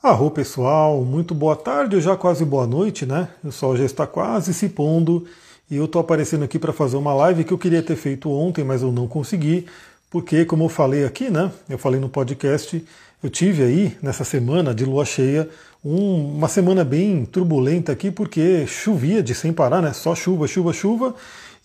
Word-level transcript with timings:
Arro 0.00 0.30
pessoal, 0.30 1.04
muito 1.04 1.34
boa 1.34 1.56
tarde, 1.56 1.96
ou 1.96 2.00
já 2.00 2.16
quase 2.16 2.44
boa 2.44 2.68
noite, 2.68 3.04
né? 3.04 3.30
O 3.42 3.50
sol 3.50 3.76
já 3.76 3.84
está 3.84 4.06
quase 4.06 4.54
se 4.54 4.68
pondo 4.68 5.26
e 5.68 5.74
eu 5.74 5.86
estou 5.86 6.00
aparecendo 6.00 6.44
aqui 6.44 6.56
para 6.56 6.72
fazer 6.72 6.96
uma 6.96 7.12
live 7.12 7.42
que 7.42 7.52
eu 7.52 7.58
queria 7.58 7.82
ter 7.82 7.96
feito 7.96 8.30
ontem, 8.30 8.62
mas 8.62 8.80
eu 8.80 8.92
não 8.92 9.08
consegui, 9.08 9.66
porque, 10.08 10.44
como 10.44 10.62
eu 10.62 10.68
falei 10.68 11.04
aqui, 11.04 11.28
né? 11.30 11.50
Eu 11.68 11.78
falei 11.78 11.98
no 11.98 12.08
podcast, 12.08 12.80
eu 13.20 13.28
tive 13.28 13.64
aí 13.64 13.98
nessa 14.00 14.22
semana 14.22 14.72
de 14.72 14.84
lua 14.84 15.04
cheia 15.04 15.48
um, 15.84 16.36
uma 16.36 16.46
semana 16.46 16.84
bem 16.84 17.24
turbulenta 17.24 17.90
aqui, 17.90 18.12
porque 18.12 18.68
chovia 18.68 19.20
de 19.20 19.34
sem 19.34 19.52
parar, 19.52 19.82
né? 19.82 19.92
Só 19.92 20.14
chuva, 20.14 20.46
chuva, 20.46 20.72
chuva, 20.72 21.12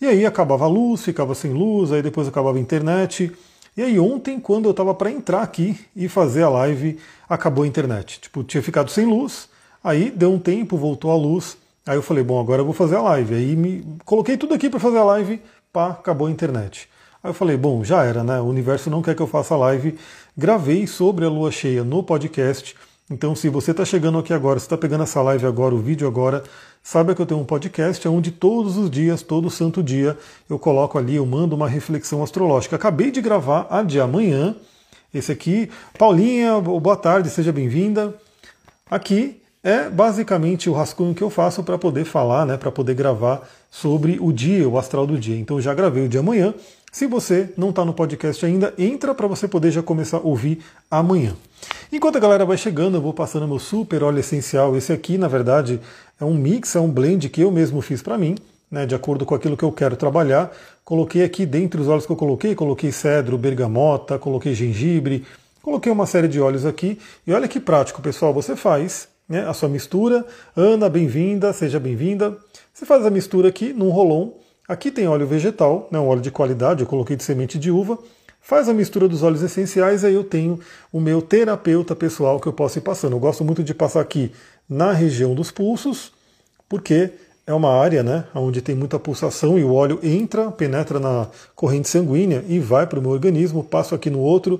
e 0.00 0.06
aí 0.06 0.26
acabava 0.26 0.64
a 0.64 0.68
luz, 0.68 1.04
ficava 1.04 1.36
sem 1.36 1.52
luz, 1.52 1.92
aí 1.92 2.02
depois 2.02 2.26
acabava 2.26 2.58
a 2.58 2.60
internet. 2.60 3.30
E 3.76 3.82
aí 3.82 3.98
ontem, 3.98 4.38
quando 4.38 4.66
eu 4.66 4.70
estava 4.70 4.94
para 4.94 5.10
entrar 5.10 5.42
aqui 5.42 5.78
e 5.96 6.08
fazer 6.08 6.44
a 6.44 6.48
live, 6.48 6.98
acabou 7.28 7.64
a 7.64 7.66
internet. 7.66 8.20
Tipo, 8.20 8.44
tinha 8.44 8.62
ficado 8.62 8.90
sem 8.90 9.04
luz, 9.04 9.48
aí 9.82 10.10
deu 10.10 10.32
um 10.32 10.38
tempo, 10.38 10.76
voltou 10.76 11.10
a 11.10 11.16
luz. 11.16 11.56
Aí 11.84 11.96
eu 11.96 12.02
falei, 12.02 12.22
bom, 12.22 12.40
agora 12.40 12.62
eu 12.62 12.64
vou 12.64 12.72
fazer 12.72 12.96
a 12.96 13.02
live. 13.02 13.34
Aí 13.34 13.56
me 13.56 13.84
coloquei 14.04 14.36
tudo 14.36 14.54
aqui 14.54 14.70
para 14.70 14.78
fazer 14.78 14.98
a 14.98 15.04
live, 15.04 15.42
pá, 15.72 15.90
acabou 15.90 16.28
a 16.28 16.30
internet. 16.30 16.88
Aí 17.22 17.30
eu 17.30 17.34
falei, 17.34 17.56
bom, 17.56 17.82
já 17.82 18.04
era, 18.04 18.22
né? 18.22 18.40
O 18.40 18.44
universo 18.44 18.88
não 18.88 19.02
quer 19.02 19.16
que 19.16 19.22
eu 19.22 19.26
faça 19.26 19.54
a 19.54 19.58
live. 19.58 19.98
Gravei 20.36 20.86
sobre 20.86 21.24
a 21.24 21.28
lua 21.28 21.50
cheia 21.50 21.82
no 21.82 22.02
podcast. 22.02 22.76
Então, 23.10 23.34
se 23.34 23.50
você 23.50 23.72
está 23.72 23.84
chegando 23.84 24.16
aqui 24.16 24.32
agora, 24.32 24.58
se 24.58 24.64
está 24.64 24.78
pegando 24.78 25.04
essa 25.04 25.20
live 25.20 25.44
agora, 25.44 25.74
o 25.74 25.78
vídeo 25.78 26.08
agora, 26.08 26.42
saiba 26.82 27.14
que 27.14 27.20
eu 27.20 27.26
tenho 27.26 27.38
um 27.38 27.44
podcast 27.44 28.08
onde 28.08 28.30
todos 28.30 28.78
os 28.78 28.90
dias, 28.90 29.20
todo 29.20 29.50
santo 29.50 29.82
dia, 29.82 30.16
eu 30.48 30.58
coloco 30.58 30.96
ali, 30.96 31.16
eu 31.16 31.26
mando 31.26 31.54
uma 31.54 31.68
reflexão 31.68 32.22
astrológica. 32.22 32.76
Acabei 32.76 33.10
de 33.10 33.20
gravar 33.20 33.66
a 33.68 33.82
de 33.82 34.00
amanhã. 34.00 34.56
Esse 35.12 35.30
aqui, 35.30 35.68
Paulinha, 35.98 36.58
boa 36.60 36.96
tarde, 36.96 37.28
seja 37.28 37.52
bem-vinda. 37.52 38.14
Aqui 38.90 39.38
é 39.62 39.90
basicamente 39.90 40.70
o 40.70 40.72
rascunho 40.72 41.14
que 41.14 41.22
eu 41.22 41.28
faço 41.28 41.62
para 41.62 41.76
poder 41.76 42.06
falar, 42.06 42.46
né, 42.46 42.56
para 42.56 42.72
poder 42.72 42.94
gravar 42.94 43.46
sobre 43.70 44.18
o 44.18 44.32
dia, 44.32 44.66
o 44.66 44.78
astral 44.78 45.06
do 45.06 45.18
dia. 45.18 45.36
Então, 45.36 45.60
já 45.60 45.74
gravei 45.74 46.06
o 46.06 46.08
de 46.08 46.16
amanhã. 46.16 46.54
Se 46.94 47.08
você 47.08 47.52
não 47.56 47.70
está 47.70 47.84
no 47.84 47.92
podcast 47.92 48.46
ainda, 48.46 48.72
entra 48.78 49.12
para 49.12 49.26
você 49.26 49.48
poder 49.48 49.72
já 49.72 49.82
começar 49.82 50.18
a 50.18 50.20
ouvir 50.20 50.60
amanhã. 50.88 51.34
Enquanto 51.90 52.14
a 52.14 52.20
galera 52.20 52.46
vai 52.46 52.56
chegando, 52.56 52.96
eu 52.96 53.00
vou 53.00 53.12
passando 53.12 53.48
meu 53.48 53.58
super 53.58 54.04
óleo 54.04 54.20
essencial. 54.20 54.76
Esse 54.76 54.92
aqui, 54.92 55.18
na 55.18 55.26
verdade, 55.26 55.80
é 56.20 56.24
um 56.24 56.34
mix, 56.34 56.76
é 56.76 56.78
um 56.78 56.88
blend 56.88 57.28
que 57.30 57.40
eu 57.40 57.50
mesmo 57.50 57.80
fiz 57.80 58.00
para 58.00 58.16
mim, 58.16 58.36
né, 58.70 58.86
de 58.86 58.94
acordo 58.94 59.26
com 59.26 59.34
aquilo 59.34 59.56
que 59.56 59.64
eu 59.64 59.72
quero 59.72 59.96
trabalhar. 59.96 60.52
Coloquei 60.84 61.24
aqui 61.24 61.44
dentre 61.44 61.80
os 61.80 61.88
óleos 61.88 62.06
que 62.06 62.12
eu 62.12 62.16
coloquei, 62.16 62.54
coloquei 62.54 62.92
cedro, 62.92 63.36
bergamota, 63.36 64.16
coloquei 64.16 64.54
gengibre, 64.54 65.26
coloquei 65.62 65.90
uma 65.90 66.06
série 66.06 66.28
de 66.28 66.40
óleos 66.40 66.64
aqui. 66.64 66.96
E 67.26 67.32
olha 67.32 67.48
que 67.48 67.58
prático, 67.58 68.00
pessoal, 68.00 68.32
você 68.32 68.54
faz 68.54 69.08
né, 69.28 69.44
a 69.44 69.52
sua 69.52 69.68
mistura. 69.68 70.24
Ana, 70.54 70.88
bem-vinda, 70.88 71.52
seja 71.52 71.80
bem-vinda. 71.80 72.38
Você 72.72 72.86
faz 72.86 73.04
a 73.04 73.10
mistura 73.10 73.48
aqui 73.48 73.72
num 73.72 73.90
rolon. 73.90 74.43
Aqui 74.66 74.90
tem 74.90 75.06
óleo 75.06 75.26
vegetal, 75.26 75.86
né, 75.90 75.98
um 75.98 76.08
óleo 76.08 76.22
de 76.22 76.30
qualidade, 76.30 76.80
eu 76.80 76.86
coloquei 76.86 77.16
de 77.16 77.22
semente 77.22 77.58
de 77.58 77.70
uva. 77.70 77.98
Faz 78.40 78.66
a 78.66 78.72
mistura 78.72 79.06
dos 79.06 79.22
óleos 79.22 79.42
essenciais, 79.42 80.04
aí 80.04 80.14
eu 80.14 80.24
tenho 80.24 80.58
o 80.90 80.98
meu 80.98 81.20
terapeuta 81.20 81.94
pessoal 81.94 82.40
que 82.40 82.46
eu 82.46 82.52
posso 82.52 82.78
ir 82.78 82.80
passando. 82.80 83.14
Eu 83.14 83.18
gosto 83.18 83.44
muito 83.44 83.62
de 83.62 83.74
passar 83.74 84.00
aqui 84.00 84.32
na 84.66 84.90
região 84.92 85.34
dos 85.34 85.50
pulsos, 85.50 86.12
porque 86.66 87.10
é 87.46 87.52
uma 87.52 87.78
área 87.78 88.02
né, 88.02 88.24
onde 88.34 88.62
tem 88.62 88.74
muita 88.74 88.98
pulsação 88.98 89.58
e 89.58 89.64
o 89.64 89.74
óleo 89.74 90.00
entra, 90.02 90.50
penetra 90.50 90.98
na 90.98 91.28
corrente 91.54 91.88
sanguínea 91.90 92.42
e 92.48 92.58
vai 92.58 92.86
para 92.86 92.98
o 92.98 93.02
meu 93.02 93.10
organismo. 93.10 93.62
Passo 93.62 93.94
aqui 93.94 94.08
no 94.08 94.20
outro, 94.20 94.58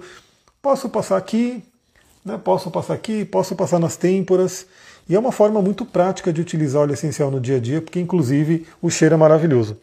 posso 0.61 0.87
passar 0.91 1.17
aqui, 1.17 1.63
né, 2.23 2.39
posso 2.43 2.71
passar 2.71 2.93
aqui, 2.93 3.25
posso 3.25 3.57
passar 3.57 3.79
nas 3.79 3.97
têmporas. 3.97 4.67
E 5.09 5.15
é 5.15 5.19
uma 5.19 5.33
forma 5.33 5.63
muito 5.63 5.87
prática 5.87 6.31
de 6.31 6.43
utilizar 6.43 6.83
óleo 6.83 6.93
essencial 6.93 7.31
no 7.31 7.41
dia 7.41 7.57
a 7.57 7.61
dia, 7.61 7.81
porque 7.81 8.01
inclusive 8.01 8.67
o 8.83 8.91
cheiro 8.91 9.15
é 9.15 9.19
maravilhoso. 9.19 9.79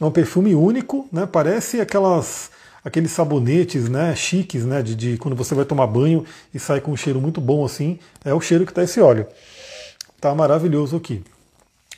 É 0.00 0.04
um 0.04 0.10
perfume 0.10 0.54
único, 0.54 1.08
né, 1.12 1.26
parece 1.26 1.80
aquelas 1.80 2.50
aqueles 2.84 3.12
sabonetes, 3.12 3.88
né, 3.88 4.14
chiques, 4.14 4.64
né, 4.66 4.82
de, 4.82 4.94
de, 4.94 5.16
quando 5.16 5.34
você 5.34 5.54
vai 5.54 5.64
tomar 5.64 5.86
banho 5.86 6.24
e 6.52 6.58
sai 6.58 6.82
com 6.82 6.92
um 6.92 6.96
cheiro 6.96 7.18
muito 7.18 7.40
bom 7.40 7.64
assim, 7.64 7.98
é 8.22 8.34
o 8.34 8.40
cheiro 8.40 8.66
que 8.66 8.72
está 8.72 8.82
esse 8.82 9.00
óleo. 9.00 9.26
Tá 10.20 10.34
maravilhoso 10.34 10.96
aqui. 10.96 11.22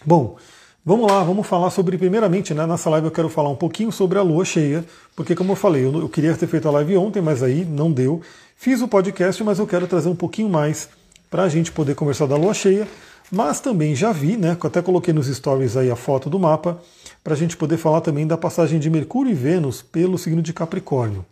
Bom, 0.04 0.36
vamos 0.84 1.10
lá, 1.10 1.24
vamos 1.24 1.44
falar 1.44 1.70
sobre, 1.70 1.98
primeiramente, 1.98 2.54
né, 2.54 2.66
nessa 2.66 2.88
live 2.90 3.08
eu 3.08 3.10
quero 3.10 3.28
falar 3.28 3.48
um 3.48 3.56
pouquinho 3.56 3.90
sobre 3.90 4.16
a 4.16 4.22
lua 4.22 4.44
cheia, 4.44 4.84
porque 5.16 5.34
como 5.34 5.52
eu 5.52 5.56
falei, 5.56 5.84
eu, 5.84 5.92
eu 5.98 6.08
queria 6.08 6.36
ter 6.36 6.46
feito 6.46 6.68
a 6.68 6.70
live 6.70 6.96
ontem, 6.96 7.20
mas 7.20 7.42
aí 7.42 7.64
não 7.64 7.90
deu. 7.90 8.20
Fiz 8.56 8.80
o 8.80 8.86
podcast, 8.86 9.42
mas 9.42 9.58
eu 9.58 9.66
quero 9.66 9.88
trazer 9.88 10.08
um 10.08 10.14
pouquinho 10.14 10.48
mais 10.48 10.88
para 11.28 11.42
a 11.42 11.48
gente 11.48 11.72
poder 11.72 11.96
conversar 11.96 12.26
da 12.26 12.36
lua 12.36 12.54
cheia, 12.54 12.86
mas 13.30 13.58
também 13.58 13.96
já 13.96 14.12
vi, 14.12 14.36
né, 14.36 14.56
até 14.60 14.80
coloquei 14.80 15.12
nos 15.12 15.26
stories 15.26 15.76
aí 15.76 15.90
a 15.90 15.96
foto 15.96 16.30
do 16.30 16.38
mapa, 16.38 16.80
para 17.26 17.34
a 17.34 17.36
gente 17.36 17.56
poder 17.56 17.76
falar 17.76 18.02
também 18.02 18.24
da 18.24 18.36
passagem 18.36 18.78
de 18.78 18.88
Mercúrio 18.88 19.32
e 19.32 19.34
Vênus 19.34 19.82
pelo 19.82 20.16
signo 20.16 20.40
de 20.40 20.52
Capricórnio. 20.52 21.26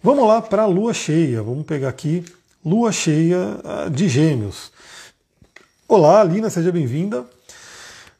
Vamos 0.00 0.24
lá 0.24 0.40
para 0.40 0.62
a 0.62 0.66
lua 0.66 0.94
cheia. 0.94 1.42
Vamos 1.42 1.66
pegar 1.66 1.88
aqui 1.88 2.24
lua 2.64 2.92
cheia 2.92 3.58
ah, 3.64 3.88
de 3.90 4.08
Gêmeos. 4.08 4.70
Olá, 5.88 6.20
Alina, 6.20 6.48
seja 6.48 6.70
bem-vinda. 6.70 7.24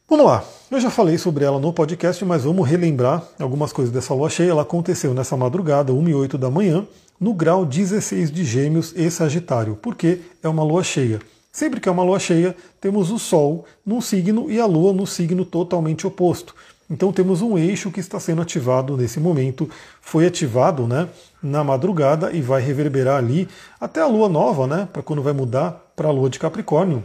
Vamos 0.09 0.25
lá. 0.25 0.43
Eu 0.69 0.81
já 0.81 0.89
falei 0.89 1.17
sobre 1.17 1.45
ela 1.45 1.57
no 1.59 1.71
podcast, 1.71 2.25
mas 2.25 2.43
vamos 2.43 2.67
relembrar 2.67 3.25
algumas 3.39 3.71
coisas 3.71 3.93
dessa 3.93 4.13
lua 4.13 4.29
cheia. 4.29 4.51
Ela 4.51 4.63
aconteceu 4.63 5.13
nessa 5.13 5.37
madrugada, 5.37 5.93
1 5.93 6.09
e 6.09 6.13
8 6.13 6.37
da 6.37 6.51
manhã, 6.51 6.85
no 7.17 7.33
grau 7.33 7.65
16 7.65 8.33
de 8.33 8.43
Gêmeos 8.43 8.93
e 8.97 9.09
Sagitário, 9.09 9.79
porque 9.81 10.19
é 10.43 10.49
uma 10.49 10.61
lua 10.61 10.83
cheia. 10.83 11.21
Sempre 11.53 11.79
que 11.79 11.87
é 11.87 11.91
uma 11.91 12.03
lua 12.03 12.17
cheia, 12.17 12.55
temos 12.81 13.11
o 13.11 13.19
Sol 13.19 13.63
num 13.85 14.01
signo 14.01 14.49
e 14.49 14.59
a 14.59 14.65
Lua 14.65 14.91
no 14.91 15.05
signo 15.05 15.45
totalmente 15.45 16.07
oposto. 16.07 16.55
Então 16.93 17.11
temos 17.11 17.41
um 17.41 17.57
eixo 17.57 17.89
que 17.89 17.99
está 17.99 18.19
sendo 18.19 18.43
ativado 18.43 18.95
nesse 18.95 19.19
momento, 19.19 19.67
foi 19.99 20.27
ativado 20.27 20.85
né, 20.85 21.09
na 21.41 21.63
madrugada 21.63 22.31
e 22.31 22.39
vai 22.39 22.61
reverberar 22.61 23.17
ali 23.17 23.49
até 23.81 23.99
a 23.99 24.05
lua 24.05 24.29
nova, 24.29 24.67
né, 24.67 24.87
para 24.93 25.01
quando 25.01 25.23
vai 25.23 25.33
mudar 25.33 25.71
para 25.95 26.07
a 26.07 26.11
lua 26.11 26.29
de 26.29 26.37
Capricórnio. 26.37 27.03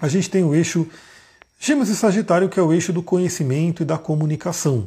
A 0.00 0.08
gente 0.08 0.30
tem 0.30 0.42
o 0.42 0.54
eixo 0.54 0.88
Gêmeos 1.60 1.90
e 1.90 1.94
Sagitário, 1.94 2.48
que 2.48 2.58
é 2.58 2.62
o 2.62 2.72
eixo 2.72 2.90
do 2.90 3.02
conhecimento 3.02 3.82
e 3.82 3.84
da 3.84 3.98
comunicação. 3.98 4.86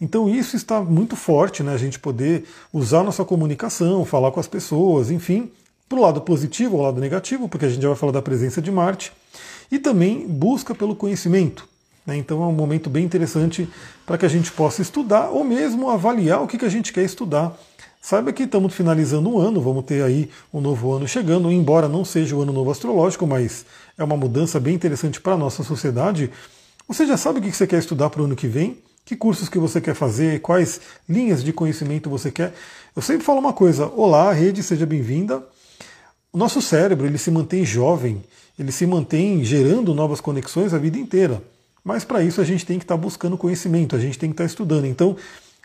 Então 0.00 0.26
isso 0.26 0.56
está 0.56 0.80
muito 0.80 1.14
forte, 1.14 1.62
né, 1.62 1.74
a 1.74 1.78
gente 1.78 1.98
poder 1.98 2.46
usar 2.72 3.02
nossa 3.02 3.26
comunicação, 3.26 4.06
falar 4.06 4.30
com 4.30 4.40
as 4.40 4.48
pessoas, 4.48 5.10
enfim, 5.10 5.50
para 5.86 5.98
o 5.98 6.00
lado 6.00 6.22
positivo 6.22 6.78
ou 6.78 6.82
lado 6.82 6.98
negativo, 6.98 7.46
porque 7.46 7.66
a 7.66 7.68
gente 7.68 7.82
já 7.82 7.88
vai 7.88 7.96
falar 7.96 8.12
da 8.12 8.22
presença 8.22 8.62
de 8.62 8.70
Marte, 8.70 9.12
e 9.70 9.78
também 9.78 10.26
busca 10.26 10.74
pelo 10.74 10.96
conhecimento. 10.96 11.75
Né? 12.06 12.16
Então 12.16 12.42
é 12.42 12.46
um 12.46 12.52
momento 12.52 12.88
bem 12.88 13.04
interessante 13.04 13.68
para 14.06 14.16
que 14.16 14.24
a 14.24 14.28
gente 14.28 14.52
possa 14.52 14.80
estudar 14.80 15.30
ou 15.30 15.42
mesmo 15.42 15.90
avaliar 15.90 16.42
o 16.42 16.46
que, 16.46 16.56
que 16.56 16.64
a 16.64 16.70
gente 16.70 16.92
quer 16.92 17.02
estudar. 17.02 17.58
Saiba 18.00 18.32
que 18.32 18.44
estamos 18.44 18.72
finalizando 18.72 19.28
um 19.28 19.38
ano, 19.38 19.60
vamos 19.60 19.84
ter 19.84 20.04
aí 20.04 20.30
um 20.54 20.60
novo 20.60 20.92
ano 20.92 21.08
chegando, 21.08 21.50
embora 21.50 21.88
não 21.88 22.04
seja 22.04 22.36
o 22.36 22.42
ano 22.42 22.52
novo 22.52 22.70
astrológico, 22.70 23.26
mas 23.26 23.66
é 23.98 24.04
uma 24.04 24.16
mudança 24.16 24.60
bem 24.60 24.74
interessante 24.76 25.20
para 25.20 25.32
a 25.32 25.36
nossa 25.36 25.64
sociedade. 25.64 26.30
Você 26.86 27.04
já 27.04 27.16
sabe 27.16 27.40
o 27.40 27.42
que 27.42 27.50
você 27.50 27.66
quer 27.66 27.80
estudar 27.80 28.08
para 28.10 28.22
o 28.22 28.26
ano 28.26 28.36
que 28.36 28.46
vem? 28.46 28.78
Que 29.04 29.16
cursos 29.16 29.48
que 29.48 29.58
você 29.58 29.80
quer 29.80 29.94
fazer? 29.94 30.40
Quais 30.40 30.80
linhas 31.08 31.42
de 31.42 31.52
conhecimento 31.52 32.08
você 32.08 32.30
quer? 32.30 32.54
Eu 32.94 33.02
sempre 33.02 33.24
falo 33.24 33.40
uma 33.40 33.52
coisa: 33.52 33.86
olá, 33.96 34.32
rede, 34.32 34.62
seja 34.62 34.86
bem-vinda. 34.86 35.44
O 36.32 36.38
nosso 36.38 36.62
cérebro 36.62 37.06
ele 37.06 37.18
se 37.18 37.30
mantém 37.30 37.64
jovem, 37.64 38.22
ele 38.56 38.70
se 38.70 38.86
mantém 38.86 39.42
gerando 39.44 39.94
novas 39.94 40.20
conexões 40.20 40.72
a 40.72 40.78
vida 40.78 40.96
inteira. 40.98 41.42
Mas 41.86 42.04
para 42.04 42.20
isso 42.20 42.40
a 42.40 42.44
gente 42.44 42.66
tem 42.66 42.80
que 42.80 42.84
estar 42.84 42.96
tá 42.96 43.00
buscando 43.00 43.38
conhecimento, 43.38 43.94
a 43.94 43.98
gente 44.00 44.18
tem 44.18 44.28
que 44.28 44.34
estar 44.34 44.42
tá 44.42 44.48
estudando. 44.48 44.86
Então, 44.86 45.16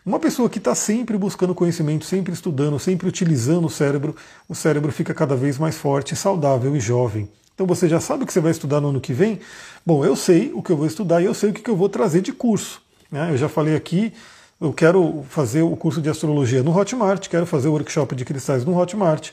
uma 0.06 0.20
pessoa 0.20 0.48
que 0.48 0.58
está 0.58 0.72
sempre 0.72 1.18
buscando 1.18 1.52
conhecimento, 1.52 2.04
sempre 2.04 2.32
estudando, 2.32 2.78
sempre 2.78 3.08
utilizando 3.08 3.64
o 3.64 3.68
cérebro, 3.68 4.14
o 4.48 4.54
cérebro 4.54 4.92
fica 4.92 5.12
cada 5.12 5.34
vez 5.34 5.58
mais 5.58 5.76
forte, 5.76 6.14
saudável 6.14 6.76
e 6.76 6.78
jovem. 6.78 7.28
Então 7.52 7.66
você 7.66 7.88
já 7.88 7.98
sabe 7.98 8.22
o 8.22 8.26
que 8.26 8.32
você 8.32 8.38
vai 8.38 8.52
estudar 8.52 8.80
no 8.80 8.90
ano 8.90 9.00
que 9.00 9.12
vem? 9.12 9.40
Bom, 9.84 10.04
eu 10.04 10.14
sei 10.14 10.52
o 10.54 10.62
que 10.62 10.70
eu 10.70 10.76
vou 10.76 10.86
estudar 10.86 11.20
e 11.20 11.24
eu 11.24 11.34
sei 11.34 11.50
o 11.50 11.52
que 11.52 11.68
eu 11.68 11.74
vou 11.74 11.88
trazer 11.88 12.20
de 12.20 12.32
curso. 12.32 12.80
Né? 13.10 13.32
Eu 13.32 13.36
já 13.36 13.48
falei 13.48 13.74
aqui, 13.74 14.12
eu 14.60 14.72
quero 14.72 15.24
fazer 15.28 15.62
o 15.62 15.76
curso 15.76 16.00
de 16.00 16.08
astrologia 16.08 16.62
no 16.62 16.72
Hotmart, 16.76 17.28
quero 17.28 17.46
fazer 17.46 17.66
o 17.66 17.72
workshop 17.72 18.14
de 18.14 18.24
cristais 18.24 18.64
no 18.64 18.78
Hotmart. 18.78 19.30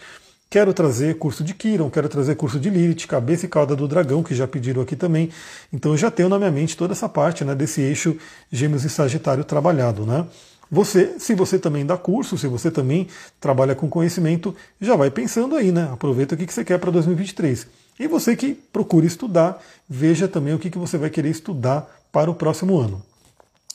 Quero 0.52 0.74
trazer 0.74 1.16
curso 1.20 1.44
de 1.44 1.54
Kiron, 1.54 1.92
quero 1.92 2.10
trazer 2.10 2.34
curso 2.34 2.60
de 2.60 2.72
Lilith, 2.72 3.06
cabeça 3.06 3.46
e 3.46 3.48
cauda 3.48 3.76
do 3.76 3.88
dragão, 3.88 4.24
que 4.24 4.34
já 4.34 4.48
pediram 4.48 4.82
aqui 4.82 4.96
também. 4.96 5.30
Então 5.72 5.92
eu 5.92 5.98
já 5.98 6.10
tenho 6.10 6.28
na 6.28 6.40
minha 6.40 6.50
mente 6.50 6.76
toda 6.76 6.92
essa 6.92 7.08
parte 7.08 7.46
né, 7.46 7.54
desse 7.54 7.82
eixo 7.82 8.18
Gêmeos 8.52 8.84
e 8.84 8.90
Sagitário 8.90 9.44
trabalhado. 9.44 10.08
Né? 10.08 10.26
Você, 10.72 11.20
se 11.20 11.36
você 11.36 11.60
também 11.60 11.86
dá 11.86 11.96
curso, 11.98 12.36
se 12.36 12.48
você 12.48 12.72
também 12.72 13.08
trabalha 13.40 13.76
com 13.76 13.88
conhecimento, 13.88 14.56
já 14.82 14.96
vai 14.96 15.12
pensando 15.12 15.56
aí, 15.56 15.72
né? 15.72 15.88
Aproveita 15.94 16.34
o 16.34 16.38
que 16.38 16.52
você 16.52 16.66
quer 16.66 16.80
para 16.80 16.90
2023. 16.90 17.68
E 18.00 18.08
você 18.08 18.36
que 18.36 18.56
procura 18.56 19.06
estudar, 19.06 19.62
veja 19.88 20.28
também 20.28 20.56
o 20.56 20.60
que 20.60 20.76
você 20.80 20.98
vai 20.98 21.12
querer 21.12 21.30
estudar 21.30 21.88
para 22.12 22.32
o 22.32 22.34
próximo 22.34 22.76
ano. 22.80 23.04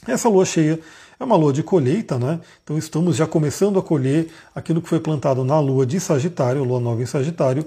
Essa 0.08 0.28
lua 0.28 0.44
cheia 0.44 0.80
é 1.18 1.24
uma 1.24 1.36
lua 1.36 1.52
de 1.52 1.62
colheita, 1.62 2.18
né? 2.18 2.40
Então 2.62 2.76
estamos 2.76 3.16
já 3.16 3.26
começando 3.26 3.78
a 3.78 3.82
colher 3.82 4.28
aquilo 4.54 4.82
que 4.82 4.88
foi 4.88 5.00
plantado 5.00 5.44
na 5.44 5.58
lua 5.60 5.86
de 5.86 6.00
Sagitário, 6.00 6.64
lua 6.64 6.80
nova 6.80 7.02
em 7.02 7.06
Sagitário. 7.06 7.64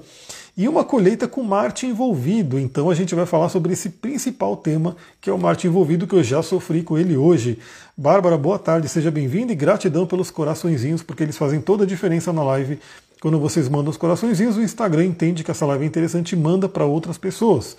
e 0.58 0.68
uma 0.68 0.84
colheita 0.84 1.28
com 1.28 1.44
Marte 1.44 1.86
envolvido. 1.86 2.60
Então 2.60 2.90
a 2.90 2.96
gente 2.96 3.14
vai 3.14 3.28
falar 3.28 3.48
sobre 3.48 3.74
esse 3.74 3.90
principal 3.92 4.58
tema, 4.58 4.96
que 5.22 5.30
é 5.30 5.34
o 5.34 5.38
Marte 5.38 5.68
envolvido, 5.68 6.08
que 6.08 6.16
eu 6.16 6.24
já 6.24 6.42
sofri 6.42 6.82
com 6.82 6.98
ele 6.98 7.16
hoje. 7.16 7.60
Bárbara, 7.96 8.36
boa 8.38 8.58
tarde, 8.58 8.90
seja 8.90 9.12
bem-vinda 9.12 9.54
e 9.54 9.56
gratidão 9.56 10.08
pelos 10.08 10.32
coraçõezinhos, 10.32 11.04
porque 11.04 11.22
eles 11.22 11.38
fazem 11.38 11.62
toda 11.62 11.84
a 11.84 11.88
diferença 11.88 12.34
na 12.34 12.44
live. 12.44 12.80
Quando 13.22 13.40
vocês 13.40 13.70
mandam 13.70 13.92
os 13.92 13.98
coraçõezinhos, 13.98 14.58
o 14.58 14.62
Instagram 14.62 15.06
entende 15.06 15.44
que 15.44 15.52
essa 15.52 15.66
live 15.68 15.84
é 15.84 15.88
interessante 15.88 16.34
e 16.34 16.36
manda 16.36 16.68
para 16.68 16.86
outras 16.86 17.20
pessoas. 17.20 17.78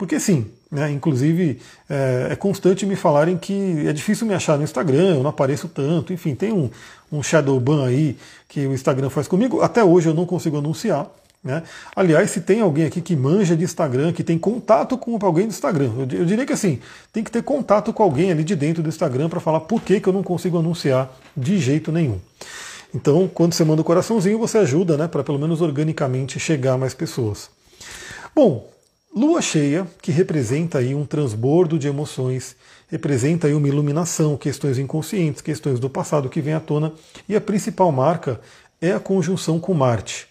Porque 0.00 0.18
sim, 0.18 0.46
né, 0.72 0.90
inclusive 0.90 1.58
é, 1.86 2.28
é, 2.30 2.34
constante 2.34 2.86
me 2.86 2.96
falarem 2.96 3.36
que 3.36 3.86
é 3.86 3.92
difícil 3.92 4.26
me 4.26 4.32
achar 4.32 4.56
no 4.56 4.64
Instagram, 4.64 5.16
eu 5.16 5.22
não 5.22 5.28
apareço 5.28 5.68
tanto, 5.68 6.10
enfim, 6.10 6.34
tem 6.34 6.50
um, 6.54 6.70
um 7.12 7.22
shadow 7.22 7.60
ban 7.60 7.86
aí 7.86 8.16
que 8.48 8.66
o 8.66 8.72
Instagram 8.72 9.10
faz 9.10 9.28
comigo. 9.28 9.60
Até 9.60 9.84
hoje 9.84 10.08
eu 10.08 10.14
não 10.14 10.24
consigo 10.24 10.56
anunciar. 10.56 11.06
Né? 11.44 11.62
Aliás, 11.94 12.30
se 12.30 12.40
tem 12.40 12.62
alguém 12.62 12.86
aqui 12.86 13.02
que 13.02 13.14
manja 13.14 13.54
de 13.54 13.62
Instagram, 13.62 14.10
que 14.14 14.24
tem 14.24 14.38
contato 14.38 14.96
com 14.96 15.18
alguém 15.20 15.46
do 15.46 15.50
Instagram, 15.50 15.90
eu, 15.98 16.20
eu 16.20 16.24
diria 16.24 16.46
que 16.46 16.54
assim, 16.54 16.78
tem 17.12 17.22
que 17.22 17.30
ter 17.30 17.42
contato 17.42 17.92
com 17.92 18.02
alguém 18.02 18.32
ali 18.32 18.42
de 18.42 18.56
dentro 18.56 18.82
do 18.82 18.88
Instagram 18.88 19.28
para 19.28 19.38
falar 19.38 19.60
por 19.60 19.82
que, 19.82 20.00
que 20.00 20.08
eu 20.08 20.14
não 20.14 20.22
consigo 20.22 20.58
anunciar 20.58 21.14
de 21.36 21.58
jeito 21.58 21.92
nenhum. 21.92 22.18
Então, 22.94 23.28
quando 23.28 23.52
você 23.52 23.64
manda 23.64 23.82
o 23.82 23.84
coraçãozinho, 23.84 24.38
você 24.38 24.56
ajuda, 24.56 24.96
né, 24.96 25.06
para 25.06 25.22
pelo 25.22 25.38
menos 25.38 25.60
organicamente 25.60 26.40
chegar 26.40 26.72
a 26.72 26.78
mais 26.78 26.94
pessoas. 26.94 27.50
Bom, 28.34 28.69
Lua 29.14 29.42
cheia, 29.42 29.88
que 30.00 30.12
representa 30.12 30.78
aí 30.78 30.94
um 30.94 31.04
transbordo 31.04 31.76
de 31.76 31.88
emoções, 31.88 32.54
representa 32.88 33.48
aí 33.48 33.54
uma 33.54 33.66
iluminação, 33.66 34.36
questões 34.36 34.78
inconscientes, 34.78 35.42
questões 35.42 35.80
do 35.80 35.90
passado 35.90 36.28
que 36.28 36.40
vem 36.40 36.54
à 36.54 36.60
tona, 36.60 36.92
e 37.28 37.34
a 37.34 37.40
principal 37.40 37.90
marca 37.90 38.40
é 38.80 38.92
a 38.92 39.00
conjunção 39.00 39.58
com 39.58 39.74
Marte. 39.74 40.28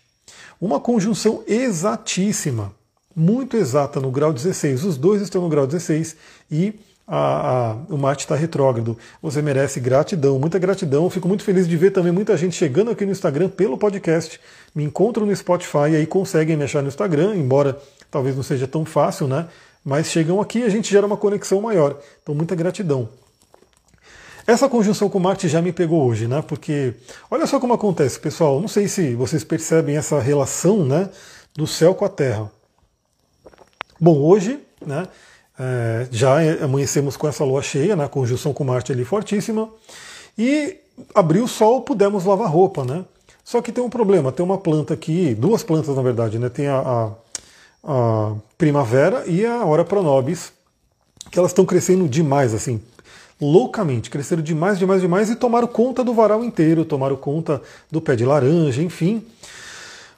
Uma 0.62 0.80
conjunção 0.80 1.44
exatíssima, 1.46 2.74
muito 3.14 3.58
exata 3.58 4.00
no 4.00 4.12
grau 4.12 4.32
16. 4.32 4.86
Os 4.86 4.98
dois 4.98 5.22
estão 5.22 5.42
no 5.42 5.50
grau 5.50 5.68
16 5.68 6.16
e 6.50 6.74
a, 7.06 7.72
a, 7.72 7.74
o 7.90 7.98
Marte 7.98 8.22
está 8.22 8.36
retrógrado. 8.36 8.98
Você 9.22 9.42
merece 9.42 9.80
gratidão, 9.80 10.40
muita 10.40 10.58
gratidão. 10.58 11.10
Fico 11.10 11.28
muito 11.28 11.44
feliz 11.44 11.68
de 11.68 11.76
ver 11.76 11.92
também 11.92 12.14
muita 12.14 12.38
gente 12.38 12.56
chegando 12.56 12.92
aqui 12.92 13.06
no 13.06 13.12
Instagram 13.12 13.50
pelo 13.50 13.78
podcast. 13.78 14.40
Me 14.74 14.84
encontram 14.84 15.26
no 15.26 15.36
Spotify 15.36 15.92
e 15.92 15.96
aí 15.98 16.06
conseguem 16.06 16.56
me 16.56 16.64
achar 16.64 16.82
no 16.82 16.88
Instagram, 16.88 17.36
embora 17.36 17.78
talvez 18.12 18.36
não 18.36 18.44
seja 18.44 18.68
tão 18.68 18.86
fácil, 18.86 19.28
né? 19.28 19.48
Mas 19.84 20.08
chegam 20.08 20.42
aqui 20.42 20.60
e 20.60 20.64
a 20.64 20.70
gente 20.70 20.90
gera 20.92 21.06
uma 21.06 21.18
conexão 21.18 21.62
maior. 21.62 22.00
Então, 22.22 22.36
muita 22.36 22.56
gratidão. 22.56 23.10
Essa 24.50 24.68
conjunção 24.68 25.10
com 25.10 25.20
Marte 25.20 25.48
já 25.48 25.62
me 25.62 25.72
pegou 25.72 26.04
hoje, 26.08 26.28
né? 26.28 26.42
Porque 26.42 26.96
olha 27.30 27.46
só 27.46 27.60
como 27.60 27.74
acontece, 27.74 28.20
pessoal. 28.20 28.60
Não 28.60 28.68
sei 28.68 28.88
se 28.88 29.14
vocês 29.14 29.44
percebem 29.44 29.96
essa 29.96 30.20
relação, 30.20 30.84
né, 30.84 31.08
do 31.56 31.68
céu 31.68 31.94
com 31.94 32.04
a 32.04 32.10
Terra. 32.10 32.52
Bom, 34.00 34.18
hoje, 34.18 34.60
né, 34.84 35.08
é, 35.60 36.08
já 36.10 36.38
amanhecemos 36.64 37.16
com 37.16 37.28
essa 37.28 37.44
lua 37.44 37.62
cheia, 37.62 37.96
né, 37.96 38.08
conjunção 38.08 38.52
com 38.52 38.64
Marte 38.64 38.92
ali 38.92 39.06
fortíssima, 39.06 39.70
e 40.36 40.78
abriu 41.14 41.44
o 41.44 41.48
sol, 41.48 41.82
pudemos 41.82 42.26
lavar 42.26 42.50
roupa, 42.50 42.84
né? 42.84 43.06
Só 43.44 43.62
que 43.62 43.72
tem 43.72 43.84
um 43.84 43.90
problema, 43.90 44.32
tem 44.32 44.44
uma 44.44 44.58
planta 44.58 44.96
aqui, 44.96 45.36
duas 45.36 45.62
plantas 45.62 45.96
na 45.96 46.02
verdade, 46.02 46.40
né? 46.40 46.50
Tem 46.50 46.68
a, 46.68 46.80
a 46.80 47.12
a 47.84 48.34
primavera 48.58 49.24
e 49.26 49.46
a 49.46 49.64
hora 49.66 49.86
pronobis, 49.86 50.52
que 51.32 51.38
elas 51.38 51.52
estão 51.52 51.66
crescendo 51.66 52.08
demais, 52.08 52.54
assim, 52.54 52.82
loucamente, 53.40 54.10
cresceram 54.10 54.42
demais, 54.42 54.78
demais, 54.78 55.02
demais 55.02 55.30
e 55.30 55.36
tomaram 55.36 55.68
conta 55.68 56.04
do 56.04 56.14
varal 56.14 56.44
inteiro, 56.44 56.84
tomaram 56.84 57.16
conta 57.16 57.62
do 57.90 58.02
pé 58.02 58.16
de 58.16 58.26
laranja, 58.26 58.82
enfim. 58.82 59.24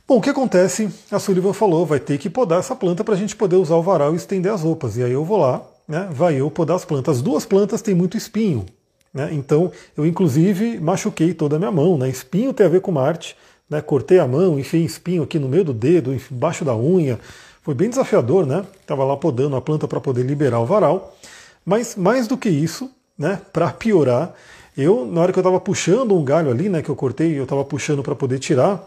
Bom, 0.08 0.18
o 0.18 0.22
que 0.22 0.30
acontece? 0.30 0.90
A 1.12 1.20
Sullivan 1.20 1.54
falou, 1.54 1.86
vai 1.86 2.00
ter 2.00 2.18
que 2.18 2.30
podar 2.30 2.60
essa 2.60 2.76
planta 2.76 3.04
para 3.04 3.14
a 3.14 3.18
gente 3.18 3.36
poder 3.36 3.56
usar 3.56 3.76
o 3.76 3.84
varal 3.84 4.14
e 4.14 4.18
estender 4.18 4.52
as 4.52 4.62
roupas. 4.62 4.98
E 4.98 5.04
aí 5.04 5.12
eu 5.12 5.24
vou 5.24 5.38
lá, 5.38 5.62
né, 5.88 6.10
vai 6.12 6.36
eu 6.36 6.50
podar 6.50 6.76
as 6.76 6.84
plantas. 6.84 7.18
As 7.18 7.22
duas 7.22 7.46
plantas 7.46 7.82
têm 7.82 7.94
muito 7.94 8.18
espinho, 8.18 8.66
né, 9.14 9.30
então 9.32 9.72
eu 9.96 10.06
inclusive 10.06 10.80
machuquei 10.80 11.34
toda 11.34 11.56
a 11.56 11.60
minha 11.60 11.72
mão. 11.72 11.98
Né, 11.98 12.10
espinho 12.10 12.54
tem 12.54 12.66
a 12.66 12.70
ver 12.70 12.82
com 12.82 12.92
Marte, 12.92 13.38
né, 13.70 13.82
cortei 13.82 14.20
a 14.20 14.28
mão, 14.28 14.60
enfiei 14.60 14.84
espinho 14.84 15.24
aqui 15.24 15.40
no 15.40 15.48
meio 15.48 15.64
do 15.64 15.74
dedo, 15.74 16.14
embaixo 16.14 16.66
da 16.66 16.76
unha, 16.76 17.20
foi 17.62 17.76
bem 17.76 17.90
desafiador, 17.90 18.46
né? 18.46 18.66
Estava 18.82 19.04
lá 19.04 19.16
podando 19.16 19.56
a 19.56 19.62
planta 19.62 19.88
para 19.88 20.02
poder 20.02 20.24
liberar 20.24 20.60
o 20.60 20.66
varal. 20.66 21.16
Mas 21.64 21.96
mais 21.96 22.28
do 22.28 22.36
que 22.36 22.50
isso, 22.50 22.90
né? 23.18 23.40
Para 23.54 23.72
piorar, 23.72 24.34
eu 24.76 25.06
na 25.06 25.22
hora 25.22 25.32
que 25.32 25.38
eu 25.38 25.42
estava 25.42 25.60
puxando 25.60 26.16
um 26.18 26.24
galho 26.24 26.50
ali, 26.50 26.70
né? 26.70 26.82
Que 26.82 26.90
eu 26.90 26.96
cortei, 26.96 27.38
eu 27.38 27.44
estava 27.44 27.64
puxando 27.64 28.02
para 28.02 28.16
poder 28.16 28.40
tirar. 28.40 28.84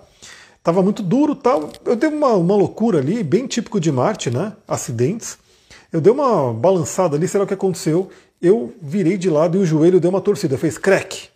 Tava 0.62 0.82
muito 0.82 1.02
duro, 1.02 1.34
tal. 1.34 1.70
Eu 1.84 1.94
dei 1.94 2.08
uma, 2.08 2.32
uma 2.32 2.56
loucura 2.56 2.98
ali, 2.98 3.22
bem 3.22 3.46
típico 3.46 3.78
de 3.78 3.92
Marte, 3.92 4.30
né? 4.30 4.54
Acidentes. 4.66 5.38
Eu 5.92 6.00
dei 6.00 6.12
uma 6.12 6.52
balançada 6.52 7.16
ali, 7.16 7.28
será 7.28 7.44
o 7.44 7.46
que 7.46 7.54
aconteceu? 7.54 8.10
Eu 8.42 8.72
virei 8.82 9.16
de 9.16 9.30
lado 9.30 9.56
e 9.56 9.60
o 9.60 9.66
joelho 9.66 10.00
deu 10.00 10.10
uma 10.10 10.20
torcida, 10.20 10.58
fez 10.58 10.76
crack. 10.76 11.28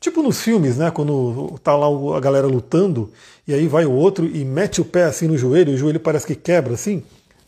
Tipo 0.00 0.22
nos 0.22 0.40
filmes, 0.40 0.78
né? 0.78 0.90
Quando 0.90 1.58
tá 1.62 1.76
lá 1.76 1.86
a 2.16 2.20
galera 2.20 2.46
lutando 2.46 3.10
e 3.46 3.54
aí 3.54 3.66
vai 3.66 3.84
o 3.84 3.92
outro 3.92 4.26
e 4.26 4.44
mete 4.44 4.80
o 4.80 4.84
pé 4.84 5.04
assim 5.04 5.26
no 5.26 5.36
joelho, 5.36 5.72
e 5.72 5.74
o 5.74 5.78
joelho 5.78 6.00
parece 6.00 6.26
que 6.26 6.34
quebra 6.34 6.74
assim. 6.74 7.02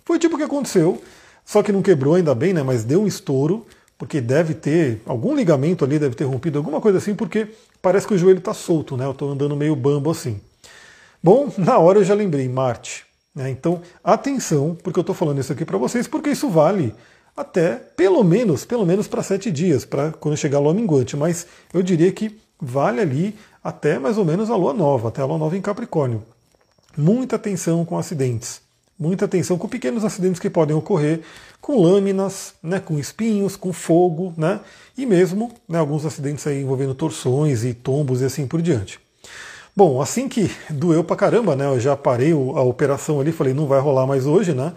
Foi 0.04 0.18
tipo 0.18 0.34
o 0.34 0.38
que 0.38 0.44
aconteceu, 0.44 1.02
só 1.44 1.62
que 1.62 1.72
não 1.72 1.82
quebrou 1.82 2.14
ainda 2.14 2.34
bem, 2.34 2.52
né? 2.52 2.62
Mas 2.62 2.84
deu 2.84 3.02
um 3.02 3.06
estouro, 3.06 3.66
porque 3.96 4.20
deve 4.20 4.54
ter 4.54 5.00
algum 5.06 5.34
ligamento 5.34 5.84
ali, 5.84 5.98
deve 5.98 6.14
ter 6.14 6.24
rompido 6.24 6.58
alguma 6.58 6.80
coisa 6.80 6.98
assim, 6.98 7.14
porque 7.14 7.48
parece 7.80 8.06
que 8.06 8.14
o 8.14 8.18
joelho 8.18 8.38
está 8.38 8.52
solto, 8.52 8.96
né? 8.96 9.04
Eu 9.06 9.12
estou 9.12 9.30
andando 9.30 9.56
meio 9.56 9.76
bambo 9.76 10.10
assim. 10.10 10.40
Bom, 11.22 11.52
na 11.58 11.78
hora 11.78 12.00
eu 12.00 12.04
já 12.04 12.14
lembrei, 12.14 12.48
Marte. 12.48 13.04
Né? 13.34 13.50
Então, 13.50 13.80
atenção, 14.02 14.76
porque 14.82 14.98
eu 14.98 15.02
estou 15.02 15.14
falando 15.14 15.40
isso 15.40 15.52
aqui 15.52 15.64
para 15.64 15.78
vocês, 15.78 16.06
porque 16.06 16.30
isso 16.30 16.48
vale 16.48 16.94
até 17.36 17.74
pelo 17.74 18.22
menos, 18.22 18.64
pelo 18.64 18.86
menos 18.86 19.08
para 19.08 19.22
sete 19.22 19.50
dias, 19.50 19.84
para 19.84 20.12
quando 20.12 20.36
chegar 20.36 20.60
lua 20.60 20.72
minguante. 20.72 21.16
Mas 21.16 21.46
eu 21.72 21.82
diria 21.82 22.12
que 22.12 22.38
vale 22.60 23.00
ali 23.00 23.36
até 23.64 23.98
mais 23.98 24.18
ou 24.18 24.24
menos 24.26 24.50
a 24.50 24.56
lua 24.56 24.74
nova, 24.74 25.08
até 25.08 25.22
a 25.22 25.24
lua 25.24 25.38
nova 25.38 25.56
em 25.56 25.62
Capricórnio. 25.62 26.22
Muita 26.96 27.36
atenção 27.36 27.82
com 27.84 27.96
acidentes, 27.96 28.60
muita 28.98 29.24
atenção 29.24 29.56
com 29.56 29.66
pequenos 29.66 30.04
acidentes 30.04 30.38
que 30.38 30.50
podem 30.50 30.76
ocorrer, 30.76 31.22
com 31.62 31.80
lâminas, 31.80 32.52
né, 32.62 32.78
com 32.78 32.98
espinhos, 32.98 33.56
com 33.56 33.72
fogo, 33.72 34.34
né, 34.36 34.60
e 34.98 35.06
mesmo 35.06 35.50
né, 35.66 35.78
alguns 35.78 36.04
acidentes 36.04 36.46
aí 36.46 36.62
envolvendo 36.62 36.94
torções 36.94 37.64
e 37.64 37.72
tombos 37.72 38.20
e 38.20 38.26
assim 38.26 38.46
por 38.46 38.60
diante. 38.60 39.00
Bom, 39.74 40.00
assim 40.00 40.28
que 40.28 40.48
doeu 40.70 41.02
pra 41.02 41.16
caramba, 41.16 41.56
né? 41.56 41.66
Eu 41.66 41.80
já 41.80 41.96
parei 41.96 42.30
a 42.30 42.62
operação 42.62 43.20
ali, 43.20 43.32
falei, 43.32 43.52
não 43.52 43.66
vai 43.66 43.80
rolar 43.80 44.06
mais 44.06 44.24
hoje, 44.24 44.54
né? 44.54 44.72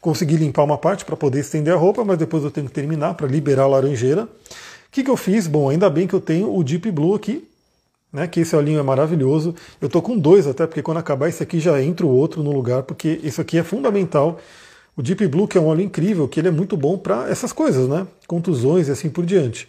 Consegui 0.00 0.36
limpar 0.36 0.64
uma 0.64 0.78
parte 0.78 1.04
para 1.04 1.14
poder 1.14 1.40
estender 1.40 1.74
a 1.74 1.76
roupa, 1.76 2.02
mas 2.06 2.16
depois 2.16 2.42
eu 2.42 2.50
tenho 2.50 2.66
que 2.66 2.72
terminar 2.72 3.12
para 3.12 3.26
liberar 3.26 3.64
a 3.64 3.66
laranjeira. 3.66 4.24
O 4.24 4.28
que, 4.90 5.04
que 5.04 5.10
eu 5.10 5.16
fiz? 5.16 5.46
Bom, 5.46 5.68
ainda 5.68 5.90
bem 5.90 6.06
que 6.06 6.14
eu 6.14 6.22
tenho 6.22 6.56
o 6.56 6.64
Deep 6.64 6.90
Blue 6.90 7.14
aqui, 7.14 7.49
né, 8.12 8.26
que 8.26 8.40
esse 8.40 8.54
olhinho 8.56 8.80
é 8.80 8.82
maravilhoso. 8.82 9.54
Eu 9.80 9.88
tô 9.88 10.02
com 10.02 10.18
dois 10.18 10.46
até, 10.46 10.66
porque 10.66 10.82
quando 10.82 10.98
acabar 10.98 11.28
esse 11.28 11.42
aqui 11.42 11.60
já 11.60 11.80
entra 11.82 12.04
o 12.06 12.10
outro 12.10 12.42
no 12.42 12.52
lugar, 12.52 12.82
porque 12.82 13.20
isso 13.22 13.40
aqui 13.40 13.58
é 13.58 13.62
fundamental. 13.62 14.38
O 14.96 15.02
Deep 15.02 15.26
Blue, 15.28 15.46
que 15.46 15.56
é 15.56 15.60
um 15.60 15.66
óleo 15.66 15.82
incrível, 15.82 16.28
que 16.28 16.40
ele 16.40 16.48
é 16.48 16.50
muito 16.50 16.76
bom 16.76 16.98
para 16.98 17.28
essas 17.30 17.52
coisas, 17.52 17.88
né? 17.88 18.06
Contusões 18.26 18.88
e 18.88 18.90
assim 18.90 19.08
por 19.08 19.24
diante. 19.24 19.68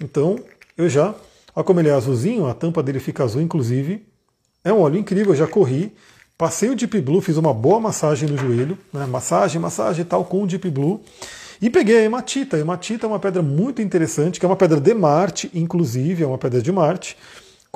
Então, 0.00 0.38
eu 0.76 0.88
já, 0.88 1.14
olha 1.54 1.64
como 1.64 1.80
ele 1.80 1.88
é 1.88 1.92
azulzinho, 1.92 2.46
a 2.46 2.54
tampa 2.54 2.82
dele 2.82 3.00
fica 3.00 3.24
azul, 3.24 3.40
inclusive. 3.40 4.06
É 4.62 4.72
um 4.72 4.80
óleo 4.80 4.98
incrível, 4.98 5.32
eu 5.32 5.38
já 5.38 5.46
corri. 5.46 5.92
Passei 6.36 6.68
o 6.68 6.76
Deep 6.76 7.00
Blue, 7.00 7.22
fiz 7.22 7.38
uma 7.38 7.54
boa 7.54 7.80
massagem 7.80 8.28
no 8.28 8.36
joelho, 8.36 8.76
né? 8.92 9.06
massagem, 9.06 9.58
massagem 9.58 10.02
e 10.02 10.04
tal, 10.04 10.24
com 10.24 10.42
o 10.42 10.46
Deep 10.46 10.68
Blue. 10.68 11.00
E 11.62 11.70
peguei 11.70 11.98
a 11.98 12.02
hematita. 12.02 12.56
A 12.56 12.60
hematita 12.60 13.06
é 13.06 13.08
uma 13.08 13.18
pedra 13.18 13.40
muito 13.40 13.80
interessante, 13.80 14.38
que 14.38 14.44
é 14.44 14.48
uma 14.48 14.56
pedra 14.56 14.78
de 14.78 14.92
Marte, 14.92 15.50
inclusive, 15.54 16.22
é 16.22 16.26
uma 16.26 16.36
pedra 16.36 16.60
de 16.60 16.70
Marte. 16.70 17.16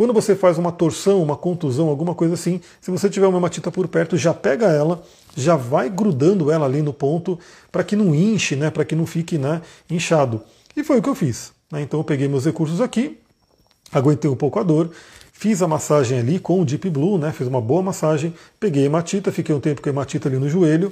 Quando 0.00 0.14
você 0.14 0.34
faz 0.34 0.56
uma 0.56 0.72
torção, 0.72 1.22
uma 1.22 1.36
contusão, 1.36 1.90
alguma 1.90 2.14
coisa 2.14 2.32
assim, 2.32 2.58
se 2.80 2.90
você 2.90 3.10
tiver 3.10 3.26
uma 3.26 3.36
hematita 3.36 3.70
por 3.70 3.86
perto, 3.86 4.16
já 4.16 4.32
pega 4.32 4.68
ela, 4.68 5.02
já 5.36 5.56
vai 5.56 5.90
grudando 5.90 6.50
ela 6.50 6.64
ali 6.64 6.80
no 6.80 6.90
ponto, 6.90 7.38
para 7.70 7.84
que 7.84 7.94
não 7.94 8.14
inche, 8.14 8.56
né, 8.56 8.70
para 8.70 8.82
que 8.82 8.96
não 8.96 9.04
fique 9.04 9.36
né, 9.36 9.60
inchado. 9.90 10.40
E 10.74 10.82
foi 10.82 11.00
o 11.00 11.02
que 11.02 11.08
eu 11.10 11.14
fiz. 11.14 11.52
Né? 11.70 11.82
Então 11.82 12.00
eu 12.00 12.04
peguei 12.04 12.28
meus 12.28 12.46
recursos 12.46 12.80
aqui, 12.80 13.18
aguentei 13.92 14.30
um 14.30 14.34
pouco 14.34 14.58
a 14.58 14.62
dor, 14.62 14.90
fiz 15.34 15.60
a 15.60 15.68
massagem 15.68 16.18
ali 16.18 16.38
com 16.38 16.62
o 16.62 16.64
Deep 16.64 16.88
Blue, 16.88 17.18
né, 17.18 17.30
fiz 17.30 17.46
uma 17.46 17.60
boa 17.60 17.82
massagem, 17.82 18.32
peguei 18.58 18.84
a 18.84 18.86
hematita, 18.86 19.30
fiquei 19.30 19.54
um 19.54 19.60
tempo 19.60 19.82
com 19.82 19.90
a 19.90 19.92
hematita 19.92 20.30
ali 20.30 20.38
no 20.38 20.48
joelho, 20.48 20.90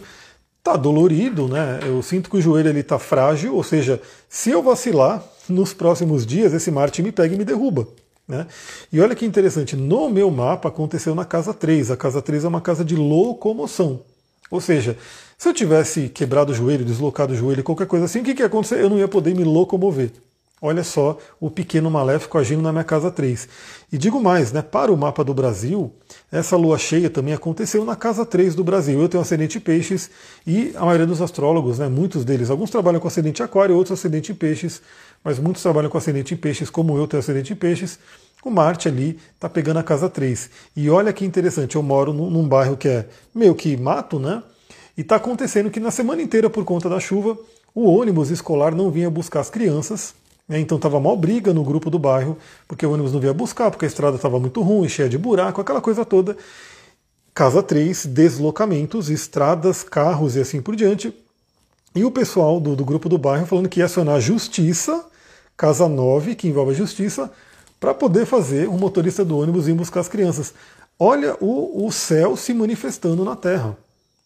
Tá 0.62 0.76
dolorido, 0.76 1.48
né? 1.48 1.80
Eu 1.86 2.02
sinto 2.02 2.28
que 2.28 2.36
o 2.36 2.42
joelho 2.42 2.68
ele 2.68 2.82
tá 2.82 2.98
frágil, 2.98 3.54
ou 3.54 3.62
seja, 3.62 4.02
se 4.28 4.50
eu 4.50 4.62
vacilar 4.62 5.24
nos 5.48 5.72
próximos 5.72 6.26
dias, 6.26 6.52
esse 6.52 6.70
Marte 6.70 7.02
me 7.02 7.10
pega 7.10 7.34
e 7.34 7.38
me 7.38 7.44
derruba. 7.44 7.88
Né? 8.28 8.46
E 8.92 9.00
olha 9.00 9.14
que 9.14 9.24
interessante, 9.24 9.74
no 9.74 10.10
meu 10.10 10.30
mapa 10.30 10.68
aconteceu 10.68 11.14
na 11.14 11.24
casa 11.24 11.54
3. 11.54 11.90
A 11.90 11.96
casa 11.96 12.20
3 12.20 12.44
é 12.44 12.48
uma 12.48 12.60
casa 12.60 12.84
de 12.84 12.94
locomoção. 12.94 14.02
Ou 14.50 14.60
seja, 14.60 14.96
se 15.36 15.48
eu 15.48 15.54
tivesse 15.54 16.08
quebrado 16.08 16.52
o 16.52 16.54
joelho, 16.54 16.84
deslocado 16.84 17.32
o 17.32 17.36
joelho, 17.36 17.64
qualquer 17.64 17.86
coisa 17.86 18.04
assim, 18.04 18.20
o 18.20 18.24
que, 18.24 18.34
que 18.34 18.42
ia 18.42 18.46
acontecer? 18.46 18.80
Eu 18.80 18.90
não 18.90 18.98
ia 18.98 19.08
poder 19.08 19.34
me 19.34 19.44
locomover. 19.44 20.10
Olha 20.60 20.82
só 20.82 21.16
o 21.40 21.48
pequeno 21.48 21.88
maléfico 21.88 22.36
agindo 22.36 22.60
na 22.60 22.72
minha 22.72 22.82
casa 22.82 23.12
3. 23.12 23.48
E 23.92 23.96
digo 23.96 24.20
mais, 24.20 24.50
né, 24.50 24.60
para 24.60 24.92
o 24.92 24.96
mapa 24.96 25.22
do 25.22 25.32
Brasil, 25.32 25.92
essa 26.32 26.56
lua 26.56 26.76
cheia 26.76 27.08
também 27.08 27.32
aconteceu 27.32 27.84
na 27.84 27.94
casa 27.94 28.26
3 28.26 28.56
do 28.56 28.64
Brasil. 28.64 29.00
Eu 29.00 29.08
tenho 29.08 29.22
ascendente 29.22 29.58
em 29.58 29.60
peixes 29.60 30.10
e 30.44 30.72
a 30.74 30.84
maioria 30.84 31.06
dos 31.06 31.22
astrólogos, 31.22 31.78
né, 31.78 31.88
muitos 31.88 32.24
deles, 32.24 32.50
alguns 32.50 32.70
trabalham 32.70 32.98
com 32.98 33.06
ascendente 33.06 33.40
aquário, 33.40 33.76
outros 33.76 33.96
ascendente 33.98 34.32
em 34.32 34.34
peixes, 34.34 34.82
mas 35.22 35.38
muitos 35.38 35.62
trabalham 35.62 35.88
com 35.88 35.96
ascendente 35.96 36.34
em 36.34 36.36
peixes, 36.36 36.68
como 36.68 36.96
eu 36.98 37.06
tenho 37.06 37.20
ascendente 37.20 37.52
em 37.52 37.56
peixes. 37.56 37.98
O 38.44 38.50
Marte 38.50 38.88
ali 38.88 39.18
está 39.34 39.48
pegando 39.48 39.78
a 39.78 39.82
casa 39.82 40.08
3. 40.08 40.50
E 40.76 40.90
olha 40.90 41.12
que 41.12 41.24
interessante, 41.24 41.76
eu 41.76 41.82
moro 41.82 42.12
num, 42.12 42.30
num 42.30 42.48
bairro 42.48 42.76
que 42.76 42.88
é 42.88 43.06
meio 43.34 43.54
que 43.54 43.76
mato, 43.76 44.18
né? 44.18 44.42
E 44.96 45.02
está 45.02 45.16
acontecendo 45.16 45.70
que 45.70 45.78
na 45.78 45.90
semana 45.90 46.22
inteira, 46.22 46.50
por 46.50 46.64
conta 46.64 46.88
da 46.88 46.98
chuva, 46.98 47.38
o 47.74 47.84
ônibus 47.84 48.30
escolar 48.30 48.74
não 48.74 48.90
vinha 48.90 49.08
buscar 49.08 49.40
as 49.40 49.50
crianças 49.50 50.14
né? 50.48 50.58
Então 50.58 50.76
estava 50.76 50.98
mal 50.98 51.16
briga 51.16 51.52
no 51.52 51.62
grupo 51.62 51.90
do 51.90 51.98
bairro, 51.98 52.38
porque 52.66 52.86
o 52.86 52.92
ônibus 52.92 53.12
não 53.12 53.20
vinha 53.20 53.34
buscar, 53.34 53.70
porque 53.70 53.84
a 53.84 53.88
estrada 53.88 54.16
estava 54.16 54.40
muito 54.40 54.62
ruim, 54.62 54.88
cheia 54.88 55.08
de 55.08 55.18
buraco, 55.18 55.60
aquela 55.60 55.80
coisa 55.80 56.04
toda. 56.04 56.36
Casa 57.34 57.62
3, 57.62 58.06
deslocamentos, 58.06 59.10
estradas, 59.10 59.84
carros 59.84 60.34
e 60.34 60.40
assim 60.40 60.62
por 60.62 60.74
diante. 60.74 61.14
E 61.94 62.04
o 62.04 62.10
pessoal 62.10 62.58
do, 62.58 62.74
do 62.74 62.84
grupo 62.84 63.08
do 63.08 63.18
bairro 63.18 63.46
falando 63.46 63.68
que 63.68 63.80
ia 63.80 63.86
acionar 63.86 64.16
a 64.16 64.20
justiça, 64.20 65.04
casa 65.56 65.88
9, 65.88 66.34
que 66.34 66.48
envolve 66.48 66.72
a 66.72 66.74
justiça, 66.74 67.30
para 67.78 67.94
poder 67.94 68.26
fazer 68.26 68.68
o 68.68 68.72
motorista 68.72 69.24
do 69.24 69.38
ônibus 69.38 69.68
ir 69.68 69.74
buscar 69.74 70.00
as 70.00 70.08
crianças. 70.08 70.52
Olha 70.98 71.36
o, 71.40 71.86
o 71.86 71.92
céu 71.92 72.36
se 72.36 72.52
manifestando 72.52 73.24
na 73.24 73.36
Terra. 73.36 73.76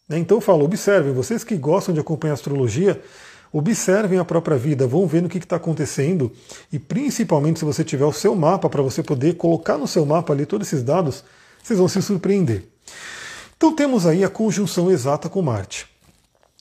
Né? 0.09 0.19
Então 0.19 0.39
eu 0.39 0.41
falo, 0.41 0.65
observem, 0.65 1.13
vocês 1.13 1.45
que 1.45 1.57
gostam 1.57 1.93
de 1.93 2.01
acompanhar 2.01 2.35
astrologia, 2.35 3.01
Observem 3.53 4.19
a 4.19 4.25
própria 4.25 4.57
vida, 4.57 4.87
vão 4.87 5.07
vendo 5.07 5.27
o 5.27 5.29
que 5.29 5.37
está 5.37 5.57
acontecendo 5.57 6.33
e 6.73 6.79
principalmente 6.79 7.59
se 7.59 7.65
você 7.65 7.85
tiver 7.85 8.07
o 8.07 8.13
seu 8.13 8.35
mapa 8.35 8.69
para 8.71 8.81
você 8.81 9.03
poder 9.03 9.37
colocar 9.37 9.77
no 9.77 9.87
seu 9.87 10.07
mapa 10.07 10.33
ali 10.33 10.47
todos 10.47 10.67
esses 10.67 10.83
dados, 10.83 11.23
vocês 11.63 11.79
vão 11.79 11.87
se 11.87 12.01
surpreender. 12.01 12.65
Então 13.57 13.77
temos 13.77 14.07
aí 14.07 14.25
a 14.25 14.31
conjunção 14.31 14.91
exata 14.91 15.29
com 15.29 15.43
Marte. 15.43 15.87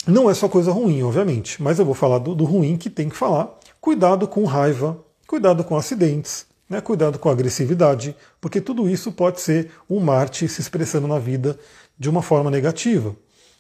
Não 0.05 0.29
é 0.29 0.33
só 0.33 0.49
coisa 0.49 0.71
ruim, 0.71 1.01
obviamente, 1.01 1.61
mas 1.61 1.79
eu 1.79 1.85
vou 1.85 1.93
falar 1.93 2.17
do, 2.17 2.35
do 2.35 2.43
ruim 2.43 2.75
que 2.75 2.89
tem 2.89 3.07
que 3.07 3.15
falar. 3.15 3.57
Cuidado 3.79 4.27
com 4.27 4.43
raiva, 4.45 4.99
cuidado 5.25 5.63
com 5.63 5.77
acidentes, 5.77 6.45
né? 6.69 6.81
cuidado 6.81 7.17
com 7.17 7.29
agressividade, 7.29 8.15
porque 8.39 8.59
tudo 8.59 8.89
isso 8.89 9.11
pode 9.11 9.39
ser 9.39 9.71
um 9.89 9.99
Marte 9.99 10.47
se 10.47 10.59
expressando 10.59 11.07
na 11.07 11.19
vida 11.19 11.57
de 11.97 12.09
uma 12.09 12.21
forma 12.21 12.51
negativa. 12.51 13.15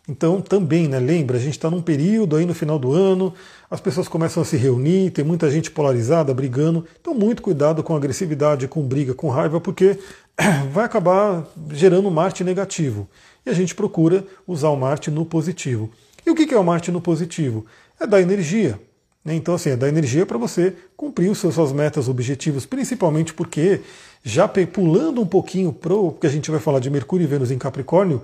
Então, 0.07 0.41
também, 0.41 0.87
né, 0.87 0.99
lembra, 0.99 1.37
a 1.37 1.39
gente 1.39 1.53
está 1.53 1.69
num 1.69 1.81
período 1.81 2.35
aí 2.35 2.45
no 2.45 2.53
final 2.53 2.79
do 2.79 2.91
ano, 2.91 3.33
as 3.69 3.79
pessoas 3.79 4.07
começam 4.07 4.41
a 4.41 4.45
se 4.45 4.57
reunir, 4.57 5.11
tem 5.11 5.23
muita 5.23 5.49
gente 5.49 5.69
polarizada, 5.69 6.33
brigando. 6.33 6.85
Então, 6.99 7.13
muito 7.13 7.41
cuidado 7.41 7.83
com 7.83 7.95
agressividade, 7.95 8.67
com 8.67 8.81
briga, 8.81 9.13
com 9.13 9.29
raiva, 9.29 9.61
porque 9.61 9.97
vai 10.73 10.85
acabar 10.85 11.45
gerando 11.71 12.09
Marte 12.09 12.43
negativo. 12.43 13.07
E 13.45 13.49
a 13.49 13.53
gente 13.53 13.75
procura 13.75 14.25
usar 14.47 14.69
o 14.69 14.75
Marte 14.75 15.11
no 15.11 15.25
positivo. 15.25 15.89
E 16.25 16.29
o 16.29 16.35
que 16.35 16.53
é 16.53 16.57
o 16.57 16.63
Marte 16.63 16.91
no 16.91 17.01
positivo? 17.01 17.65
É 17.99 18.05
dar 18.05 18.21
energia. 18.21 18.79
Né? 19.23 19.35
Então, 19.35 19.53
assim, 19.53 19.69
é 19.69 19.75
dar 19.75 19.87
energia 19.87 20.25
para 20.25 20.37
você 20.37 20.75
cumprir 20.97 21.29
os 21.29 21.37
seus, 21.37 21.55
suas 21.55 21.71
metas, 21.71 22.07
objetivos, 22.07 22.65
principalmente 22.65 23.33
porque, 23.33 23.81
já 24.23 24.47
pulando 24.47 25.21
um 25.21 25.25
pouquinho 25.25 25.71
para 25.71 25.93
o 25.93 26.11
que 26.11 26.27
a 26.27 26.29
gente 26.29 26.49
vai 26.51 26.59
falar 26.59 26.79
de 26.79 26.89
Mercúrio 26.89 27.23
e 27.23 27.27
Vênus 27.27 27.51
em 27.51 27.57
Capricórnio, 27.57 28.21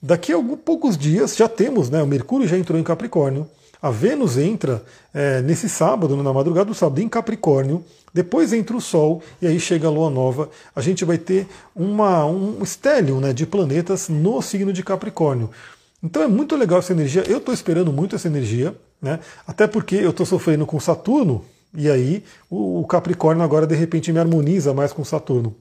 Daqui 0.00 0.32
a 0.32 0.38
poucos 0.64 0.96
dias 0.96 1.36
já 1.36 1.48
temos, 1.48 1.90
né? 1.90 2.02
O 2.02 2.06
Mercúrio 2.06 2.46
já 2.46 2.56
entrou 2.56 2.78
em 2.78 2.84
Capricórnio. 2.84 3.48
A 3.80 3.90
Vênus 3.90 4.36
entra 4.36 4.82
é, 5.14 5.40
nesse 5.42 5.68
sábado, 5.68 6.16
na 6.16 6.32
madrugada 6.32 6.66
do 6.66 6.74
sábado, 6.74 7.00
em 7.00 7.08
Capricórnio. 7.08 7.84
Depois 8.12 8.52
entra 8.52 8.76
o 8.76 8.80
Sol 8.80 9.22
e 9.40 9.46
aí 9.46 9.60
chega 9.60 9.86
a 9.86 9.90
Lua 9.90 10.10
Nova. 10.10 10.50
A 10.74 10.80
gente 10.80 11.04
vai 11.04 11.18
ter 11.18 11.46
uma, 11.74 12.24
um 12.24 12.62
estélio 12.62 13.20
né, 13.20 13.32
de 13.32 13.46
planetas 13.46 14.08
no 14.08 14.40
signo 14.42 14.72
de 14.72 14.82
Capricórnio. 14.82 15.50
Então 16.02 16.22
é 16.22 16.28
muito 16.28 16.56
legal 16.56 16.78
essa 16.78 16.92
energia. 16.92 17.24
Eu 17.26 17.38
estou 17.38 17.52
esperando 17.52 17.92
muito 17.92 18.16
essa 18.16 18.28
energia, 18.28 18.74
né? 19.02 19.18
Até 19.46 19.66
porque 19.66 19.96
eu 19.96 20.10
estou 20.10 20.24
sofrendo 20.24 20.64
com 20.64 20.78
Saturno 20.78 21.44
e 21.74 21.90
aí 21.90 22.24
o, 22.48 22.80
o 22.80 22.86
Capricórnio 22.86 23.42
agora 23.42 23.66
de 23.66 23.74
repente 23.74 24.12
me 24.12 24.18
harmoniza 24.18 24.72
mais 24.72 24.92
com 24.92 25.04
Saturno. 25.04 25.54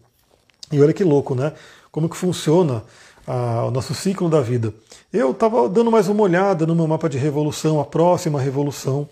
E 0.72 0.80
olha 0.82 0.94
que 0.94 1.04
louco, 1.04 1.34
né? 1.34 1.54
Como 1.92 2.10
que 2.10 2.16
funciona 2.16 2.84
a, 3.28 3.70
nosso 3.72 3.94
ciclo 3.94 4.30
da 4.30 4.42
vida. 4.42 4.74
Eu 5.12 5.32
estava 5.32 5.68
dando 5.68 5.92
mais 5.92 6.08
uma 6.08 6.24
olhada 6.24 6.66
no 6.66 6.74
meu 6.74 6.88
mapa 6.88 7.10
de 7.10 7.18
revolução, 7.18 7.80
a 7.80 7.86
próxima 7.86 8.40
revolução. 8.40 9.08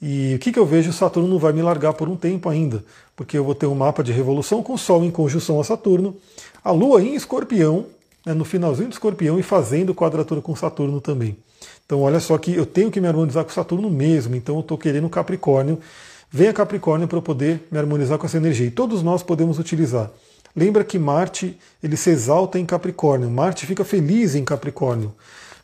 E 0.00 0.34
o 0.34 0.38
que, 0.40 0.50
que 0.50 0.58
eu 0.58 0.66
vejo? 0.66 0.92
Saturno 0.92 1.28
não 1.28 1.38
vai 1.38 1.52
me 1.52 1.62
largar 1.62 1.92
por 1.92 2.08
um 2.08 2.16
tempo 2.16 2.48
ainda, 2.48 2.84
porque 3.14 3.38
eu 3.38 3.44
vou 3.44 3.54
ter 3.54 3.66
um 3.66 3.74
mapa 3.74 4.02
de 4.02 4.10
revolução 4.10 4.60
com 4.60 4.74
o 4.74 4.78
Sol 4.78 5.04
em 5.04 5.12
conjunção 5.12 5.60
a 5.60 5.64
Saturno, 5.64 6.16
a 6.64 6.72
Lua 6.72 7.00
em 7.00 7.14
Escorpião, 7.14 7.86
né, 8.26 8.34
no 8.34 8.44
finalzinho 8.44 8.88
do 8.88 8.92
Escorpião 8.92 9.38
e 9.38 9.44
fazendo 9.44 9.94
quadratura 9.94 10.40
com 10.40 10.56
Saturno 10.56 11.00
também. 11.00 11.36
Então 11.86 12.00
olha 12.00 12.18
só 12.18 12.36
que 12.36 12.52
eu 12.52 12.66
tenho 12.66 12.90
que 12.90 13.00
me 13.00 13.06
harmonizar 13.06 13.44
com 13.44 13.50
Saturno 13.50 13.88
mesmo, 13.88 14.34
então 14.34 14.56
eu 14.56 14.60
estou 14.60 14.76
querendo 14.76 15.08
Capricórnio. 15.08 15.78
Venha 16.28 16.52
Capricórnio 16.52 17.06
para 17.06 17.18
eu 17.18 17.22
poder 17.22 17.68
me 17.70 17.78
harmonizar 17.78 18.18
com 18.18 18.26
essa 18.26 18.38
energia. 18.38 18.66
E 18.66 18.70
todos 18.70 19.02
nós 19.02 19.22
podemos 19.22 19.58
utilizar. 19.58 20.10
Lembra 20.54 20.84
que 20.84 20.98
Marte 20.98 21.58
ele 21.82 21.96
se 21.96 22.10
exalta 22.10 22.58
em 22.58 22.66
Capricórnio, 22.66 23.30
Marte 23.30 23.66
fica 23.66 23.84
feliz 23.84 24.34
em 24.34 24.44
Capricórnio. 24.44 25.14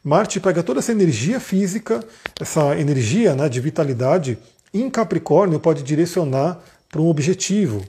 Marte 0.02 0.40
pega 0.40 0.62
toda 0.62 0.78
essa 0.78 0.92
energia 0.92 1.38
física, 1.38 2.02
essa 2.40 2.78
energia 2.78 3.35
né, 3.35 3.49
de 3.49 3.61
vitalidade, 3.61 4.38
em 4.73 4.88
Capricórnio 4.88 5.61
pode 5.61 5.83
direcionar 5.83 6.59
para 6.88 7.00
um 7.00 7.09
objetivo. 7.09 7.85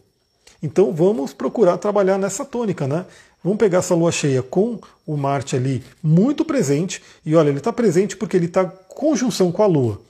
Então 0.62 0.94
vamos 0.94 1.34
procurar 1.34 1.77
trabalhar 1.77 2.18
nessa 2.18 2.44
tônica, 2.44 2.88
né? 2.88 3.06
Vamos 3.41 3.58
pegar 3.58 3.77
essa 3.77 3.96
lua 3.96 4.12
cheia 4.12 4.44
com 4.44 4.79
o 5.08 5.15
Marte 5.15 5.56
ali 5.56 5.82
muito 6.03 6.44
presente, 6.44 7.01
e 7.25 7.36
olha, 7.36 7.50
ele 7.50 7.60
está 7.60 7.72
presente 7.72 8.18
porque 8.18 8.36
ele 8.36 8.48
está 8.48 8.65
conjunção 8.65 9.50
com 9.50 9.63
a 9.63 9.65
Lua. 9.65 10.01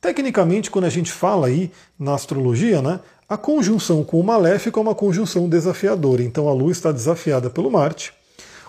Tecnicamente, 0.00 0.70
quando 0.70 0.86
a 0.86 0.90
gente 0.90 1.12
fala 1.12 1.46
aí 1.46 1.70
na 1.96 2.14
astrologia, 2.14 2.82
né, 2.82 2.98
a 3.28 3.36
conjunção 3.36 4.04
com 4.04 4.20
o 4.20 4.24
maléfico 4.24 4.78
é 4.78 4.82
uma 4.82 4.94
conjunção 4.94 5.48
desafiadora, 5.48 6.22
então 6.22 6.48
a 6.48 6.52
Lua 6.52 6.72
está 6.72 6.92
desafiada 6.92 7.48
pelo 7.48 7.70
Marte. 7.70 8.12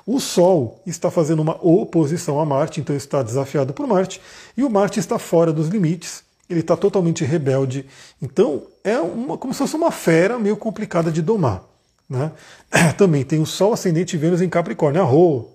O 0.08 0.20
Sol 0.20 0.82
está 0.86 1.10
fazendo 1.10 1.42
uma 1.42 1.58
oposição 1.66 2.40
a 2.40 2.46
Marte, 2.46 2.80
então 2.80 2.96
está 2.96 3.24
desafiado 3.24 3.74
por 3.74 3.88
Marte. 3.88 4.22
E 4.56 4.64
o 4.64 4.70
Marte 4.70 5.00
está 5.00 5.18
fora 5.18 5.52
dos 5.52 5.68
limites, 5.68 6.24
ele 6.50 6.60
está 6.60 6.78
totalmente 6.78 7.26
rebelde. 7.26 7.86
Então 8.22 8.64
é 8.84 9.00
uma, 9.00 9.38
como 9.38 9.54
se 9.54 9.58
fosse 9.58 9.76
uma 9.76 9.92
fera 9.92 10.38
meio 10.38 10.56
complicada 10.56 11.12
de 11.12 11.22
domar. 11.22 11.64
Né? 12.08 12.32
Também 12.98 13.24
tem 13.24 13.42
o 13.42 13.46
Sol 13.46 13.74
ascendente 13.74 14.16
e 14.16 14.20
Vênus 14.20 14.42
em 14.42 14.50
Capricórnio. 14.50 15.02
Arro! 15.02 15.52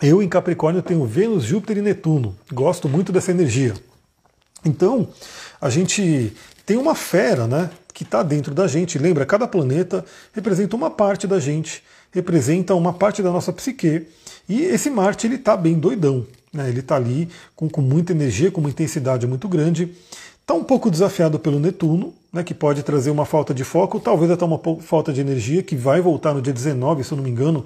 Eu 0.00 0.22
em 0.22 0.28
Capricórnio 0.28 0.82
tenho 0.82 1.04
Vênus, 1.04 1.42
Júpiter 1.42 1.78
e 1.78 1.82
Netuno. 1.82 2.36
Gosto 2.52 2.88
muito 2.88 3.10
dessa 3.10 3.32
energia. 3.32 3.74
Então, 4.64 5.08
a 5.60 5.70
gente 5.70 6.32
tem 6.68 6.76
uma 6.76 6.94
fera 6.94 7.46
né, 7.46 7.70
que 7.94 8.02
está 8.02 8.22
dentro 8.22 8.54
da 8.54 8.68
gente. 8.68 8.98
Lembra, 8.98 9.24
cada 9.24 9.48
planeta 9.48 10.04
representa 10.34 10.76
uma 10.76 10.90
parte 10.90 11.26
da 11.26 11.40
gente, 11.40 11.82
representa 12.12 12.74
uma 12.74 12.92
parte 12.92 13.22
da 13.22 13.30
nossa 13.30 13.50
psique. 13.54 14.06
E 14.46 14.60
esse 14.64 14.90
Marte 14.90 15.26
ele 15.26 15.36
está 15.36 15.56
bem 15.56 15.78
doidão. 15.78 16.26
Né, 16.52 16.68
ele 16.68 16.80
está 16.80 16.96
ali 16.96 17.30
com, 17.56 17.70
com 17.70 17.80
muita 17.80 18.12
energia, 18.12 18.50
com 18.50 18.60
uma 18.60 18.68
intensidade 18.68 19.26
muito 19.26 19.48
grande. 19.48 19.94
Está 20.42 20.52
um 20.52 20.62
pouco 20.62 20.90
desafiado 20.90 21.38
pelo 21.38 21.58
Netuno, 21.58 22.12
né, 22.30 22.44
que 22.44 22.52
pode 22.52 22.82
trazer 22.82 23.10
uma 23.10 23.24
falta 23.24 23.54
de 23.54 23.64
foco, 23.64 23.98
talvez 23.98 24.30
até 24.30 24.44
uma 24.44 24.60
falta 24.82 25.10
de 25.10 25.22
energia, 25.22 25.62
que 25.62 25.74
vai 25.74 26.02
voltar 26.02 26.34
no 26.34 26.42
dia 26.42 26.52
19, 26.52 27.02
se 27.02 27.12
eu 27.12 27.16
não 27.16 27.24
me 27.24 27.30
engano, 27.30 27.64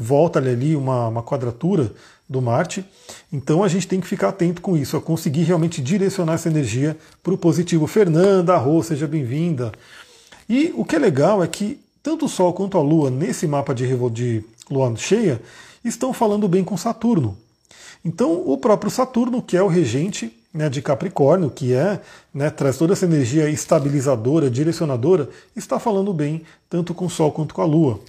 volta 0.00 0.38
ali 0.38 0.74
uma, 0.74 1.08
uma 1.08 1.22
quadratura 1.22 1.92
do 2.26 2.40
Marte. 2.40 2.82
Então 3.30 3.62
a 3.62 3.68
gente 3.68 3.86
tem 3.86 4.00
que 4.00 4.06
ficar 4.06 4.30
atento 4.30 4.62
com 4.62 4.74
isso, 4.74 4.96
a 4.96 5.00
conseguir 5.00 5.42
realmente 5.42 5.82
direcionar 5.82 6.34
essa 6.34 6.48
energia 6.48 6.96
para 7.22 7.34
o 7.34 7.38
positivo. 7.38 7.86
Fernanda 7.86 8.54
Arro, 8.54 8.82
seja 8.82 9.06
bem-vinda. 9.06 9.70
E 10.48 10.72
o 10.74 10.84
que 10.84 10.96
é 10.96 10.98
legal 10.98 11.44
é 11.44 11.46
que 11.46 11.78
tanto 12.02 12.24
o 12.24 12.28
Sol 12.28 12.54
quanto 12.54 12.78
a 12.78 12.82
Lua, 12.82 13.10
nesse 13.10 13.46
mapa 13.46 13.74
de, 13.74 13.86
de 14.10 14.42
lua 14.70 14.96
cheia, 14.96 15.40
estão 15.84 16.14
falando 16.14 16.48
bem 16.48 16.64
com 16.64 16.76
Saturno. 16.78 17.36
Então 18.02 18.42
o 18.46 18.56
próprio 18.56 18.90
Saturno, 18.90 19.42
que 19.42 19.54
é 19.54 19.62
o 19.62 19.68
regente 19.68 20.34
né, 20.52 20.70
de 20.70 20.80
Capricórnio, 20.80 21.50
que 21.50 21.74
é 21.74 22.00
né, 22.32 22.48
traz 22.48 22.78
toda 22.78 22.94
essa 22.94 23.04
energia 23.04 23.50
estabilizadora, 23.50 24.50
direcionadora, 24.50 25.28
está 25.54 25.78
falando 25.78 26.12
bem 26.14 26.42
tanto 26.70 26.94
com 26.94 27.04
o 27.04 27.10
Sol 27.10 27.30
quanto 27.32 27.54
com 27.54 27.60
a 27.60 27.66
Lua. 27.66 28.00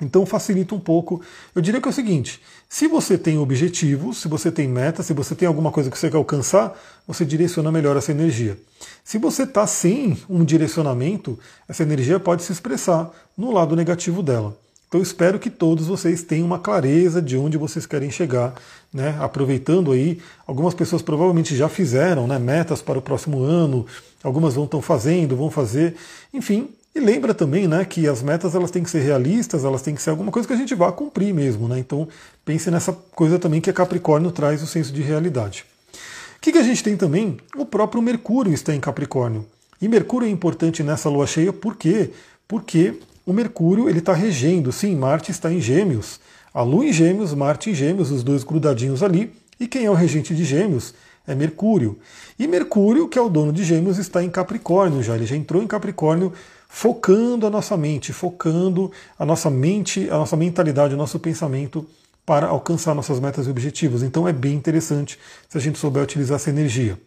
Então 0.00 0.24
facilita 0.24 0.74
um 0.74 0.80
pouco. 0.80 1.20
Eu 1.54 1.60
diria 1.60 1.80
que 1.80 1.88
é 1.88 1.90
o 1.90 1.94
seguinte: 1.94 2.40
se 2.68 2.86
você 2.86 3.18
tem 3.18 3.38
objetivos, 3.38 4.18
se 4.18 4.28
você 4.28 4.50
tem 4.50 4.68
metas, 4.68 5.06
se 5.06 5.12
você 5.12 5.34
tem 5.34 5.48
alguma 5.48 5.72
coisa 5.72 5.90
que 5.90 5.98
você 5.98 6.10
quer 6.10 6.16
alcançar, 6.16 6.78
você 7.06 7.24
direciona 7.24 7.72
melhor 7.72 7.96
essa 7.96 8.12
energia. 8.12 8.58
Se 9.04 9.18
você 9.18 9.42
está 9.42 9.66
sem 9.66 10.18
um 10.28 10.44
direcionamento, 10.44 11.38
essa 11.68 11.82
energia 11.82 12.20
pode 12.20 12.42
se 12.42 12.52
expressar 12.52 13.10
no 13.36 13.50
lado 13.50 13.74
negativo 13.74 14.22
dela. 14.22 14.56
Então 14.88 15.02
espero 15.02 15.38
que 15.38 15.50
todos 15.50 15.86
vocês 15.86 16.22
tenham 16.22 16.46
uma 16.46 16.58
clareza 16.58 17.20
de 17.20 17.36
onde 17.36 17.58
vocês 17.58 17.84
querem 17.84 18.10
chegar, 18.10 18.54
né? 18.92 19.14
Aproveitando 19.20 19.92
aí, 19.92 20.18
algumas 20.46 20.72
pessoas 20.72 21.02
provavelmente 21.02 21.54
já 21.54 21.68
fizeram, 21.68 22.26
né? 22.26 22.38
Metas 22.38 22.80
para 22.80 22.98
o 22.98 23.02
próximo 23.02 23.42
ano, 23.42 23.84
algumas 24.22 24.54
vão 24.54 24.64
estão 24.64 24.80
fazendo, 24.80 25.36
vão 25.36 25.50
fazer, 25.50 25.94
enfim. 26.32 26.70
E 26.98 27.00
lembra 27.00 27.32
também, 27.32 27.68
né, 27.68 27.84
que 27.84 28.08
as 28.08 28.24
metas 28.24 28.56
elas 28.56 28.72
têm 28.72 28.82
que 28.82 28.90
ser 28.90 28.98
realistas, 28.98 29.64
elas 29.64 29.82
têm 29.82 29.94
que 29.94 30.02
ser 30.02 30.10
alguma 30.10 30.32
coisa 30.32 30.48
que 30.48 30.54
a 30.54 30.56
gente 30.56 30.74
vá 30.74 30.90
cumprir 30.90 31.32
mesmo, 31.32 31.68
né? 31.68 31.78
Então 31.78 32.08
pense 32.44 32.72
nessa 32.72 32.92
coisa 32.92 33.38
também 33.38 33.60
que 33.60 33.70
a 33.70 33.72
Capricórnio 33.72 34.32
traz 34.32 34.64
o 34.64 34.66
senso 34.66 34.92
de 34.92 35.00
realidade. 35.00 35.64
O 35.92 36.40
que, 36.40 36.50
que 36.50 36.58
a 36.58 36.62
gente 36.62 36.82
tem 36.82 36.96
também? 36.96 37.36
O 37.56 37.64
próprio 37.64 38.02
Mercúrio 38.02 38.52
está 38.52 38.74
em 38.74 38.80
Capricórnio. 38.80 39.46
E 39.80 39.86
Mercúrio 39.86 40.26
é 40.26 40.30
importante 40.30 40.82
nessa 40.82 41.08
lua 41.08 41.24
cheia, 41.24 41.52
por 41.52 41.76
quê? 41.76 42.10
Porque 42.48 42.94
o 43.24 43.32
Mercúrio 43.32 43.88
ele 43.88 44.00
está 44.00 44.12
regendo, 44.12 44.72
sim, 44.72 44.96
Marte 44.96 45.30
está 45.30 45.52
em 45.52 45.60
Gêmeos. 45.60 46.18
A 46.52 46.62
Lua 46.62 46.84
em 46.84 46.92
Gêmeos, 46.92 47.32
Marte 47.32 47.70
em 47.70 47.74
Gêmeos, 47.74 48.10
os 48.10 48.24
dois 48.24 48.42
grudadinhos 48.42 49.04
ali. 49.04 49.32
E 49.60 49.68
quem 49.68 49.84
é 49.84 49.90
o 49.90 49.94
regente 49.94 50.34
de 50.34 50.44
Gêmeos? 50.44 50.94
É 51.28 51.32
Mercúrio. 51.32 51.96
E 52.36 52.48
Mercúrio, 52.48 53.06
que 53.06 53.16
é 53.16 53.22
o 53.22 53.28
dono 53.28 53.52
de 53.52 53.62
Gêmeos, 53.62 53.98
está 53.98 54.24
em 54.24 54.30
Capricórnio 54.30 55.00
já. 55.00 55.14
Ele 55.14 55.26
já 55.26 55.36
entrou 55.36 55.62
em 55.62 55.66
Capricórnio, 55.66 56.32
focando 56.68 57.46
a 57.46 57.50
nossa 57.50 57.76
mente, 57.76 58.12
focando 58.12 58.92
a 59.18 59.24
nossa 59.24 59.50
mente, 59.50 60.08
a 60.10 60.18
nossa 60.18 60.36
mentalidade, 60.36 60.94
o 60.94 60.98
nosso 60.98 61.18
pensamento 61.18 61.86
para 62.24 62.46
alcançar 62.46 62.94
nossas 62.94 63.18
metas 63.18 63.46
e 63.46 63.50
objetivos. 63.50 64.02
Então 64.02 64.28
é 64.28 64.32
bem 64.32 64.52
interessante 64.52 65.18
se 65.48 65.56
a 65.56 65.60
gente 65.60 65.78
souber 65.78 66.02
utilizar 66.02 66.36
essa 66.36 66.50
energia. 66.50 67.00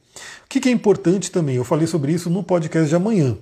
O 0.44 0.50
que 0.50 0.68
é 0.68 0.72
importante 0.72 1.32
também, 1.32 1.56
eu 1.56 1.63
falei 1.63 1.86
sobre 1.86 2.12
isso 2.12 2.30
no 2.30 2.44
podcast 2.44 2.89
de 2.89 2.96
amanhã. 2.96 3.38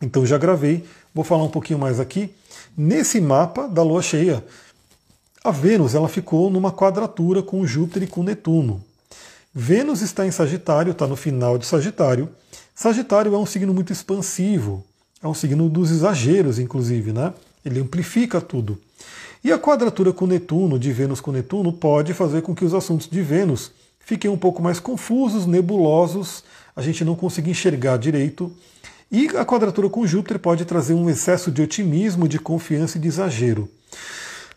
Então 0.00 0.24
já 0.26 0.36
gravei, 0.36 0.84
vou 1.14 1.24
falar 1.24 1.44
um 1.44 1.48
pouquinho 1.48 1.78
mais 1.78 1.98
aqui. 1.98 2.32
Nesse 2.76 3.20
mapa 3.20 3.66
da 3.66 3.82
lua 3.82 4.02
cheia, 4.02 4.44
a 5.42 5.50
Vênus 5.50 5.94
ela 5.94 6.08
ficou 6.08 6.50
numa 6.50 6.70
quadratura 6.70 7.42
com 7.42 7.66
Júpiter 7.66 8.02
e 8.02 8.06
com 8.06 8.22
Netuno. 8.22 8.84
Vênus 9.54 10.02
está 10.02 10.26
em 10.26 10.30
Sagitário, 10.30 10.92
está 10.92 11.06
no 11.06 11.16
final 11.16 11.56
de 11.58 11.66
Sagitário. 11.66 12.28
Sagitário 12.74 13.34
é 13.34 13.38
um 13.38 13.46
signo 13.46 13.74
muito 13.74 13.92
expansivo, 13.92 14.84
é 15.22 15.28
um 15.28 15.34
signo 15.34 15.68
dos 15.68 15.90
exageros, 15.90 16.58
inclusive, 16.58 17.12
né? 17.12 17.32
Ele 17.64 17.80
amplifica 17.80 18.40
tudo. 18.40 18.78
E 19.42 19.52
a 19.52 19.58
quadratura 19.58 20.12
com 20.12 20.26
Netuno, 20.26 20.78
de 20.78 20.92
Vênus 20.92 21.20
com 21.20 21.32
Netuno, 21.32 21.72
pode 21.72 22.14
fazer 22.14 22.42
com 22.42 22.54
que 22.54 22.64
os 22.64 22.74
assuntos 22.74 23.08
de 23.08 23.22
Vênus 23.22 23.70
fiquem 23.98 24.30
um 24.30 24.36
pouco 24.36 24.62
mais 24.62 24.80
confusos, 24.80 25.46
nebulosos, 25.46 26.42
a 26.74 26.82
gente 26.82 27.04
não 27.04 27.14
consiga 27.14 27.50
enxergar 27.50 27.96
direito. 27.96 28.50
E 29.10 29.28
a 29.36 29.44
quadratura 29.44 29.88
com 29.88 30.06
Júpiter 30.06 30.38
pode 30.38 30.64
trazer 30.64 30.94
um 30.94 31.08
excesso 31.10 31.50
de 31.50 31.62
otimismo, 31.62 32.28
de 32.28 32.38
confiança 32.38 32.96
e 32.96 33.00
de 33.00 33.08
exagero. 33.08 33.68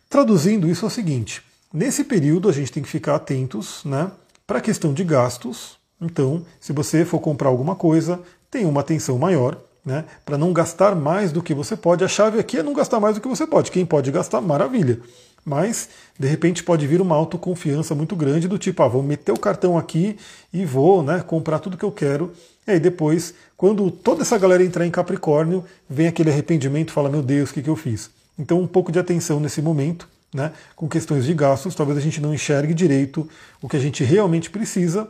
Traduzindo 0.10 0.70
isso 0.70 0.86
é 0.86 0.88
o 0.88 0.92
seguinte: 0.92 1.42
nesse 1.74 2.04
período 2.04 2.48
a 2.48 2.52
gente 2.52 2.72
tem 2.72 2.84
que 2.84 2.90
ficar 2.90 3.16
atentos 3.16 3.84
né, 3.84 4.12
para 4.46 4.60
a 4.60 4.62
questão 4.62 4.94
de 4.94 5.04
gastos. 5.04 5.78
Então, 6.00 6.46
se 6.60 6.74
você 6.74 7.04
for 7.04 7.20
comprar 7.20 7.50
alguma 7.50 7.76
coisa, 7.76 8.22
tenha 8.52 8.68
uma 8.68 8.82
atenção 8.82 9.18
maior. 9.18 9.58
Né, 9.86 10.06
para 10.24 10.38
não 10.38 10.54
gastar 10.54 10.96
mais 10.96 11.34
do 11.34 11.44
que 11.44 11.54
você 11.54 11.76
pode. 11.76 12.06
A 12.06 12.08
chave 12.08 12.40
aqui 12.40 12.58
é 12.58 12.64
não 12.64 12.72
gastar 12.72 13.02
mais 13.02 13.16
do 13.16 13.22
que 13.22 13.28
você 13.28 13.46
pode. 13.46 13.70
Quem 13.70 13.86
pode 13.86 14.10
gastar, 14.12 14.40
maravilha. 14.40 15.02
Mas, 15.46 15.90
de 16.18 16.28
repente, 16.28 16.64
pode 16.64 16.88
vir 16.88 17.02
uma 17.02 17.16
autoconfiança 17.16 17.94
muito 17.94 18.16
grande 18.16 18.48
do 18.48 18.58
tipo, 18.58 18.82
ah, 18.82 18.88
vou 18.88 19.04
meter 19.04 19.34
o 19.34 19.40
cartão 19.40 19.78
aqui 19.78 20.18
e 20.54 20.64
vou 20.64 21.04
né, 21.04 21.22
comprar 21.26 21.60
tudo 21.60 21.78
que 21.78 21.84
eu 21.84 21.92
quero. 21.92 22.32
E 22.66 22.72
aí 22.72 22.80
depois, 22.80 23.34
quando 23.58 23.92
toda 23.92 24.22
essa 24.22 24.38
galera 24.38 24.64
entrar 24.64 24.86
em 24.86 24.92
Capricórnio, 24.92 25.66
vem 25.90 26.08
aquele 26.08 26.30
arrependimento 26.30 26.94
fala, 26.94 27.10
meu 27.10 27.22
Deus, 27.22 27.50
o 27.50 27.54
que, 27.54 27.62
que 27.62 27.70
eu 27.70 27.76
fiz? 27.76 28.10
Então, 28.40 28.62
um 28.62 28.68
pouco 28.68 28.92
de 28.92 29.00
atenção 29.00 29.40
nesse 29.40 29.62
momento, 29.62 30.08
né, 30.34 30.54
com 30.76 30.88
questões 30.88 31.26
de 31.26 31.34
gastos, 31.34 31.76
talvez 31.76 31.98
a 31.98 32.02
gente 32.02 32.22
não 32.22 32.34
enxergue 32.34 32.74
direito 32.74 33.30
o 33.62 33.68
que 33.68 33.78
a 33.78 33.80
gente 33.80 34.04
realmente 34.04 34.50
precisa 34.50 35.08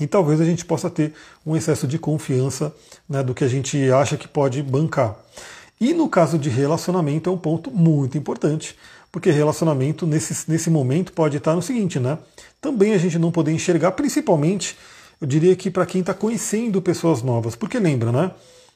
e 0.00 0.06
talvez 0.06 0.40
a 0.40 0.44
gente 0.44 0.64
possa 0.64 0.88
ter 0.88 1.12
um 1.44 1.56
excesso 1.56 1.86
de 1.86 1.98
confiança 1.98 2.74
né, 3.08 3.22
do 3.22 3.34
que 3.34 3.44
a 3.44 3.48
gente 3.48 3.90
acha 3.90 4.16
que 4.16 4.28
pode 4.28 4.62
bancar. 4.62 5.16
E 5.80 5.92
no 5.92 6.08
caso 6.08 6.38
de 6.38 6.48
relacionamento 6.48 7.30
é 7.30 7.32
um 7.32 7.38
ponto 7.38 7.70
muito 7.70 8.18
importante, 8.18 8.76
porque 9.12 9.30
relacionamento 9.30 10.06
nesse, 10.06 10.50
nesse 10.50 10.70
momento 10.70 11.12
pode 11.12 11.36
estar 11.36 11.54
no 11.54 11.62
seguinte, 11.62 11.98
né? 11.98 12.18
Também 12.60 12.92
a 12.92 12.98
gente 12.98 13.18
não 13.18 13.30
poder 13.30 13.52
enxergar, 13.52 13.92
principalmente, 13.92 14.76
eu 15.20 15.26
diria 15.26 15.54
que 15.54 15.70
para 15.70 15.86
quem 15.86 16.00
está 16.00 16.12
conhecendo 16.12 16.82
pessoas 16.82 17.22
novas, 17.22 17.54
porque 17.54 17.78
lembra, 17.78 18.10
né? 18.10 18.32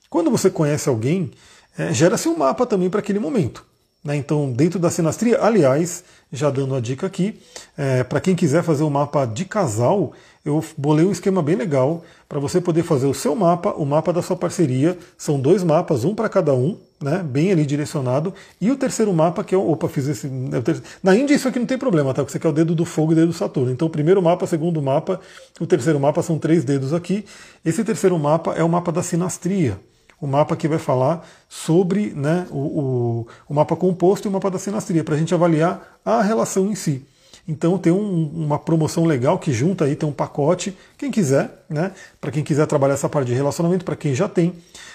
Quando 0.08 0.30
você 0.30 0.48
conhece 0.48 0.88
alguém, 0.88 1.32
é, 1.76 1.92
gera-se 1.92 2.28
um 2.28 2.36
mapa 2.36 2.66
também 2.66 2.88
para 2.88 3.00
aquele 3.00 3.18
momento. 3.18 3.64
Né? 4.04 4.16
Então, 4.16 4.50
dentro 4.50 4.78
da 4.78 4.90
sinastria, 4.90 5.40
aliás, 5.40 6.02
já 6.32 6.50
dando 6.50 6.74
a 6.74 6.80
dica 6.80 7.06
aqui, 7.06 7.38
é, 7.76 8.02
para 8.02 8.20
quem 8.20 8.34
quiser 8.34 8.62
fazer 8.62 8.82
um 8.82 8.90
mapa 8.90 9.24
de 9.24 9.44
casal, 9.44 10.12
eu 10.44 10.64
bolei 10.76 11.04
um 11.04 11.12
esquema 11.12 11.40
bem 11.40 11.54
legal 11.54 12.02
para 12.28 12.40
você 12.40 12.60
poder 12.60 12.82
fazer 12.82 13.06
o 13.06 13.14
seu 13.14 13.36
mapa, 13.36 13.70
o 13.74 13.86
mapa 13.86 14.12
da 14.12 14.20
sua 14.20 14.34
parceria. 14.34 14.98
São 15.16 15.38
dois 15.38 15.62
mapas, 15.62 16.02
um 16.04 16.16
para 16.16 16.28
cada 16.28 16.52
um, 16.52 16.76
né, 17.00 17.22
bem 17.22 17.52
ali 17.52 17.64
direcionado. 17.64 18.34
E 18.60 18.68
o 18.68 18.76
terceiro 18.76 19.12
mapa, 19.12 19.44
que 19.44 19.54
é 19.54 19.58
o. 19.58 19.70
Opa, 19.70 19.88
fiz 19.88 20.08
esse. 20.08 20.26
É 20.26 20.80
Na 21.00 21.14
Índia 21.14 21.34
isso 21.34 21.46
aqui 21.46 21.60
não 21.60 21.66
tem 21.66 21.78
problema, 21.78 22.12
tá? 22.12 22.22
Porque 22.22 22.32
você 22.32 22.40
quer 22.40 22.48
o 22.48 22.52
dedo 22.52 22.74
do 22.74 22.84
fogo 22.84 23.12
e 23.12 23.14
o 23.14 23.16
dedo 23.16 23.28
do 23.28 23.34
Saturno. 23.34 23.70
Então, 23.70 23.86
o 23.86 23.90
primeiro 23.90 24.20
mapa, 24.20 24.44
o 24.44 24.48
segundo 24.48 24.82
mapa, 24.82 25.20
o 25.60 25.66
terceiro 25.66 26.00
mapa 26.00 26.22
são 26.22 26.38
três 26.38 26.64
dedos 26.64 26.92
aqui. 26.92 27.24
Esse 27.64 27.84
terceiro 27.84 28.18
mapa 28.18 28.52
é 28.54 28.64
o 28.64 28.68
mapa 28.68 28.90
da 28.90 29.02
sinastria 29.02 29.78
o 30.22 30.26
mapa 30.28 30.54
que 30.54 30.68
vai 30.68 30.78
falar 30.78 31.28
sobre 31.48 32.12
né, 32.14 32.46
o, 32.48 32.56
o, 32.56 33.26
o, 33.48 33.52
mapa 33.52 33.74
composto 33.74 34.28
e 34.28 34.30
o 34.30 34.32
mapa 34.32 34.48
da 34.48 34.58
sinastria, 34.58 35.02
para 35.02 35.16
a 35.16 35.18
gente 35.18 35.34
avaliar 35.34 35.98
a 36.04 36.22
relação 36.22 36.68
em 36.68 36.76
si. 36.76 37.04
Então 37.46 37.76
tem 37.76 37.92
um, 37.92 38.30
uma 38.32 38.56
promoção 38.56 39.04
legal 39.04 39.36
que 39.36 39.52
junta 39.52 39.84
aí, 39.84 39.96
tem 39.96 40.08
um 40.08 40.12
pacote, 40.12 40.78
quem 40.96 41.10
quiser, 41.10 41.64
né? 41.68 41.90
Para 42.20 42.30
quem 42.30 42.44
quiser 42.44 42.68
trabalhar 42.68 42.94
essa 42.94 43.08
parte 43.08 43.26
de 43.26 43.34
relacionamento, 43.34 43.84
para 43.84 43.96
quem 43.96 44.14
já 44.14 44.28
tem. 44.28 44.54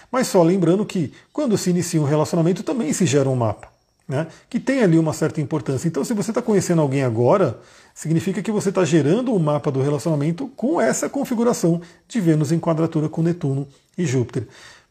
Mas 0.09 0.27
só 0.27 0.41
lembrando 0.41 0.85
que 0.85 1.11
quando 1.33 1.57
se 1.57 1.71
inicia 1.71 2.01
um 2.01 2.05
relacionamento 2.05 2.63
também 2.63 2.93
se 2.93 3.05
gera 3.05 3.27
um 3.29 3.35
mapa. 3.35 3.67
Né, 4.07 4.25
que 4.49 4.57
tem 4.57 4.81
ali 4.81 4.97
uma 4.97 5.11
certa 5.11 5.41
importância. 5.41 5.85
Então, 5.85 6.01
se 6.01 6.13
você 6.13 6.31
está 6.31 6.41
conhecendo 6.41 6.81
alguém 6.81 7.03
agora, 7.03 7.59
significa 7.93 8.41
que 8.41 8.49
você 8.49 8.69
está 8.69 8.85
gerando 8.85 9.33
um 9.33 9.37
mapa 9.37 9.69
do 9.69 9.81
relacionamento 9.81 10.49
com 10.55 10.79
essa 10.79 11.09
configuração 11.09 11.81
de 12.07 12.21
Vênus 12.21 12.53
em 12.53 12.57
quadratura 12.57 13.09
com 13.09 13.21
Netuno 13.21 13.67
e 13.97 14.05
Júpiter 14.05 14.47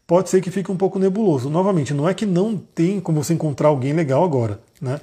pode 0.07 0.29
ser 0.29 0.41
que 0.41 0.49
fique 0.49 0.71
um 0.71 0.77
pouco 0.77 0.97
nebuloso. 0.97 1.49
Novamente, 1.49 1.93
não 1.93 2.07
é 2.07 2.13
que 2.13 2.25
não 2.25 2.57
tem 2.57 2.99
como 2.99 3.21
você 3.21 3.33
encontrar 3.33 3.67
alguém 3.67 3.91
legal 3.91 4.23
agora, 4.23 4.59
né? 4.81 5.01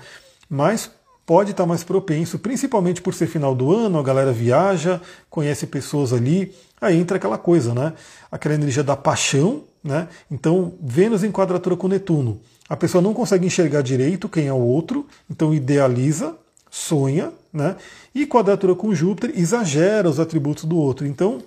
Mas 0.48 0.90
pode 1.26 1.50
estar 1.50 1.66
mais 1.66 1.84
propenso, 1.84 2.38
principalmente 2.38 3.00
por 3.00 3.14
ser 3.14 3.26
final 3.26 3.54
do 3.54 3.72
ano, 3.72 3.98
a 3.98 4.02
galera 4.02 4.32
viaja, 4.32 5.00
conhece 5.30 5.66
pessoas 5.66 6.12
ali, 6.12 6.52
aí 6.80 6.98
entra 6.98 7.18
aquela 7.18 7.38
coisa, 7.38 7.74
né? 7.74 7.92
Aquela 8.32 8.54
energia 8.54 8.82
da 8.82 8.96
paixão, 8.96 9.64
né? 9.82 10.08
Então, 10.30 10.72
Vênus 10.82 11.22
em 11.22 11.30
quadratura 11.30 11.76
com 11.76 11.88
Netuno. 11.88 12.40
A 12.68 12.76
pessoa 12.76 13.02
não 13.02 13.12
consegue 13.12 13.46
enxergar 13.46 13.82
direito 13.82 14.28
quem 14.28 14.46
é 14.46 14.52
o 14.52 14.58
outro, 14.58 15.06
então 15.30 15.54
idealiza, 15.54 16.34
sonha, 16.70 17.30
né? 17.52 17.76
E 18.14 18.26
quadratura 18.26 18.74
com 18.74 18.94
Júpiter 18.94 19.32
exagera 19.38 20.08
os 20.08 20.18
atributos 20.18 20.64
do 20.64 20.76
outro. 20.76 21.06
Então, 21.06 21.42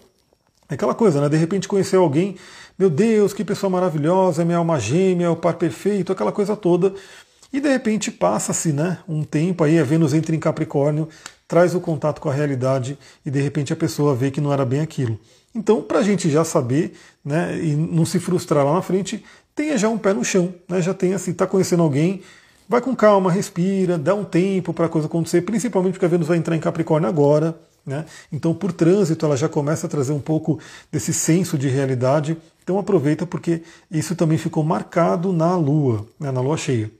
é 0.70 0.74
aquela 0.74 0.94
coisa, 0.94 1.22
né? 1.22 1.30
De 1.30 1.38
repente 1.38 1.68
conheceu 1.68 2.02
alguém, 2.02 2.36
meu 2.78 2.90
Deus, 2.90 3.34
que 3.34 3.44
pessoa 3.44 3.70
maravilhosa, 3.70 4.44
minha 4.44 4.58
alma 4.58 4.80
gêmea, 4.80 5.32
o 5.32 5.36
par 5.36 5.56
perfeito, 5.56 6.12
aquela 6.12 6.32
coisa 6.32 6.56
toda. 6.56 6.94
E 7.52 7.62
de 7.62 7.70
repente 7.70 8.12
passa-se 8.12 8.74
né, 8.74 9.00
um 9.08 9.24
tempo 9.24 9.64
aí, 9.64 9.80
a 9.80 9.84
Vênus 9.84 10.14
entra 10.14 10.36
em 10.36 10.40
Capricórnio, 10.40 11.08
traz 11.48 11.74
o 11.74 11.80
contato 11.80 12.20
com 12.20 12.30
a 12.30 12.34
realidade 12.34 12.98
e 13.26 13.32
de 13.32 13.40
repente 13.40 13.72
a 13.72 13.76
pessoa 13.76 14.14
vê 14.14 14.30
que 14.30 14.42
não 14.42 14.52
era 14.52 14.66
bem 14.66 14.82
aquilo. 14.82 15.18
Então, 15.56 15.82
para 15.82 16.00
a 16.00 16.04
gente 16.04 16.30
já 16.30 16.44
saber 16.44 16.94
né, 17.24 17.58
e 17.58 17.76
não 17.76 18.06
se 18.06 18.20
frustrar 18.20 18.66
lá 18.66 18.74
na 18.74 18.82
frente, 18.82 19.24
tenha 19.56 19.78
já 19.78 19.88
um 19.88 19.98
pé 19.98 20.14
no 20.14 20.24
chão, 20.24 20.54
né, 20.68 20.82
já 20.82 20.94
tenha 20.94 21.16
assim, 21.16 21.32
está 21.32 21.48
conhecendo 21.48 21.82
alguém, 21.82 22.22
vai 22.68 22.82
com 22.82 22.94
calma, 22.96 23.32
respira, 23.32 23.98
dá 23.98 24.14
um 24.14 24.26
tempo 24.26 24.74
para 24.74 24.86
a 24.86 24.90
coisa 24.90 25.08
acontecer, 25.08 25.42
principalmente 25.42 25.94
porque 25.94 26.06
a 26.06 26.10
Vênus 26.10 26.28
vai 26.28 26.38
entrar 26.38 26.56
em 26.56 26.60
Capricórnio 26.60 27.08
agora. 27.08 27.58
Né? 27.88 28.04
Então, 28.34 28.54
por 28.54 28.74
trânsito, 28.74 29.26
ela 29.26 29.38
já 29.38 29.48
começa 29.48 29.88
a 29.88 29.90
trazer 29.90 30.12
um 30.12 30.20
pouco 30.20 30.60
desse 30.92 31.14
senso 31.14 31.58
de 31.58 31.70
realidade. 31.70 32.36
Então, 32.62 32.78
aproveita 32.78 33.26
porque 33.26 33.64
isso 33.90 34.14
também 34.14 34.38
ficou 34.38 34.62
marcado 34.62 35.32
na 35.32 35.56
Lua, 35.56 36.06
né, 36.20 36.30
na 36.30 36.42
Lua 36.42 36.58
cheia. 36.58 36.92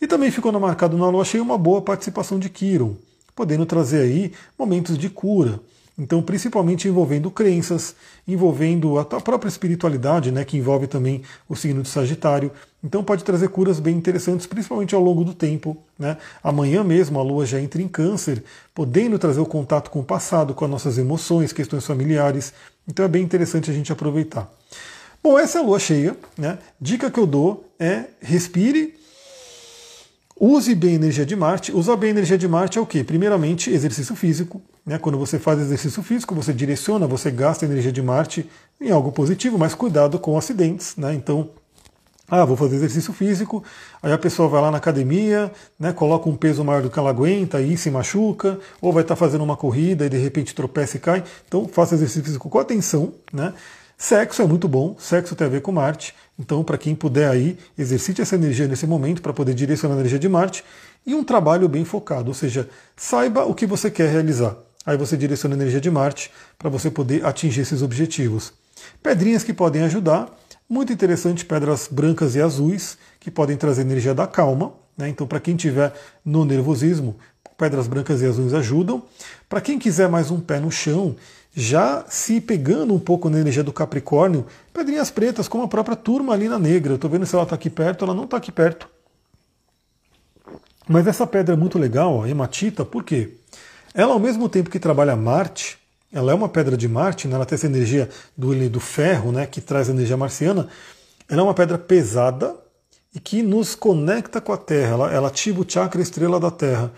E 0.00 0.06
também 0.08 0.32
ficou 0.32 0.50
marcado 0.58 0.98
na 0.98 1.08
Lua 1.08 1.24
cheia 1.24 1.40
uma 1.40 1.56
boa 1.56 1.80
participação 1.80 2.40
de 2.40 2.48
Quiron, 2.48 2.96
podendo 3.36 3.64
trazer 3.64 4.00
aí 4.00 4.32
momentos 4.58 4.98
de 4.98 5.08
cura. 5.08 5.60
Então, 5.98 6.22
principalmente 6.22 6.88
envolvendo 6.88 7.30
crenças, 7.30 7.94
envolvendo 8.26 8.98
a 8.98 9.04
própria 9.04 9.48
espiritualidade, 9.48 10.32
né, 10.32 10.44
que 10.44 10.56
envolve 10.56 10.86
também 10.86 11.22
o 11.48 11.54
signo 11.54 11.82
de 11.82 11.88
Sagitário. 11.88 12.50
Então, 12.82 13.04
pode 13.04 13.22
trazer 13.22 13.48
curas 13.48 13.78
bem 13.78 13.96
interessantes, 13.96 14.46
principalmente 14.46 14.94
ao 14.94 15.02
longo 15.02 15.22
do 15.22 15.34
tempo. 15.34 15.76
Né? 15.98 16.16
Amanhã 16.42 16.82
mesmo 16.82 17.18
a 17.18 17.22
Lua 17.22 17.44
já 17.44 17.60
entra 17.60 17.82
em 17.82 17.88
Câncer, 17.88 18.42
podendo 18.74 19.18
trazer 19.18 19.40
o 19.40 19.46
contato 19.46 19.90
com 19.90 20.00
o 20.00 20.04
passado, 20.04 20.54
com 20.54 20.64
as 20.64 20.70
nossas 20.70 20.96
emoções, 20.96 21.52
questões 21.52 21.86
familiares. 21.86 22.54
Então, 22.88 23.04
é 23.04 23.08
bem 23.08 23.22
interessante 23.22 23.70
a 23.70 23.74
gente 23.74 23.92
aproveitar. 23.92 24.50
Bom, 25.22 25.38
essa 25.38 25.58
é 25.58 25.62
a 25.62 25.64
Lua 25.64 25.78
cheia. 25.78 26.16
Né? 26.36 26.58
Dica 26.80 27.10
que 27.10 27.20
eu 27.20 27.26
dou 27.26 27.64
é 27.78 28.04
respire 28.20 29.01
Use 30.38 30.74
bem 30.74 30.92
a 30.92 30.94
energia 30.94 31.26
de 31.26 31.36
Marte. 31.36 31.72
Usar 31.72 31.96
bem 31.96 32.08
a 32.08 32.12
energia 32.12 32.38
de 32.38 32.48
Marte 32.48 32.78
é 32.78 32.80
o 32.80 32.86
quê? 32.86 33.04
Primeiramente, 33.04 33.70
exercício 33.70 34.16
físico. 34.16 34.60
Né? 34.84 34.98
Quando 34.98 35.18
você 35.18 35.38
faz 35.38 35.60
exercício 35.60 36.02
físico, 36.02 36.34
você 36.34 36.52
direciona, 36.52 37.06
você 37.06 37.30
gasta 37.30 37.64
a 37.64 37.68
energia 37.68 37.92
de 37.92 38.02
Marte 38.02 38.48
em 38.80 38.90
algo 38.90 39.12
positivo, 39.12 39.58
mas 39.58 39.74
cuidado 39.74 40.18
com 40.18 40.36
acidentes. 40.36 40.96
Né? 40.96 41.14
Então, 41.14 41.50
ah, 42.28 42.44
vou 42.44 42.56
fazer 42.56 42.76
exercício 42.76 43.12
físico, 43.12 43.62
aí 44.02 44.10
a 44.10 44.16
pessoa 44.16 44.48
vai 44.48 44.62
lá 44.62 44.70
na 44.70 44.78
academia, 44.78 45.52
né, 45.78 45.92
coloca 45.92 46.30
um 46.30 46.34
peso 46.34 46.64
maior 46.64 46.80
do 46.80 46.88
que 46.88 46.98
ela 46.98 47.10
aguenta, 47.10 47.58
aí 47.58 47.76
se 47.76 47.90
machuca, 47.90 48.58
ou 48.80 48.90
vai 48.90 49.02
estar 49.02 49.14
tá 49.14 49.18
fazendo 49.18 49.44
uma 49.44 49.54
corrida 49.54 50.06
e 50.06 50.08
de 50.08 50.16
repente 50.16 50.54
tropeça 50.54 50.96
e 50.96 51.00
cai. 51.00 51.22
Então 51.46 51.68
faça 51.68 51.94
exercício 51.94 52.24
físico 52.24 52.48
com 52.48 52.58
atenção. 52.58 53.12
Né? 53.30 53.52
Sexo 54.02 54.42
é 54.42 54.46
muito 54.48 54.66
bom, 54.66 54.96
sexo 54.98 55.36
tem 55.36 55.46
a 55.46 55.50
ver 55.50 55.60
com 55.62 55.70
Marte, 55.70 56.12
então 56.36 56.64
para 56.64 56.76
quem 56.76 56.92
puder 56.92 57.30
aí, 57.30 57.56
exercite 57.78 58.20
essa 58.20 58.34
energia 58.34 58.66
nesse 58.66 58.84
momento 58.84 59.22
para 59.22 59.32
poder 59.32 59.54
direcionar 59.54 59.94
a 59.94 59.98
energia 59.98 60.18
de 60.18 60.28
Marte 60.28 60.64
e 61.06 61.14
um 61.14 61.22
trabalho 61.22 61.68
bem 61.68 61.84
focado, 61.84 62.26
ou 62.26 62.34
seja, 62.34 62.68
saiba 62.96 63.44
o 63.44 63.54
que 63.54 63.64
você 63.64 63.88
quer 63.92 64.10
realizar. 64.10 64.56
Aí 64.84 64.96
você 64.96 65.16
direciona 65.16 65.54
a 65.54 65.56
energia 65.56 65.80
de 65.80 65.88
Marte 65.88 66.32
para 66.58 66.68
você 66.68 66.90
poder 66.90 67.24
atingir 67.24 67.60
esses 67.60 67.80
objetivos. 67.80 68.52
Pedrinhas 69.00 69.44
que 69.44 69.54
podem 69.54 69.84
ajudar, 69.84 70.36
muito 70.68 70.92
interessante, 70.92 71.44
pedras 71.44 71.86
brancas 71.88 72.34
e 72.34 72.42
azuis, 72.42 72.98
que 73.20 73.30
podem 73.30 73.56
trazer 73.56 73.82
energia 73.82 74.12
da 74.12 74.26
calma. 74.26 74.72
Né? 74.98 75.10
Então, 75.10 75.28
para 75.28 75.38
quem 75.38 75.54
tiver 75.54 75.94
no 76.24 76.44
nervosismo, 76.44 77.16
pedras 77.56 77.86
brancas 77.86 78.20
e 78.20 78.26
azuis 78.26 78.52
ajudam. 78.52 79.00
Para 79.48 79.60
quem 79.60 79.78
quiser 79.78 80.08
mais 80.08 80.32
um 80.32 80.40
pé 80.40 80.58
no 80.58 80.72
chão, 80.72 81.14
já 81.54 82.04
se 82.08 82.40
pegando 82.40 82.94
um 82.94 82.98
pouco 82.98 83.28
na 83.28 83.38
energia 83.38 83.62
do 83.62 83.72
Capricórnio, 83.72 84.46
pedrinhas 84.72 85.10
pretas, 85.10 85.48
como 85.48 85.64
a 85.64 85.68
própria 85.68 85.96
turmalina 85.96 86.58
negra. 86.58 86.92
Eu 86.92 86.96
estou 86.96 87.10
vendo 87.10 87.26
se 87.26 87.34
ela 87.34 87.44
está 87.44 87.54
aqui 87.54 87.68
perto, 87.68 88.04
ela 88.04 88.14
não 88.14 88.24
está 88.24 88.38
aqui 88.38 88.50
perto. 88.50 88.88
Mas 90.88 91.06
essa 91.06 91.26
pedra 91.26 91.54
é 91.54 91.56
muito 91.56 91.78
legal, 91.78 92.22
a 92.22 92.28
hematita, 92.28 92.84
por 92.84 93.04
quê? 93.04 93.34
Ela, 93.94 94.14
ao 94.14 94.18
mesmo 94.18 94.48
tempo 94.48 94.70
que 94.70 94.78
trabalha 94.78 95.14
Marte, 95.14 95.78
ela 96.12 96.32
é 96.32 96.34
uma 96.34 96.48
pedra 96.48 96.76
de 96.76 96.88
Marte, 96.88 97.28
né? 97.28 97.34
ela 97.34 97.46
tem 97.46 97.56
essa 97.56 97.66
energia 97.66 98.08
do, 98.36 98.68
do 98.68 98.80
ferro, 98.80 99.32
né? 99.32 99.46
que 99.46 99.60
traz 99.60 99.88
a 99.88 99.92
energia 99.92 100.16
marciana. 100.16 100.68
Ela 101.28 101.40
é 101.40 101.44
uma 101.44 101.54
pedra 101.54 101.78
pesada 101.78 102.54
e 103.14 103.20
que 103.20 103.42
nos 103.42 103.74
conecta 103.74 104.40
com 104.40 104.52
a 104.52 104.56
Terra. 104.56 104.92
Ela, 104.92 105.12
ela 105.12 105.28
ativa 105.28 105.60
o 105.60 105.66
chakra 105.68 106.00
estrela 106.00 106.40
da 106.40 106.50
Terra. 106.50 106.90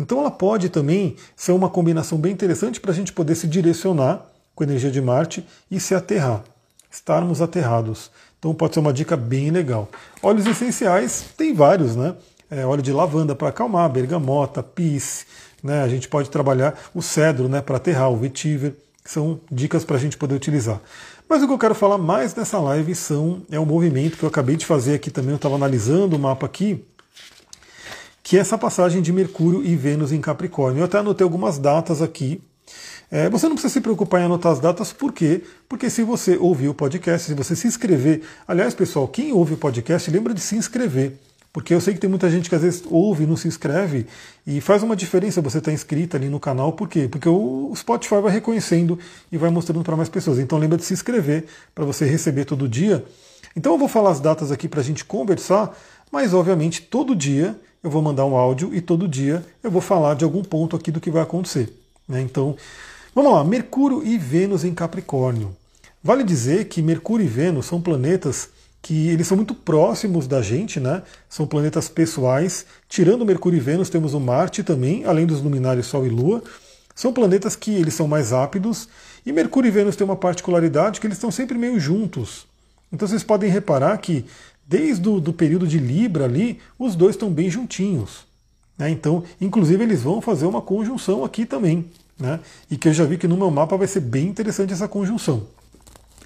Então 0.00 0.18
ela 0.20 0.30
pode 0.30 0.70
também 0.70 1.14
ser 1.36 1.52
uma 1.52 1.68
combinação 1.68 2.16
bem 2.16 2.32
interessante 2.32 2.80
para 2.80 2.90
a 2.90 2.94
gente 2.94 3.12
poder 3.12 3.34
se 3.34 3.46
direcionar 3.46 4.26
com 4.54 4.64
a 4.64 4.66
energia 4.66 4.90
de 4.90 5.00
Marte 5.00 5.46
e 5.70 5.78
se 5.78 5.94
aterrar, 5.94 6.42
estarmos 6.90 7.42
aterrados. 7.42 8.10
Então 8.38 8.54
pode 8.54 8.72
ser 8.72 8.80
uma 8.80 8.94
dica 8.94 9.14
bem 9.14 9.50
legal. 9.50 9.90
Óleos 10.22 10.46
essenciais, 10.46 11.26
tem 11.36 11.52
vários, 11.52 11.94
né? 11.94 12.14
É, 12.50 12.64
óleo 12.64 12.82
de 12.82 12.92
lavanda 12.92 13.34
para 13.34 13.48
acalmar, 13.48 13.90
bergamota, 13.90 14.62
pis, 14.62 15.26
né? 15.62 15.82
A 15.82 15.88
gente 15.88 16.08
pode 16.08 16.30
trabalhar 16.30 16.74
o 16.94 17.02
cedro 17.02 17.46
né, 17.46 17.60
para 17.60 17.76
aterrar, 17.76 18.10
o 18.10 18.16
vetiver, 18.16 18.74
são 19.04 19.38
dicas 19.52 19.84
para 19.84 19.96
a 19.96 20.00
gente 20.00 20.16
poder 20.16 20.34
utilizar. 20.34 20.80
Mas 21.28 21.42
o 21.42 21.46
que 21.46 21.52
eu 21.52 21.58
quero 21.58 21.74
falar 21.74 21.98
mais 21.98 22.34
nessa 22.34 22.58
live 22.58 22.94
são, 22.94 23.42
é 23.50 23.60
um 23.60 23.64
movimento 23.66 24.16
que 24.16 24.24
eu 24.24 24.28
acabei 24.28 24.56
de 24.56 24.66
fazer 24.66 24.94
aqui 24.94 25.10
também, 25.10 25.30
eu 25.30 25.36
estava 25.36 25.54
analisando 25.54 26.16
o 26.16 26.18
mapa 26.18 26.44
aqui, 26.44 26.84
que 28.30 28.36
é 28.36 28.40
essa 28.40 28.56
passagem 28.56 29.02
de 29.02 29.12
Mercúrio 29.12 29.60
e 29.64 29.74
Vênus 29.74 30.12
em 30.12 30.20
Capricórnio. 30.20 30.82
Eu 30.82 30.84
até 30.84 30.98
anotei 30.98 31.24
algumas 31.24 31.58
datas 31.58 32.00
aqui. 32.00 32.40
É, 33.10 33.28
você 33.28 33.48
não 33.48 33.56
precisa 33.56 33.74
se 33.74 33.80
preocupar 33.80 34.20
em 34.20 34.24
anotar 34.26 34.52
as 34.52 34.60
datas, 34.60 34.92
por 34.92 35.12
quê? 35.12 35.42
Porque 35.68 35.90
se 35.90 36.04
você 36.04 36.36
ouvir 36.36 36.68
o 36.68 36.74
podcast, 36.74 37.26
se 37.26 37.34
você 37.34 37.56
se 37.56 37.66
inscrever. 37.66 38.22
Aliás, 38.46 38.72
pessoal, 38.72 39.08
quem 39.08 39.32
ouve 39.32 39.54
o 39.54 39.56
podcast, 39.56 40.08
lembra 40.12 40.32
de 40.32 40.40
se 40.40 40.54
inscrever. 40.54 41.18
Porque 41.52 41.74
eu 41.74 41.80
sei 41.80 41.92
que 41.92 41.98
tem 41.98 42.08
muita 42.08 42.30
gente 42.30 42.48
que 42.48 42.54
às 42.54 42.62
vezes 42.62 42.84
ouve 42.88 43.24
e 43.24 43.26
não 43.26 43.36
se 43.36 43.48
inscreve 43.48 44.06
e 44.46 44.60
faz 44.60 44.84
uma 44.84 44.94
diferença 44.94 45.42
você 45.42 45.58
estar 45.58 45.72
tá 45.72 45.74
inscrito 45.74 46.16
ali 46.16 46.28
no 46.28 46.38
canal. 46.38 46.74
Por 46.74 46.88
quê? 46.88 47.08
Porque 47.10 47.28
o 47.28 47.72
Spotify 47.74 48.20
vai 48.22 48.30
reconhecendo 48.30 48.96
e 49.32 49.36
vai 49.36 49.50
mostrando 49.50 49.82
para 49.82 49.96
mais 49.96 50.08
pessoas. 50.08 50.38
Então 50.38 50.56
lembra 50.56 50.78
de 50.78 50.84
se 50.84 50.94
inscrever 50.94 51.46
para 51.74 51.84
você 51.84 52.04
receber 52.04 52.44
todo 52.44 52.68
dia. 52.68 53.04
Então 53.56 53.72
eu 53.72 53.78
vou 53.78 53.88
falar 53.88 54.12
as 54.12 54.20
datas 54.20 54.52
aqui 54.52 54.68
para 54.68 54.78
a 54.78 54.84
gente 54.84 55.04
conversar, 55.04 55.76
mas 56.12 56.32
obviamente 56.32 56.82
todo 56.82 57.16
dia 57.16 57.58
eu 57.82 57.90
vou 57.90 58.02
mandar 58.02 58.26
um 58.26 58.36
áudio 58.36 58.74
e 58.74 58.80
todo 58.80 59.08
dia 59.08 59.44
eu 59.62 59.70
vou 59.70 59.80
falar 59.80 60.14
de 60.14 60.24
algum 60.24 60.42
ponto 60.42 60.76
aqui 60.76 60.90
do 60.90 61.00
que 61.00 61.10
vai 61.10 61.22
acontecer. 61.22 61.72
Né? 62.08 62.20
Então, 62.20 62.56
vamos 63.14 63.32
lá, 63.32 63.44
Mercúrio 63.44 64.04
e 64.04 64.18
Vênus 64.18 64.64
em 64.64 64.74
Capricórnio. 64.74 65.56
Vale 66.02 66.24
dizer 66.24 66.66
que 66.66 66.82
Mercúrio 66.82 67.24
e 67.24 67.28
Vênus 67.28 67.66
são 67.66 67.80
planetas 67.80 68.48
que 68.82 69.08
eles 69.08 69.26
são 69.26 69.36
muito 69.36 69.54
próximos 69.54 70.26
da 70.26 70.40
gente, 70.40 70.80
né? 70.80 71.02
São 71.28 71.46
planetas 71.46 71.88
pessoais. 71.88 72.64
Tirando 72.88 73.26
Mercúrio 73.26 73.58
e 73.58 73.60
Vênus, 73.60 73.90
temos 73.90 74.14
o 74.14 74.20
Marte 74.20 74.62
também, 74.62 75.04
além 75.04 75.26
dos 75.26 75.42
luminares 75.42 75.84
Sol 75.84 76.06
e 76.06 76.08
Lua. 76.08 76.42
São 76.94 77.12
planetas 77.12 77.54
que 77.54 77.74
eles 77.74 77.92
são 77.92 78.08
mais 78.08 78.30
rápidos. 78.30 78.88
E 79.24 79.32
Mercúrio 79.32 79.68
e 79.68 79.70
Vênus 79.70 79.96
têm 79.96 80.04
uma 80.06 80.16
particularidade 80.16 80.98
que 80.98 81.06
eles 81.06 81.18
estão 81.18 81.30
sempre 81.30 81.58
meio 81.58 81.78
juntos. 81.78 82.46
Então 82.92 83.06
vocês 83.06 83.22
podem 83.22 83.50
reparar 83.50 83.96
que 83.98 84.24
desde 84.70 85.08
o 85.08 85.18
do 85.18 85.32
período 85.32 85.66
de 85.66 85.78
Libra 85.78 86.26
ali, 86.26 86.60
os 86.78 86.94
dois 86.94 87.16
estão 87.16 87.28
bem 87.28 87.50
juntinhos. 87.50 88.24
Né? 88.78 88.88
Então, 88.88 89.24
inclusive, 89.40 89.82
eles 89.82 90.02
vão 90.02 90.20
fazer 90.20 90.46
uma 90.46 90.62
conjunção 90.62 91.24
aqui 91.24 91.44
também. 91.44 91.86
Né? 92.16 92.38
E 92.70 92.76
que 92.76 92.86
eu 92.86 92.92
já 92.92 93.04
vi 93.04 93.18
que 93.18 93.26
no 93.26 93.36
meu 93.36 93.50
mapa 93.50 93.76
vai 93.76 93.88
ser 93.88 93.98
bem 93.98 94.28
interessante 94.28 94.72
essa 94.72 94.86
conjunção. 94.86 95.42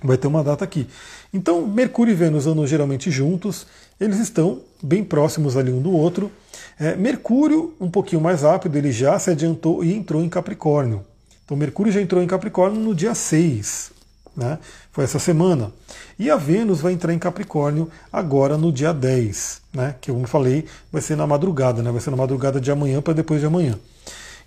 Vai 0.03 0.19
ter 0.19 0.27
uma 0.27 0.45
data 0.45 0.63
aqui. 0.63 0.87
Então, 1.33 1.67
Mercúrio 1.67 2.13
e 2.13 2.15
Vênus 2.15 2.47
andam 2.47 2.67
geralmente 2.67 3.11
juntos, 3.11 3.67
eles 3.99 4.19
estão 4.19 4.61
bem 4.83 5.03
próximos 5.03 5.57
ali 5.57 5.73
um 5.73 5.81
do 5.81 5.93
outro. 5.93 6.31
É, 6.79 6.95
Mercúrio, 6.97 7.73
um 7.81 7.91
pouquinho 7.91 8.21
mais 8.21 8.43
rápido, 8.43 8.77
ele 8.77 8.93
já 8.93 9.19
se 9.19 9.31
adiantou 9.31 9.83
e 9.83 9.95
entrou 9.95 10.23
em 10.23 10.29
Capricórnio. 10.29 11.03
Então, 11.47 11.57
Mercúrio 11.57 11.91
já 11.91 12.03
entrou 12.03 12.23
em 12.23 12.27
Capricórnio 12.27 12.79
no 12.79 12.95
dia 12.95 13.15
6, 13.15 13.91
né? 14.37 14.59
foi 14.93 15.05
essa 15.05 15.19
semana. 15.19 15.73
E 16.19 16.31
a 16.31 16.37
Vênus 16.37 16.81
vai 16.81 16.93
entrar 16.93 17.13
em 17.13 17.19
Capricórnio 17.19 17.91
agora 18.13 18.57
no 18.57 18.73
dia 18.73 18.93
10, 18.93 19.63
né? 19.73 19.95
que, 20.01 20.11
como 20.11 20.25
eu 20.25 20.29
falei, 20.29 20.67
vai 20.93 21.03
ser 21.03 21.17
na 21.17 21.27
madrugada, 21.27 21.83
né? 21.83 21.91
vai 21.91 22.01
ser 22.01 22.11
na 22.11 22.17
madrugada 22.17 22.61
de 22.61 22.71
amanhã 22.71 23.01
para 23.01 23.15
depois 23.15 23.41
de 23.41 23.47
amanhã. 23.47 23.79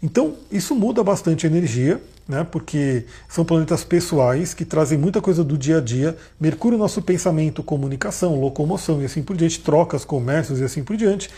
Então, 0.02 0.36
isso 0.52 0.76
muda 0.76 1.04
bastante 1.04 1.48
a 1.48 1.50
energia, 1.50 2.00
né, 2.28 2.44
porque 2.44 3.06
são 3.28 3.44
planetas 3.44 3.84
pessoais 3.84 4.54
que 4.54 4.64
trazem 4.64 4.98
muita 4.98 5.22
coisa 5.22 5.44
do 5.44 5.58
dia 5.58 5.78
a 5.78 5.82
dia. 5.82 6.16
Mercúrio, 6.40 6.78
nosso 6.78 7.02
pensamento, 7.02 7.64
comunicação, 7.64 8.40
locomoção 8.40 9.02
e 9.02 9.06
assim 9.06 9.24
por 9.24 9.36
diante, 9.36 9.60
trocas, 9.60 10.06
comércios 10.06 10.60
e 10.60 10.64
assim 10.64 10.84
por 10.84 10.96
diante. 10.96 11.30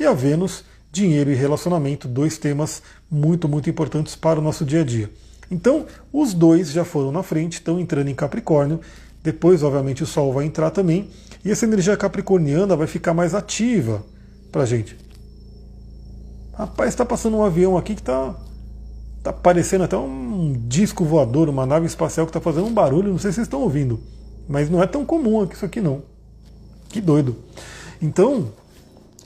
E 0.00 0.06
a 0.06 0.14
Vênus, 0.14 0.64
dinheiro 0.90 1.30
e 1.30 1.34
relacionamento, 1.34 2.08
dois 2.08 2.38
temas 2.38 2.82
muito, 3.10 3.46
muito 3.46 3.68
importantes 3.68 4.16
para 4.16 4.38
o 4.38 4.42
nosso 4.42 4.64
dia 4.64 4.80
a 4.80 4.84
dia. 4.84 5.10
Então, 5.50 5.86
os 6.12 6.34
dois 6.34 6.70
já 6.70 6.84
foram 6.84 7.10
na 7.10 7.22
frente, 7.22 7.54
estão 7.54 7.80
entrando 7.80 8.08
em 8.08 8.14
Capricórnio. 8.14 8.80
Depois, 9.22 9.62
obviamente, 9.62 10.02
o 10.02 10.06
Sol 10.06 10.32
vai 10.32 10.44
entrar 10.44 10.70
também. 10.70 11.08
E 11.44 11.50
essa 11.50 11.64
energia 11.64 11.96
capricorniana 11.96 12.76
vai 12.76 12.86
ficar 12.86 13.14
mais 13.14 13.34
ativa 13.34 14.04
para 14.52 14.66
gente. 14.66 14.96
Rapaz, 16.52 16.90
está 16.90 17.04
passando 17.04 17.36
um 17.36 17.44
avião 17.44 17.76
aqui 17.76 17.94
que 17.94 18.00
está 18.00 18.34
tá 19.22 19.32
parecendo 19.32 19.84
até 19.84 19.96
um 19.96 20.52
disco 20.66 21.04
voador, 21.04 21.48
uma 21.48 21.64
nave 21.64 21.86
espacial 21.86 22.26
que 22.26 22.30
está 22.30 22.40
fazendo 22.40 22.66
um 22.66 22.72
barulho, 22.72 23.10
não 23.10 23.18
sei 23.18 23.30
se 23.30 23.36
vocês 23.36 23.46
estão 23.46 23.60
ouvindo, 23.60 24.00
mas 24.48 24.68
não 24.68 24.82
é 24.82 24.86
tão 24.86 25.04
comum 25.04 25.46
isso 25.52 25.64
aqui 25.64 25.80
não. 25.80 26.02
Que 26.88 27.00
doido. 27.00 27.36
Então, 28.00 28.48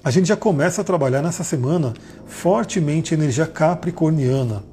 a 0.05 0.11
gente 0.11 0.27
já 0.27 0.37
começa 0.37 0.81
a 0.81 0.85
trabalhar 0.85 1.23
nessa 1.23 1.45
semana 1.45 1.95
fortemente 2.27 3.15
energia 3.15 3.47
capricorniana, 3.47 4.65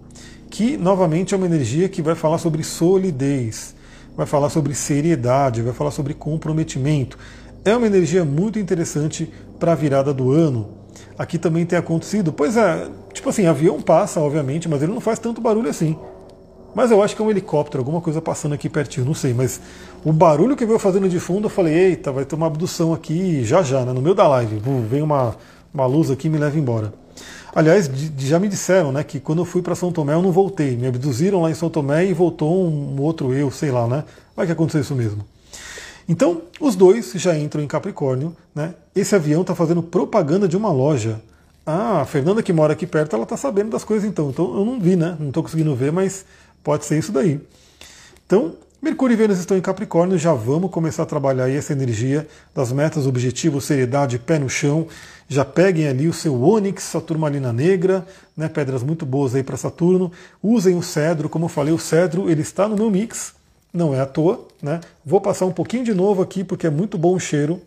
que 0.49 0.77
novamente 0.77 1.33
é 1.33 1.37
uma 1.37 1.45
energia 1.45 1.87
que 1.87 2.01
vai 2.01 2.15
falar 2.15 2.37
sobre 2.37 2.63
solidez, 2.63 3.75
vai 4.15 4.25
falar 4.25 4.49
sobre 4.49 4.73
seriedade, 4.73 5.61
vai 5.61 5.73
falar 5.73 5.91
sobre 5.91 6.13
comprometimento. 6.13 7.17
É 7.63 7.75
uma 7.75 7.87
energia 7.87 8.25
muito 8.25 8.57
interessante 8.57 9.31
para 9.59 9.73
a 9.73 9.75
virada 9.75 10.13
do 10.13 10.31
ano, 10.31 10.69
aqui 11.17 11.37
também 11.37 11.65
tem 11.65 11.77
acontecido. 11.77 12.31
Pois 12.31 12.57
é, 12.57 12.89
tipo 13.13 13.29
assim, 13.29 13.45
avião 13.45 13.81
passa, 13.81 14.19
obviamente, 14.19 14.67
mas 14.67 14.81
ele 14.81 14.93
não 14.93 15.01
faz 15.01 15.19
tanto 15.19 15.41
barulho 15.41 15.69
assim. 15.69 15.97
Mas 16.73 16.91
eu 16.91 17.01
acho 17.01 17.15
que 17.15 17.21
é 17.21 17.25
um 17.25 17.31
helicóptero, 17.31 17.81
alguma 17.81 17.99
coisa 17.99 18.21
passando 18.21 18.53
aqui 18.53 18.69
pertinho, 18.69 19.05
não 19.05 19.13
sei. 19.13 19.33
Mas 19.33 19.59
o 20.03 20.13
barulho 20.13 20.55
que 20.55 20.65
veio 20.65 20.79
fazendo 20.79 21.09
de 21.09 21.19
fundo, 21.19 21.45
eu 21.45 21.49
falei, 21.49 21.73
eita, 21.73 22.11
vai 22.11 22.25
ter 22.25 22.35
uma 22.35 22.47
abdução 22.47 22.93
aqui 22.93 23.43
já 23.43 23.61
já, 23.61 23.83
né, 23.83 23.91
no 23.91 24.01
meio 24.01 24.15
da 24.15 24.27
live. 24.27 24.61
Vem 24.87 25.01
uma, 25.01 25.35
uma 25.73 25.85
luz 25.85 26.11
aqui 26.11 26.27
e 26.27 26.29
me 26.29 26.37
leva 26.37 26.57
embora. 26.57 26.93
Aliás, 27.53 27.89
já 28.17 28.39
me 28.39 28.47
disseram 28.47 28.91
né, 28.91 29.03
que 29.03 29.19
quando 29.19 29.39
eu 29.39 29.45
fui 29.45 29.61
para 29.61 29.75
São 29.75 29.91
Tomé 29.91 30.13
eu 30.13 30.21
não 30.21 30.31
voltei. 30.31 30.75
Me 30.75 30.87
abduziram 30.87 31.41
lá 31.41 31.49
em 31.49 31.55
São 31.55 31.69
Tomé 31.69 32.05
e 32.05 32.13
voltou 32.13 32.67
um 32.67 33.01
outro 33.01 33.33
eu, 33.33 33.49
sei 33.49 33.71
lá, 33.71 33.87
né? 33.87 34.03
Vai 34.35 34.45
que 34.45 34.51
aconteceu 34.51 34.81
isso 34.81 34.95
mesmo. 34.95 35.25
Então, 36.07 36.41
os 36.59 36.75
dois 36.75 37.11
já 37.15 37.37
entram 37.37 37.61
em 37.61 37.67
Capricórnio. 37.67 38.35
Né? 38.53 38.73
Esse 38.95 39.15
avião 39.15 39.41
está 39.41 39.53
fazendo 39.53 39.83
propaganda 39.83 40.47
de 40.47 40.57
uma 40.57 40.71
loja. 40.71 41.21
Ah, 41.65 42.01
a 42.01 42.05
Fernanda 42.05 42.41
que 42.41 42.51
mora 42.51 42.73
aqui 42.73 42.87
perto, 42.87 43.15
ela 43.15 43.23
está 43.23 43.37
sabendo 43.37 43.69
das 43.69 43.83
coisas 43.83 44.09
então. 44.09 44.29
Então 44.29 44.57
eu 44.57 44.65
não 44.65 44.79
vi, 44.79 44.95
né? 44.95 45.15
Não 45.19 45.27
estou 45.27 45.43
conseguindo 45.43 45.75
ver, 45.75 45.91
mas 45.91 46.25
pode 46.63 46.85
ser 46.85 46.97
isso 46.97 47.11
daí. 47.11 47.39
Então, 48.25 48.55
Mercúrio 48.81 49.13
e 49.13 49.17
Vênus 49.17 49.39
estão 49.39 49.57
em 49.57 49.61
Capricórnio, 49.61 50.17
já 50.17 50.33
vamos 50.33 50.71
começar 50.71 51.03
a 51.03 51.05
trabalhar 51.05 51.43
aí 51.43 51.55
essa 51.55 51.73
energia 51.73 52.25
das 52.55 52.71
metas, 52.71 53.05
objetivos, 53.05 53.65
seriedade, 53.65 54.17
pé 54.17 54.39
no 54.39 54.49
chão. 54.49 54.87
Já 55.31 55.45
peguem 55.45 55.87
ali 55.87 56.07
o 56.07 56.13
seu 56.13 56.41
ônix, 56.41 56.95
a 56.95 56.99
turmalina 56.99 57.53
negra, 57.53 58.03
né, 58.35 58.49
pedras 58.49 58.81
muito 58.81 59.05
boas 59.05 59.35
aí 59.35 59.43
para 59.43 59.55
Saturno. 59.55 60.11
Usem 60.41 60.75
o 60.75 60.81
cedro, 60.81 61.29
como 61.29 61.45
eu 61.45 61.49
falei, 61.49 61.71
o 61.71 61.77
cedro 61.77 62.27
ele 62.27 62.41
está 62.41 62.67
no 62.67 62.75
meu 62.75 62.89
mix, 62.89 63.35
não 63.71 63.93
é 63.93 63.99
à 63.99 64.07
toa. 64.07 64.47
Né? 64.59 64.81
Vou 65.05 65.21
passar 65.21 65.45
um 65.45 65.51
pouquinho 65.51 65.83
de 65.83 65.93
novo 65.93 66.23
aqui 66.23 66.43
porque 66.43 66.65
é 66.65 66.69
muito 66.71 66.97
bom 66.97 67.13
o 67.13 67.19
cheiro. 67.19 67.61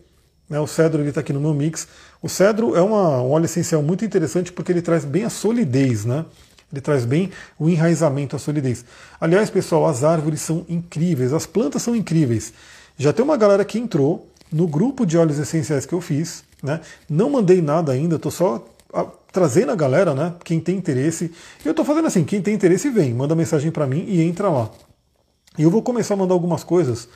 Né? 0.49 0.59
O 0.59 0.67
cedro 0.67 1.07
está 1.07 1.21
aqui 1.21 1.31
no 1.31 1.39
meu 1.39 1.53
mix. 1.53 1.87
O 2.21 2.27
cedro 2.27 2.75
é 2.75 2.81
uma, 2.81 3.21
um 3.21 3.31
óleo 3.31 3.45
essencial 3.45 3.81
muito 3.81 4.03
interessante 4.03 4.51
porque 4.51 4.73
ele 4.73 4.81
traz 4.81 5.05
bem 5.05 5.23
a 5.23 5.29
solidez, 5.29 6.03
né? 6.03 6.25
Ele 6.71 6.81
traz 6.81 7.05
bem 7.05 7.29
o 7.57 7.69
enraizamento, 7.69 8.35
a 8.35 8.39
solidez. 8.39 8.83
Aliás, 9.21 9.49
pessoal, 9.49 9.85
as 9.85 10.03
árvores 10.03 10.41
são 10.41 10.65
incríveis, 10.67 11.31
as 11.31 11.45
plantas 11.45 11.83
são 11.83 11.95
incríveis. 11.95 12.51
Já 12.97 13.13
tem 13.13 13.23
uma 13.23 13.37
galera 13.37 13.63
que 13.63 13.79
entrou 13.79 14.27
no 14.51 14.67
grupo 14.67 15.05
de 15.05 15.17
óleos 15.17 15.37
essenciais 15.37 15.85
que 15.85 15.93
eu 15.93 16.01
fiz, 16.01 16.43
né? 16.63 16.79
Não 17.09 17.29
mandei 17.29 17.61
nada 17.61 17.91
ainda, 17.91 18.15
estou 18.15 18.31
só 18.31 18.65
trazendo 19.31 19.71
a 19.71 19.75
galera, 19.75 20.13
né? 20.13 20.33
Quem 20.43 20.59
tem 20.59 20.77
interesse. 20.77 21.31
Eu 21.65 21.71
estou 21.71 21.83
fazendo 21.83 22.07
assim, 22.07 22.23
quem 22.23 22.41
tem 22.41 22.53
interesse 22.53 22.89
vem, 22.89 23.13
manda 23.13 23.35
mensagem 23.35 23.71
para 23.71 23.85
mim 23.85 24.05
e 24.07 24.21
entra 24.21 24.49
lá. 24.49 24.69
E 25.57 25.63
eu 25.63 25.69
vou 25.69 25.81
começar 25.81 26.13
a 26.13 26.17
mandar 26.17 26.33
algumas 26.33 26.63
coisas. 26.63 27.09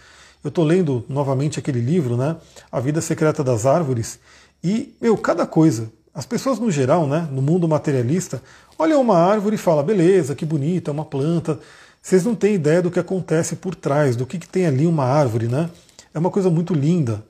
Eu 0.44 0.50
estou 0.50 0.66
lendo 0.66 1.06
novamente 1.08 1.60
aquele 1.60 1.80
livro, 1.80 2.18
né? 2.18 2.36
A 2.72 2.80
Vida 2.80 3.02
Secreta 3.02 3.44
das 3.44 3.66
Árvores. 3.66 4.20
E, 4.64 4.96
meu, 5.00 5.18
cada 5.18 5.46
coisa. 5.48 5.92
As 6.14 6.26
pessoas 6.26 6.58
no 6.58 6.72
geral, 6.72 7.06
né, 7.06 7.28
no 7.32 7.44
mundo 7.44 7.68
materialista, 7.68 8.42
olham 8.78 9.00
uma 9.00 9.20
árvore 9.20 9.54
e 9.54 9.60
falam, 9.60 9.84
beleza, 9.84 10.34
que 10.34 10.46
bonita, 10.46 10.90
é 10.90 10.94
uma 10.94 11.06
planta. 11.06 11.60
Vocês 12.02 12.26
não 12.26 12.34
têm 12.34 12.56
ideia 12.56 12.82
do 12.82 12.90
que 12.90 13.00
acontece 13.00 13.56
por 13.56 13.76
trás, 13.76 14.16
do 14.16 14.26
que, 14.26 14.40
que 14.40 14.48
tem 14.48 14.66
ali 14.66 14.88
uma 14.88 15.04
árvore, 15.04 15.48
né? 15.48 15.70
É 16.12 16.18
uma 16.18 16.32
coisa 16.32 16.50
muito 16.50 16.74
linda. 16.74 17.24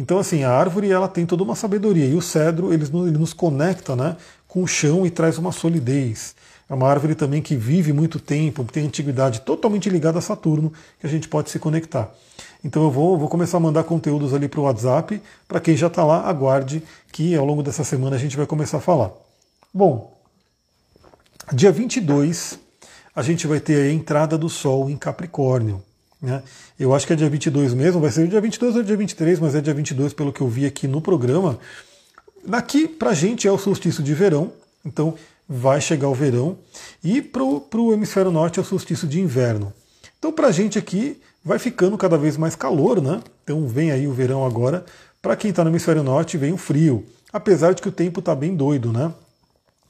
Então, 0.00 0.18
assim, 0.18 0.44
a 0.44 0.50
árvore 0.50 0.90
ela 0.90 1.06
tem 1.06 1.26
toda 1.26 1.42
uma 1.42 1.54
sabedoria 1.54 2.06
e 2.06 2.14
o 2.14 2.22
cedro 2.22 2.72
ele, 2.72 2.84
ele 2.84 3.18
nos 3.18 3.34
conecta 3.34 3.94
né, 3.94 4.16
com 4.48 4.62
o 4.62 4.66
chão 4.66 5.04
e 5.04 5.10
traz 5.10 5.36
uma 5.36 5.52
solidez. 5.52 6.34
É 6.70 6.72
uma 6.72 6.88
árvore 6.88 7.14
também 7.14 7.42
que 7.42 7.54
vive 7.54 7.92
muito 7.92 8.18
tempo, 8.18 8.64
tem 8.64 8.86
antiguidade 8.86 9.42
totalmente 9.42 9.90
ligada 9.90 10.18
a 10.18 10.22
Saturno, 10.22 10.72
que 10.98 11.06
a 11.06 11.10
gente 11.10 11.28
pode 11.28 11.50
se 11.50 11.58
conectar. 11.58 12.10
Então 12.64 12.82
eu 12.82 12.90
vou, 12.90 13.18
vou 13.18 13.28
começar 13.28 13.58
a 13.58 13.60
mandar 13.60 13.84
conteúdos 13.84 14.32
ali 14.32 14.48
para 14.48 14.60
o 14.60 14.62
WhatsApp. 14.62 15.20
Para 15.46 15.60
quem 15.60 15.76
já 15.76 15.88
está 15.88 16.02
lá, 16.02 16.26
aguarde 16.26 16.82
que 17.12 17.36
ao 17.36 17.44
longo 17.44 17.62
dessa 17.62 17.84
semana 17.84 18.16
a 18.16 18.18
gente 18.18 18.38
vai 18.38 18.46
começar 18.46 18.78
a 18.78 18.80
falar. 18.80 19.10
Bom, 19.72 20.16
dia 21.52 21.70
22 21.70 22.58
a 23.14 23.20
gente 23.20 23.46
vai 23.46 23.60
ter 23.60 23.90
a 23.90 23.92
entrada 23.92 24.38
do 24.38 24.48
Sol 24.48 24.88
em 24.88 24.96
Capricórnio. 24.96 25.82
Né? 26.20 26.42
Eu 26.78 26.94
acho 26.94 27.06
que 27.06 27.12
é 27.12 27.16
dia 27.16 27.30
22 27.30 27.72
mesmo, 27.72 28.00
vai 28.00 28.10
ser 28.10 28.28
dia 28.28 28.40
22 28.40 28.76
ou 28.76 28.82
dia 28.82 28.96
23, 28.96 29.40
mas 29.40 29.54
é 29.54 29.60
dia 29.60 29.72
22 29.72 30.12
pelo 30.12 30.32
que 30.32 30.40
eu 30.40 30.48
vi 30.48 30.66
aqui 30.66 30.86
no 30.86 31.00
programa. 31.00 31.58
Daqui 32.46 32.86
para 32.86 33.10
a 33.10 33.14
gente 33.14 33.48
é 33.48 33.52
o 33.52 33.58
solstício 33.58 34.02
de 34.02 34.14
verão, 34.14 34.52
então 34.84 35.14
vai 35.48 35.80
chegar 35.80 36.08
o 36.08 36.14
verão, 36.14 36.58
e 37.02 37.20
para 37.20 37.42
o 37.42 37.92
hemisfério 37.92 38.30
norte 38.30 38.58
é 38.58 38.62
o 38.62 38.64
solstício 38.64 39.08
de 39.08 39.20
inverno. 39.20 39.72
Então 40.18 40.30
para 40.32 40.48
a 40.48 40.52
gente 40.52 40.78
aqui 40.78 41.20
vai 41.44 41.58
ficando 41.58 41.96
cada 41.96 42.18
vez 42.18 42.36
mais 42.36 42.54
calor, 42.54 43.00
né? 43.00 43.22
Então 43.42 43.66
vem 43.66 43.90
aí 43.90 44.06
o 44.06 44.12
verão 44.12 44.44
agora. 44.44 44.84
Para 45.22 45.36
quem 45.36 45.50
está 45.50 45.64
no 45.64 45.70
hemisfério 45.70 46.02
norte, 46.02 46.36
vem 46.36 46.52
o 46.52 46.56
frio. 46.56 47.04
Apesar 47.32 47.72
de 47.72 47.80
que 47.80 47.88
o 47.88 47.92
tempo 47.92 48.20
está 48.20 48.34
bem 48.34 48.54
doido, 48.54 48.92
né? 48.92 49.12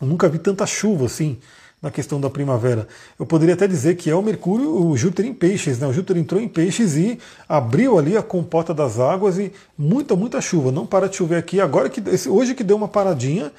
Eu 0.00 0.06
nunca 0.06 0.28
vi 0.28 0.38
tanta 0.38 0.66
chuva 0.66 1.06
assim 1.06 1.38
na 1.82 1.90
questão 1.90 2.20
da 2.20 2.28
primavera. 2.28 2.86
Eu 3.18 3.24
poderia 3.24 3.54
até 3.54 3.66
dizer 3.66 3.96
que 3.96 4.10
é 4.10 4.14
o 4.14 4.22
Mercúrio, 4.22 4.86
o 4.86 4.96
Júpiter 4.96 5.24
em 5.24 5.32
peixes, 5.32 5.78
né? 5.78 5.86
O 5.86 5.92
Júpiter 5.92 6.18
entrou 6.18 6.40
em 6.40 6.48
peixes 6.48 6.96
e 6.96 7.18
abriu 7.48 7.98
ali 7.98 8.16
a 8.16 8.22
compota 8.22 8.74
das 8.74 8.98
águas 8.98 9.38
e 9.38 9.52
muita, 9.78 10.14
muita 10.14 10.40
chuva. 10.40 10.70
Não 10.70 10.86
para 10.86 11.08
de 11.08 11.16
chover 11.16 11.36
aqui. 11.36 11.60
Agora 11.60 11.88
que 11.88 12.02
hoje 12.28 12.54
que 12.54 12.62
deu 12.62 12.76
uma 12.76 12.88
paradinha, 12.88 13.50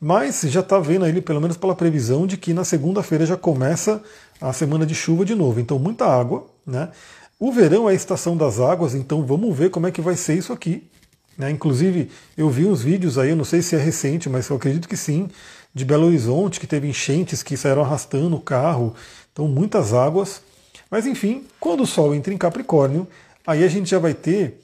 mas 0.00 0.42
já 0.42 0.60
está 0.60 0.78
vendo 0.78 1.06
ele, 1.06 1.20
pelo 1.20 1.40
menos 1.40 1.56
pela 1.56 1.74
previsão, 1.74 2.26
de 2.26 2.36
que 2.36 2.54
na 2.54 2.64
segunda-feira 2.64 3.26
já 3.26 3.36
começa 3.36 4.00
a 4.40 4.52
semana 4.52 4.86
de 4.86 4.94
chuva 4.94 5.24
de 5.24 5.34
novo. 5.34 5.58
Então 5.58 5.78
muita 5.78 6.06
água, 6.06 6.46
né? 6.64 6.90
O 7.38 7.52
verão 7.52 7.88
é 7.88 7.92
a 7.92 7.94
estação 7.94 8.36
das 8.36 8.60
águas, 8.60 8.94
então 8.94 9.26
vamos 9.26 9.54
ver 9.56 9.70
como 9.70 9.86
é 9.86 9.90
que 9.90 10.00
vai 10.00 10.16
ser 10.16 10.38
isso 10.38 10.52
aqui. 10.52 10.88
Né? 11.36 11.50
Inclusive, 11.50 12.10
eu 12.36 12.48
vi 12.48 12.64
uns 12.64 12.82
vídeos 12.82 13.18
aí, 13.18 13.30
eu 13.30 13.36
não 13.36 13.44
sei 13.44 13.60
se 13.60 13.76
é 13.76 13.78
recente, 13.78 14.28
mas 14.28 14.48
eu 14.48 14.56
acredito 14.56 14.88
que 14.88 14.96
sim, 14.96 15.28
de 15.76 15.84
Belo 15.84 16.06
Horizonte, 16.06 16.58
que 16.58 16.66
teve 16.66 16.88
enchentes 16.88 17.42
que 17.42 17.54
saíram 17.54 17.82
arrastando 17.82 18.34
o 18.34 18.40
carro, 18.40 18.94
então 19.30 19.46
muitas 19.46 19.92
águas. 19.92 20.40
Mas 20.90 21.04
enfim, 21.04 21.44
quando 21.60 21.82
o 21.82 21.86
Sol 21.86 22.14
entra 22.14 22.32
em 22.32 22.38
Capricórnio, 22.38 23.06
aí 23.46 23.62
a 23.62 23.68
gente 23.68 23.90
já 23.90 23.98
vai 23.98 24.14
ter 24.14 24.58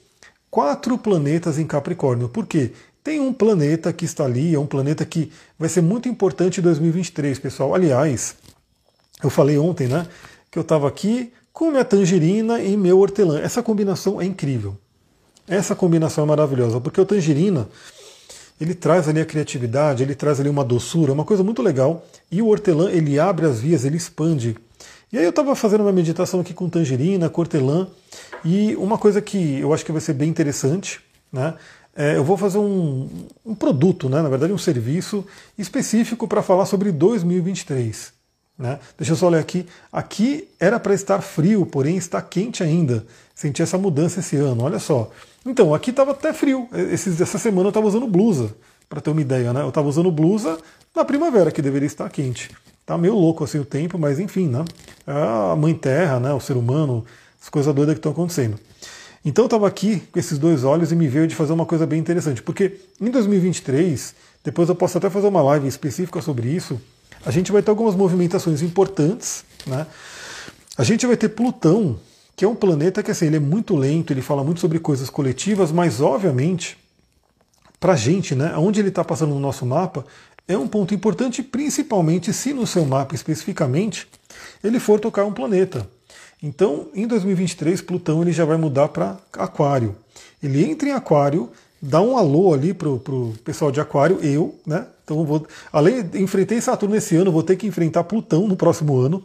quatro 0.49 0.97
planetas 0.97 1.59
em 1.59 1.67
Capricórnio. 1.67 2.29
Por 2.29 2.47
quê? 2.47 2.71
Tem 3.03 3.19
um 3.19 3.31
planeta 3.31 3.93
que 3.93 4.05
está 4.05 4.25
ali, 4.25 4.55
é 4.55 4.59
um 4.59 4.65
planeta 4.65 5.05
que 5.05 5.31
vai 5.59 5.69
ser 5.69 5.81
muito 5.81 6.09
importante 6.09 6.59
em 6.59 6.63
2023, 6.63 7.37
pessoal. 7.37 7.75
Aliás, 7.75 8.35
eu 9.23 9.29
falei 9.29 9.59
ontem, 9.59 9.87
né, 9.87 10.07
que 10.49 10.57
eu 10.57 10.63
estava 10.63 10.87
aqui 10.87 11.31
com 11.51 11.69
minha 11.69 11.85
tangerina 11.85 12.59
e 12.59 12.75
meu 12.75 12.97
hortelã. 12.97 13.39
Essa 13.39 13.61
combinação 13.61 14.19
é 14.19 14.25
incrível. 14.25 14.75
Essa 15.47 15.75
combinação 15.75 16.23
é 16.23 16.27
maravilhosa, 16.27 16.81
porque 16.81 16.99
o 16.99 17.05
tangerina 17.05 17.69
ele 18.59 18.73
traz 18.73 19.07
ali 19.07 19.19
a 19.19 19.25
criatividade, 19.25 20.03
ele 20.03 20.15
traz 20.15 20.39
ali 20.39 20.49
uma 20.49 20.63
doçura, 20.63 21.11
uma 21.11 21.25
coisa 21.25 21.43
muito 21.43 21.61
legal. 21.61 22.05
E 22.31 22.41
o 22.41 22.47
hortelã 22.47 22.89
ele 22.89 23.19
abre 23.19 23.45
as 23.45 23.59
vias, 23.59 23.85
ele 23.85 23.97
expande. 23.97 24.55
E 25.11 25.17
aí 25.17 25.23
eu 25.23 25.29
estava 25.29 25.55
fazendo 25.55 25.81
uma 25.81 25.91
meditação 25.91 26.39
aqui 26.39 26.53
com 26.53 26.69
tangerina, 26.69 27.29
com 27.29 27.41
hortelã, 27.41 27.87
e 28.43 28.75
uma 28.75 28.97
coisa 28.97 29.21
que 29.21 29.59
eu 29.59 29.73
acho 29.73 29.85
que 29.85 29.91
vai 29.91 30.01
ser 30.01 30.13
bem 30.13 30.29
interessante, 30.29 30.99
né? 31.31 31.53
É, 31.95 32.17
eu 32.17 32.23
vou 32.23 32.35
fazer 32.35 32.57
um, 32.57 33.07
um 33.45 33.53
produto, 33.53 34.09
né, 34.09 34.19
na 34.19 34.29
verdade 34.29 34.51
um 34.51 34.57
serviço 34.57 35.23
específico 35.55 36.27
para 36.27 36.41
falar 36.41 36.65
sobre 36.65 36.91
2023. 36.91 38.11
Né? 38.57 38.79
Deixa 38.97 39.13
eu 39.13 39.15
só 39.15 39.27
olhar 39.27 39.39
aqui. 39.39 39.65
Aqui 39.91 40.47
era 40.59 40.79
para 40.79 40.93
estar 40.93 41.21
frio, 41.21 41.65
porém 41.65 41.95
está 41.95 42.21
quente 42.21 42.63
ainda. 42.63 43.05
Senti 43.35 43.61
essa 43.61 43.77
mudança 43.77 44.19
esse 44.19 44.35
ano, 44.37 44.63
olha 44.63 44.79
só. 44.79 45.11
Então, 45.45 45.73
aqui 45.73 45.89
estava 45.89 46.11
até 46.11 46.31
frio. 46.33 46.67
Esses, 46.71 47.19
essa 47.19 47.37
semana 47.37 47.67
eu 47.67 47.69
estava 47.69 47.85
usando 47.85 48.07
blusa, 48.07 48.55
para 48.89 49.01
ter 49.01 49.09
uma 49.09 49.21
ideia. 49.21 49.51
Né? 49.51 49.61
Eu 49.61 49.69
estava 49.69 49.87
usando 49.87 50.11
blusa 50.11 50.57
na 50.95 51.03
primavera, 51.03 51.51
que 51.51 51.61
deveria 51.61 51.87
estar 51.87 52.09
quente. 52.09 52.49
Tá 52.85 52.97
meio 52.97 53.15
louco 53.15 53.43
assim 53.43 53.59
o 53.59 53.65
tempo, 53.65 53.97
mas 53.97 54.19
enfim, 54.19 54.47
né? 54.47 54.63
É 55.07 55.11
a 55.11 55.55
mãe 55.55 55.73
terra, 55.73 56.19
né? 56.19 56.33
o 56.33 56.39
ser 56.39 56.57
humano, 56.57 57.05
as 57.41 57.49
coisas 57.49 57.73
doidas 57.73 57.95
que 57.95 57.99
estão 57.99 58.11
acontecendo. 58.11 58.59
Então 59.25 59.45
eu 59.45 59.47
estava 59.47 59.67
aqui 59.67 60.01
com 60.11 60.19
esses 60.19 60.37
dois 60.37 60.65
olhos 60.65 60.91
e 60.91 60.95
me 60.95 61.07
veio 61.07 61.25
de 61.25 61.33
fazer 61.33 61.53
uma 61.53 61.65
coisa 61.65 61.87
bem 61.87 61.97
interessante, 61.97 62.43
porque 62.43 62.81
em 62.99 63.09
2023, 63.09 64.13
depois 64.43 64.67
eu 64.67 64.75
posso 64.75 64.97
até 64.97 65.09
fazer 65.09 65.27
uma 65.27 65.41
live 65.41 65.65
específica 65.65 66.21
sobre 66.21 66.49
isso, 66.49 66.79
a 67.25 67.31
gente 67.31 67.51
vai 67.51 67.61
ter 67.61 67.69
algumas 67.69 67.95
movimentações 67.95 68.61
importantes. 68.61 69.45
Né? 69.65 69.87
A 70.77 70.83
gente 70.83 71.07
vai 71.07 71.15
ter 71.15 71.29
Plutão, 71.29 71.97
que 72.35 72.45
é 72.45 72.47
um 72.47 72.55
planeta 72.55 73.03
que 73.03 73.11
assim, 73.11 73.27
ele 73.27 73.37
é 73.37 73.39
muito 73.39 73.75
lento, 73.75 74.11
ele 74.11 74.21
fala 74.21 74.43
muito 74.43 74.59
sobre 74.59 74.79
coisas 74.79 75.09
coletivas, 75.09 75.71
mas 75.71 76.01
obviamente, 76.01 76.77
para 77.79 77.93
a 77.93 77.95
gente, 77.97 78.35
né, 78.35 78.55
onde 78.57 78.79
ele 78.79 78.89
está 78.89 79.03
passando 79.03 79.33
no 79.33 79.39
nosso 79.39 79.65
mapa, 79.65 80.05
é 80.47 80.57
um 80.57 80.67
ponto 80.67 80.93
importante, 80.93 81.41
principalmente 81.41 82.33
se 82.33 82.53
no 82.53 82.67
seu 82.67 82.85
mapa 82.85 83.15
especificamente 83.15 84.07
ele 84.63 84.79
for 84.79 84.99
tocar 84.99 85.25
um 85.25 85.31
planeta. 85.31 85.87
Então, 86.41 86.87
em 86.93 87.07
2023, 87.07 87.81
Plutão 87.81 88.21
ele 88.21 88.33
já 88.33 88.43
vai 88.43 88.57
mudar 88.57 88.89
para 88.89 89.17
Aquário. 89.31 89.95
Ele 90.41 90.65
entra 90.65 90.89
em 90.89 90.91
Aquário, 90.91 91.49
dá 91.81 92.01
um 92.01 92.17
alô 92.17 92.53
ali 92.53 92.73
pro, 92.73 92.99
pro 92.99 93.33
pessoal 93.45 93.71
de 93.71 93.79
Aquário, 93.79 94.19
eu, 94.21 94.53
né? 94.65 94.85
Então 95.05 95.23
vou, 95.25 95.45
além 95.71 96.09
enfrentei 96.15 96.59
Saturno 96.59 96.95
esse 96.95 97.15
ano, 97.15 97.31
vou 97.31 97.43
ter 97.43 97.55
que 97.55 97.67
enfrentar 97.67 98.03
Plutão 98.03 98.47
no 98.47 98.55
próximo 98.55 98.97
ano. 98.97 99.23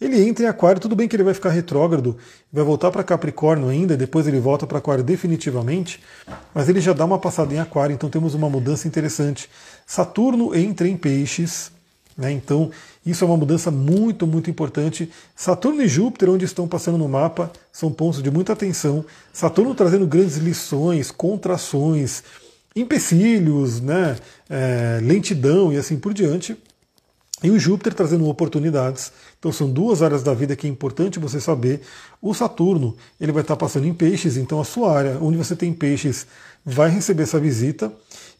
Ele 0.00 0.26
entra 0.26 0.46
em 0.46 0.48
Aquário, 0.48 0.80
tudo 0.80 0.96
bem 0.96 1.06
que 1.06 1.14
ele 1.14 1.22
vai 1.22 1.34
ficar 1.34 1.50
retrógrado, 1.50 2.16
vai 2.50 2.64
voltar 2.64 2.90
para 2.90 3.04
Capricórnio 3.04 3.68
ainda, 3.68 3.96
depois 3.96 4.26
ele 4.26 4.40
volta 4.40 4.66
para 4.66 4.78
Aquário 4.78 5.04
definitivamente, 5.04 6.00
mas 6.54 6.70
ele 6.70 6.80
já 6.80 6.94
dá 6.94 7.04
uma 7.04 7.18
passada 7.18 7.52
em 7.52 7.58
Aquário, 7.58 7.92
então 7.92 8.08
temos 8.08 8.32
uma 8.32 8.48
mudança 8.48 8.88
interessante. 8.88 9.50
Saturno 9.86 10.54
entra 10.54 10.88
em 10.88 10.96
Peixes, 10.96 11.70
né? 12.16 12.32
Então, 12.32 12.70
isso 13.04 13.24
é 13.24 13.26
uma 13.26 13.36
mudança 13.36 13.70
muito, 13.70 14.26
muito 14.26 14.50
importante. 14.50 15.10
Saturno 15.34 15.82
e 15.82 15.88
Júpiter, 15.88 16.30
onde 16.30 16.44
estão 16.44 16.68
passando 16.68 16.98
no 16.98 17.08
mapa, 17.08 17.50
são 17.72 17.90
pontos 17.90 18.22
de 18.22 18.30
muita 18.30 18.52
atenção. 18.52 19.04
Saturno 19.32 19.74
trazendo 19.74 20.06
grandes 20.06 20.36
lições, 20.36 21.10
contrações, 21.10 22.22
empecilhos, 22.74 23.80
né? 23.80 24.16
É, 24.48 24.98
lentidão 25.02 25.72
e 25.72 25.76
assim 25.76 25.98
por 25.98 26.12
diante. 26.12 26.56
E 27.42 27.50
o 27.50 27.58
Júpiter 27.58 27.94
trazendo 27.94 28.28
oportunidades. 28.28 29.12
Então 29.38 29.50
são 29.50 29.70
duas 29.70 30.02
áreas 30.02 30.22
da 30.22 30.34
vida 30.34 30.54
que 30.54 30.66
é 30.66 30.70
importante 30.70 31.18
você 31.18 31.40
saber. 31.40 31.80
O 32.20 32.34
Saturno, 32.34 32.96
ele 33.20 33.32
vai 33.32 33.42
estar 33.42 33.56
passando 33.56 33.86
em 33.86 33.94
peixes, 33.94 34.36
então 34.36 34.60
a 34.60 34.64
sua 34.64 34.96
área 34.96 35.18
onde 35.20 35.38
você 35.38 35.56
tem 35.56 35.72
peixes 35.72 36.26
vai 36.64 36.90
receber 36.90 37.22
essa 37.22 37.40
visita. 37.40 37.90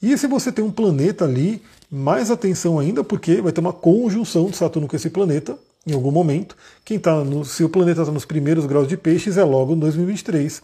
E 0.02 0.16
se 0.18 0.26
você 0.26 0.52
tem 0.52 0.64
um 0.64 0.70
planeta 0.70 1.24
ali, 1.24 1.62
mais 1.90 2.30
atenção 2.30 2.78
ainda, 2.78 3.02
porque 3.02 3.40
vai 3.40 3.52
ter 3.52 3.60
uma 3.60 3.72
conjunção 3.72 4.50
de 4.50 4.56
Saturno 4.56 4.86
com 4.86 4.96
esse 4.96 5.10
planeta. 5.10 5.58
em 5.86 5.94
algum 5.94 6.10
momento. 6.10 6.54
Quem 6.84 6.98
tá 6.98 7.24
no, 7.24 7.42
se 7.42 7.64
o 7.64 7.68
planeta 7.68 8.02
está 8.02 8.12
nos 8.12 8.26
primeiros 8.26 8.66
graus 8.66 8.86
de 8.86 8.98
peixes, 8.98 9.38
é 9.38 9.44
logo 9.44 9.72
em 9.72 9.78
2023. 9.78 10.62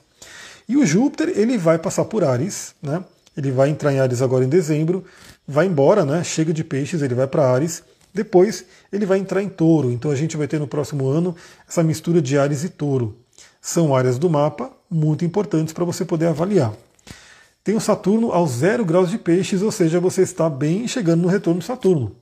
E 0.68 0.76
o 0.76 0.84
Júpiter, 0.84 1.32
ele 1.34 1.56
vai 1.56 1.78
passar 1.78 2.04
por 2.04 2.22
Ares, 2.22 2.74
né? 2.82 3.02
Ele 3.34 3.50
vai 3.50 3.70
entrar 3.70 3.92
em 3.94 3.98
Ares 3.98 4.20
agora 4.20 4.44
em 4.44 4.48
dezembro, 4.48 5.04
vai 5.48 5.66
embora, 5.66 6.04
né? 6.04 6.22
Chega 6.22 6.52
de 6.52 6.62
peixes, 6.62 7.00
ele 7.00 7.14
vai 7.14 7.26
para 7.26 7.50
Ares. 7.50 7.82
Depois 8.16 8.64
ele 8.90 9.04
vai 9.04 9.18
entrar 9.18 9.42
em 9.42 9.48
touro. 9.48 9.92
Então 9.92 10.10
a 10.10 10.16
gente 10.16 10.38
vai 10.38 10.48
ter 10.48 10.58
no 10.58 10.66
próximo 10.66 11.06
ano 11.06 11.36
essa 11.68 11.82
mistura 11.82 12.22
de 12.22 12.38
Ares 12.38 12.64
e 12.64 12.70
touro. 12.70 13.14
São 13.60 13.94
áreas 13.94 14.18
do 14.18 14.30
mapa 14.30 14.72
muito 14.90 15.22
importantes 15.22 15.74
para 15.74 15.84
você 15.84 16.02
poder 16.02 16.26
avaliar. 16.26 16.72
Tem 17.62 17.76
o 17.76 17.80
Saturno 17.80 18.32
aos 18.32 18.52
zero 18.52 18.86
graus 18.86 19.10
de 19.10 19.18
peixes, 19.18 19.60
ou 19.60 19.70
seja, 19.70 20.00
você 20.00 20.22
está 20.22 20.48
bem 20.48 20.88
chegando 20.88 21.22
no 21.22 21.28
retorno 21.28 21.60
de 21.60 21.66
Saturno. 21.66 22.16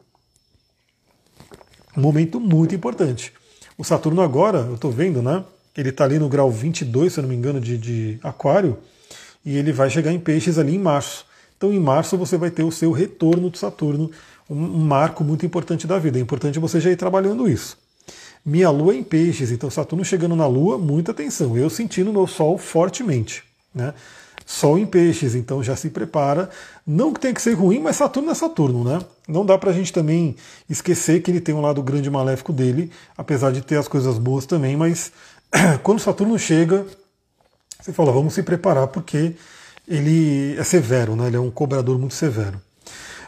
Um 1.96 2.00
momento 2.00 2.40
muito 2.40 2.74
importante. 2.74 3.32
O 3.78 3.84
Saturno 3.84 4.20
agora, 4.20 4.58
eu 4.58 4.74
estou 4.74 4.90
vendo, 4.90 5.22
né? 5.22 5.44
Ele 5.76 5.90
está 5.90 6.04
ali 6.04 6.18
no 6.18 6.28
grau 6.28 6.50
22, 6.50 7.12
se 7.12 7.20
eu 7.20 7.22
não 7.22 7.28
me 7.28 7.36
engano, 7.36 7.60
de, 7.60 7.78
de 7.78 8.18
Aquário, 8.20 8.78
e 9.44 9.56
ele 9.56 9.72
vai 9.72 9.90
chegar 9.90 10.12
em 10.12 10.18
peixes 10.18 10.58
ali 10.58 10.74
em 10.74 10.78
março. 10.78 11.24
Então, 11.56 11.72
em 11.72 11.78
março, 11.78 12.16
você 12.18 12.36
vai 12.36 12.50
ter 12.50 12.62
o 12.62 12.72
seu 12.72 12.90
retorno 12.90 13.48
de 13.50 13.58
Saturno, 13.58 14.10
um, 14.48 14.56
marco 14.84 15.24
muito 15.24 15.44
importante 15.44 15.86
da 15.86 15.98
vida. 15.98 16.18
É 16.18 16.22
importante 16.22 16.58
você 16.58 16.80
já 16.80 16.90
ir 16.90 16.96
trabalhando 16.96 17.48
isso. 17.48 17.78
Minha 18.44 18.70
lua 18.70 18.92
é 18.92 18.96
em 18.96 19.02
peixes, 19.02 19.50
então 19.50 19.70
Saturno 19.70 20.04
chegando 20.04 20.36
na 20.36 20.46
lua, 20.46 20.76
muita 20.76 21.12
atenção. 21.12 21.56
Eu 21.56 21.70
sentindo 21.70 22.12
meu 22.12 22.26
sol 22.26 22.58
fortemente. 22.58 23.42
Né? 23.74 23.94
Sol 24.44 24.78
em 24.78 24.84
peixes, 24.84 25.34
então 25.34 25.62
já 25.62 25.74
se 25.74 25.88
prepara. 25.88 26.50
Não 26.86 27.12
que 27.12 27.20
tenha 27.20 27.32
que 27.32 27.40
ser 27.40 27.54
ruim, 27.54 27.80
mas 27.80 27.96
Saturno 27.96 28.30
é 28.30 28.34
Saturno, 28.34 28.84
né? 28.84 29.00
Não 29.26 29.46
dá 29.46 29.56
pra 29.56 29.72
gente 29.72 29.90
também 29.90 30.36
esquecer 30.68 31.22
que 31.22 31.30
ele 31.30 31.40
tem 31.40 31.54
um 31.54 31.62
lado 31.62 31.82
grande 31.82 32.10
maléfico 32.10 32.52
dele, 32.52 32.90
apesar 33.16 33.50
de 33.50 33.62
ter 33.62 33.78
as 33.78 33.88
coisas 33.88 34.18
boas 34.18 34.44
também, 34.44 34.76
mas 34.76 35.10
quando 35.82 36.00
Saturno 36.00 36.38
chega, 36.38 36.86
você 37.80 37.90
fala, 37.92 38.12
vamos 38.12 38.34
se 38.34 38.42
preparar, 38.42 38.88
porque 38.88 39.34
ele 39.88 40.54
é 40.58 40.64
severo, 40.64 41.16
né? 41.16 41.28
Ele 41.28 41.36
é 41.36 41.40
um 41.40 41.50
cobrador 41.50 41.98
muito 41.98 42.14
severo. 42.14 42.60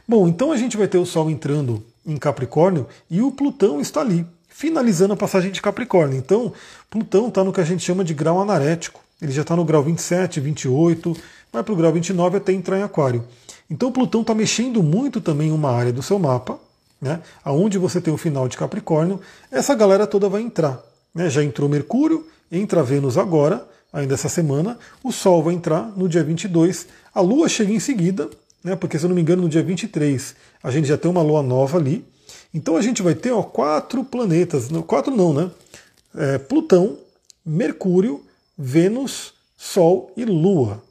Bom, 0.09 0.29
então 0.29 0.53
a 0.53 0.57
gente 0.57 0.77
vai 0.77 0.87
ter 0.87 0.99
o 0.99 1.07
Sol 1.07 1.31
entrando 1.31 1.83
em 2.07 2.17
Capricórnio 2.17 2.87
e 3.11 3.21
o 3.21 3.33
Plutão 3.33 3.81
está 3.81 4.01
ali, 4.01 4.25
finalizando 4.49 5.15
a 5.15 5.17
passagem 5.17 5.51
de 5.51 5.61
Capricórnio. 5.61 6.17
Então, 6.17 6.53
Plutão 6.89 7.29
está 7.29 7.43
no 7.43 7.53
que 7.53 7.61
a 7.61 7.65
gente 7.65 7.83
chama 7.83 8.05
de 8.05 8.15
grau 8.15 8.41
anarético. 8.41 9.01
Ele 9.21 9.33
já 9.33 9.43
está 9.43 9.57
no 9.57 9.65
grau 9.65 9.83
27, 9.83 10.41
28, 10.41 11.17
vai 11.53 11.63
para 11.63 11.73
o 11.73 11.77
grau 11.77 11.93
29 11.93 12.37
até 12.37 12.53
entrar 12.53 12.79
em 12.79 12.83
Aquário. 12.83 13.25
Então 13.69 13.91
Plutão 13.91 14.21
está 14.21 14.35
mexendo 14.35 14.83
muito 14.83 15.21
também 15.21 15.51
uma 15.51 15.73
área 15.73 15.93
do 15.93 16.03
seu 16.03 16.19
mapa, 16.19 16.59
né, 17.01 17.21
aonde 17.45 17.79
você 17.79 18.01
tem 18.01 18.13
o 18.13 18.17
final 18.17 18.49
de 18.49 18.57
Capricórnio, 18.57 19.21
essa 19.51 19.75
galera 19.75 20.07
toda 20.07 20.29
vai 20.29 20.43
entrar. 20.43 20.81
Né, 21.15 21.29
já 21.29 21.43
entrou 21.43 21.69
Mercúrio, 21.69 22.27
entra 22.53 22.83
Vênus 22.83 23.19
agora, 23.19 23.67
ainda 23.93 24.15
essa 24.15 24.29
semana, 24.29 24.79
o 25.03 25.11
Sol 25.11 25.43
vai 25.43 25.55
entrar 25.55 25.83
no 25.97 26.09
dia 26.09 26.23
22, 26.23 26.87
a 27.15 27.21
Lua 27.21 27.49
chega 27.49 27.73
em 27.73 27.81
seguida, 27.81 28.31
né, 28.63 28.77
porque 28.77 28.99
se 28.99 29.05
eu 29.05 29.09
não 29.09 29.15
me 29.15 29.23
engano 29.23 29.43
no 29.43 29.49
dia 29.49 29.63
23 29.63 30.35
a 30.63 30.71
gente 30.71 30.89
já 30.89 30.97
tem 30.97 31.11
uma 31.11 31.23
Lua 31.23 31.43
nova 31.43 31.79
ali, 31.79 32.05
então 32.53 32.77
a 32.77 32.83
gente 32.83 33.03
vai 33.03 33.15
ter 33.15 33.33
ó, 33.33 33.43
quatro 33.43 34.05
planetas, 34.05 34.69
quatro 34.87 35.15
não, 35.15 35.33
né? 35.33 35.51
É, 36.15 36.39
Plutão, 36.39 36.99
Mercúrio, 37.45 38.25
Vênus, 38.57 39.35
Sol 39.57 40.13
e 40.17 40.25
Lua. 40.25 40.83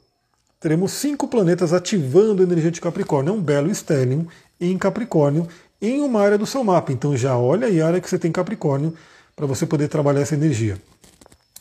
Teremos 0.60 0.92
cinco 0.92 1.28
planetas 1.28 1.72
ativando 1.72 2.42
a 2.42 2.44
energia 2.44 2.70
de 2.70 2.80
Capricórnio. 2.80 3.32
É 3.32 3.36
um 3.36 3.42
belo 3.42 3.70
estélio 3.70 4.26
em 4.60 4.78
Capricórnio, 4.78 5.46
em 5.80 6.00
uma 6.02 6.20
área 6.20 6.38
do 6.38 6.46
seu 6.46 6.64
mapa. 6.64 6.92
Então 6.92 7.16
já 7.16 7.36
olha 7.36 7.66
aí 7.66 7.80
a 7.80 7.86
área 7.88 8.00
que 8.00 8.08
você 8.08 8.18
tem 8.18 8.32
Capricórnio 8.32 8.94
para 9.34 9.46
você 9.46 9.66
poder 9.66 9.88
trabalhar 9.88 10.20
essa 10.20 10.34
energia. 10.34 10.80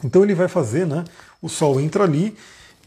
Então 0.04 0.24
ele 0.24 0.34
vai 0.34 0.48
fazer, 0.48 0.86
né? 0.86 1.04
O 1.41 1.50
Sol 1.50 1.80
entra 1.80 2.04
ali, 2.04 2.36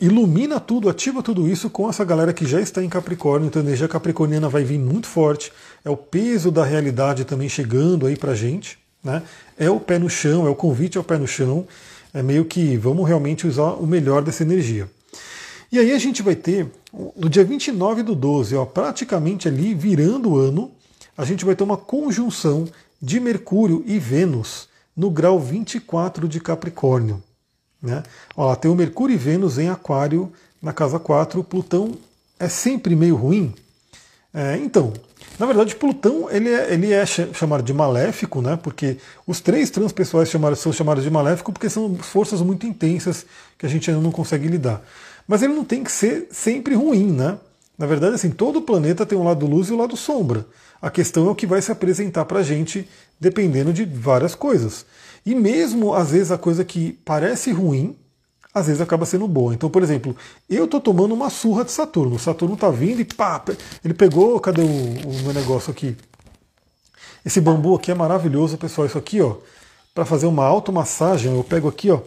ilumina 0.01 0.61
tudo, 0.61 0.89
ativa 0.89 1.23
tudo 1.23 1.49
isso 1.49 1.69
com 1.69 1.89
essa 1.89 2.05
galera 2.05 2.33
que 2.33 2.47
já 2.47 2.61
está 2.61 2.83
em 2.83 2.89
Capricórnio. 2.89 3.49
Então 3.49 3.63
a 3.63 3.65
energia 3.65 3.89
capricorniana 3.89 4.49
vai 4.49 4.65
vir 4.65 4.79
muito 4.79 5.07
forte. 5.07 5.53
É 5.85 5.91
o 5.91 5.97
peso 5.97 6.51
da 6.51 6.65
realidade 6.65 7.25
também 7.25 7.49
chegando 7.49 8.07
aí 8.07 8.17
para 8.17 8.35
gente. 8.35 8.79
Né? 9.03 9.23
É 9.57 9.71
o 9.71 9.81
pé 9.81 9.99
no 9.99 10.09
chão, 10.09 10.47
é 10.47 10.51
o 10.51 10.55
convite 10.55 10.99
ao 10.99 11.05
pé 11.05 11.19
no 11.19 11.27
chão 11.27 11.67
é 12.13 12.23
meio 12.23 12.45
que 12.45 12.77
vamos 12.77 13.07
realmente 13.07 13.47
usar 13.47 13.75
o 13.75 13.87
melhor 13.87 14.23
dessa 14.23 14.43
energia. 14.43 14.89
E 15.71 15.79
aí 15.79 15.93
a 15.93 15.99
gente 15.99 16.23
vai 16.23 16.35
ter, 16.35 16.71
no 17.17 17.29
dia 17.29 17.45
29 17.45 18.03
do 18.03 18.15
12, 18.15 18.57
ó, 18.57 18.65
praticamente 18.65 19.47
ali 19.47 19.75
virando 19.75 20.31
o 20.31 20.39
ano, 20.39 20.71
a 21.17 21.25
gente 21.25 21.45
vai 21.45 21.55
ter 21.55 21.65
uma 21.65 21.77
conjunção 21.77 22.67
de 23.01 23.21
Mercúrio 23.21 23.85
e 23.87 23.99
Vênus 23.99 24.69
no 24.97 25.11
grau 25.11 25.39
24 25.39 26.27
de 26.27 26.41
Capricórnio. 26.41 27.23
Né? 27.83 28.03
Ó, 28.37 28.55
tem 28.55 28.71
o 28.71 28.75
Mercúrio 28.75 29.15
e 29.15 29.19
Vênus 29.19 29.59
em 29.59 29.69
Aquário 29.69 30.33
na 30.61 30.73
casa 30.73 30.99
4. 30.99 31.43
Plutão 31.45 31.97
é 32.39 32.49
sempre 32.49 32.97
meio 32.97 33.17
ruim. 33.17 33.55
É, 34.35 34.57
então, 34.59 34.93
na 35.39 35.47
verdade, 35.47 35.77
Plutão 35.77 36.29
ele 36.31 36.49
é, 36.49 36.73
ele 36.73 36.93
é 36.93 37.07
chamado 37.07 37.63
de 37.63 37.73
maléfico, 37.73 38.43
né? 38.43 38.59
Porque 38.61 38.99
os 39.27 39.41
três 39.41 39.71
transpessoais 39.71 40.29
chamados, 40.29 40.59
são 40.59 40.73
chamados 40.73 41.05
de 41.05 41.11
maléfico 41.11 41.53
porque 41.53 41.71
são 41.71 41.97
forças 41.97 42.43
muito 42.43 42.67
intensas 42.67 43.25
que 43.57 43.65
a 43.65 43.69
gente 43.69 43.91
ainda 43.91 44.03
não 44.03 44.11
consegue 44.11 44.49
lidar. 44.49 44.83
Mas 45.27 45.43
ele 45.43 45.55
não 45.55 45.65
tem 45.65 45.85
que 45.85 45.93
ser 45.93 46.27
sempre 46.31 46.75
ruim, 46.75 47.13
né? 47.13 47.39
Na 47.77 47.87
verdade, 47.87 48.17
assim, 48.17 48.31
todo 48.31 48.61
planeta 48.61 49.07
tem 49.07 49.17
um 49.17 49.23
lado 49.23 49.47
luz 49.47 49.69
e 49.69 49.73
um 49.73 49.77
lado 49.77 49.97
sombra. 49.97 50.45
A 50.81 50.91
questão 50.91 51.27
é 51.27 51.31
o 51.31 51.35
que 51.35 51.47
vai 51.47 51.61
se 51.61 51.73
apresentar 51.73 52.25
para 52.25 52.41
a 52.41 52.43
gente 52.43 52.89
dependendo 53.19 53.73
de 53.73 53.85
várias 53.85 54.35
coisas. 54.35 54.87
E 55.27 55.35
mesmo 55.35 55.93
às 55.95 56.11
vezes 56.11 56.31
a 56.31 56.39
coisa 56.39 56.65
que 56.65 56.93
parece 57.05 57.51
ruim, 57.51 57.97
às 58.55 58.67
vezes 58.67 58.81
acaba 58.81 59.05
sendo 59.05 59.27
boa. 59.27 59.55
Então, 59.55 59.69
por 59.69 59.83
exemplo, 59.83 60.17
eu 60.49 60.65
estou 60.65 60.81
tomando 60.81 61.15
uma 61.15 61.31
surra 61.31 61.65
de 61.65 61.73
Saturno. 61.73 62.19
Saturno 62.19 62.55
está 62.55 62.71
vindo 62.71 63.01
e 63.01 63.05
pá, 63.05 63.43
ele 63.85 63.95
pegou, 63.95 64.39
cadê 64.41 64.63
o, 64.63 64.65
o, 64.65 65.23
meu 65.23 65.33
negócio 65.33 65.71
aqui? 65.71 65.97
Esse 67.25 67.41
bambu 67.41 67.75
aqui 67.75 67.91
é 67.91 67.95
maravilhoso, 67.95 68.57
pessoal. 68.57 68.87
Isso 68.87 68.99
aqui, 68.99 69.21
ó, 69.21 69.37
para 69.95 70.05
fazer 70.05 70.27
uma 70.27 70.45
automassagem, 70.45 71.35
eu 71.35 71.45
pego 71.45 71.69
aqui, 71.69 71.91
ó, 71.91 72.01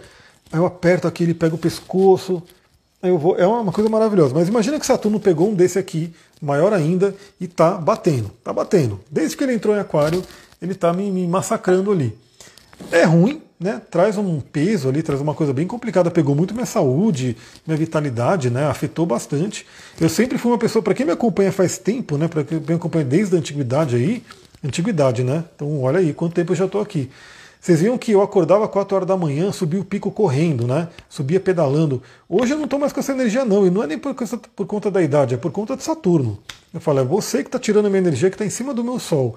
eu 0.52 0.66
aperto 0.66 1.08
aqui, 1.08 1.24
ele 1.24 1.34
pega 1.34 1.56
o 1.56 1.58
pescoço, 1.58 2.42
eu 3.04 3.18
vou, 3.18 3.38
é 3.38 3.46
uma 3.46 3.72
coisa 3.72 3.90
maravilhosa. 3.90 4.34
Mas 4.34 4.48
imagina 4.48 4.80
que 4.80 4.86
Saturno 4.86 5.20
pegou 5.20 5.50
um 5.50 5.54
desse 5.54 5.80
aqui, 5.80 6.14
maior 6.42 6.74
ainda, 6.74 7.16
e 7.40 7.48
tá 7.48 7.72
batendo, 7.72 8.32
tá 8.44 8.54
batendo. 8.54 9.00
Desde 9.10 9.36
que 9.36 9.44
ele 9.44 9.54
entrou 9.54 9.76
em 9.76 9.80
Aquário, 9.80 10.24
ele 10.62 10.76
tá 10.76 10.94
me, 10.94 11.10
me 11.12 11.28
massacrando 11.28 11.92
ali. 11.92 12.18
É 12.92 13.04
ruim, 13.04 13.42
né, 13.60 13.80
traz 13.92 14.18
um 14.18 14.40
peso 14.40 14.90
ali, 14.90 15.04
traz 15.04 15.22
uma 15.22 15.36
coisa 15.36 15.54
bem 15.54 15.68
complicada, 15.68 16.10
pegou 16.10 16.34
muito 16.34 16.54
minha 16.54 16.66
saúde, 16.66 17.38
minha 17.66 17.78
vitalidade, 17.78 18.50
né, 18.50 18.66
afetou 18.66 19.06
bastante. 19.06 19.68
Eu 20.00 20.10
sempre 20.10 20.40
fui 20.40 20.52
uma 20.52 20.58
pessoa, 20.58 20.82
para 20.82 20.96
quem 20.96 21.06
me 21.06 21.12
acompanha 21.12 21.52
faz 21.52 21.78
tempo, 21.78 22.18
né, 22.18 22.28
para 22.28 22.44
quem 22.44 22.60
me 22.60 22.74
acompanha 22.74 23.06
desde 23.06 23.36
a 23.36 23.40
antiguidade 23.40 23.96
aí, 23.96 24.24
antiguidade, 24.64 25.24
né? 25.24 25.44
Então 25.56 25.82
olha 25.82 26.00
aí 26.00 26.14
quanto 26.14 26.34
tempo 26.34 26.52
eu 26.52 26.56
já 26.56 26.66
estou 26.66 26.82
aqui. 26.82 27.10
Vocês 27.62 27.80
viram 27.80 27.96
que 27.96 28.12
eu 28.12 28.24
acordava 28.24 28.68
4 28.68 28.96
horas 28.96 29.08
da 29.08 29.16
manhã, 29.16 29.52
subia 29.52 29.80
o 29.80 29.86
pico 29.86 30.10
correndo, 30.10 30.66
né? 30.66 30.88
Subia 31.08 31.40
pedalando. 31.40 32.02
Hoje 32.28 32.54
eu 32.54 32.58
não 32.58 32.64
estou 32.66 32.80
mais 32.80 32.92
com 32.92 33.00
essa 33.00 33.12
energia, 33.12 33.46
não. 33.46 33.68
E 33.68 33.70
não 33.70 33.84
é 33.84 33.88
nem 33.88 34.00
por, 34.00 34.16
por, 34.56 34.66
conta 34.66 34.90
da 34.90 35.00
idade, 35.00 35.36
é 35.36 35.38
por 35.38 35.52
conta 35.52 35.78
de 35.78 35.84
Saturno. 35.84 36.40
Eu 36.74 36.82
falo, 36.82 37.02
é 37.02 37.04
você 37.04 37.44
que 37.44 37.50
está 37.50 37.60
tirando 37.60 37.86
a 37.86 37.90
minha 37.90 38.00
energia 38.00 38.32
que 38.32 38.34
está 38.34 38.44
em 38.44 38.50
cima 38.50 38.74
do 38.74 38.84
meu 38.84 38.98
Sol. 38.98 39.36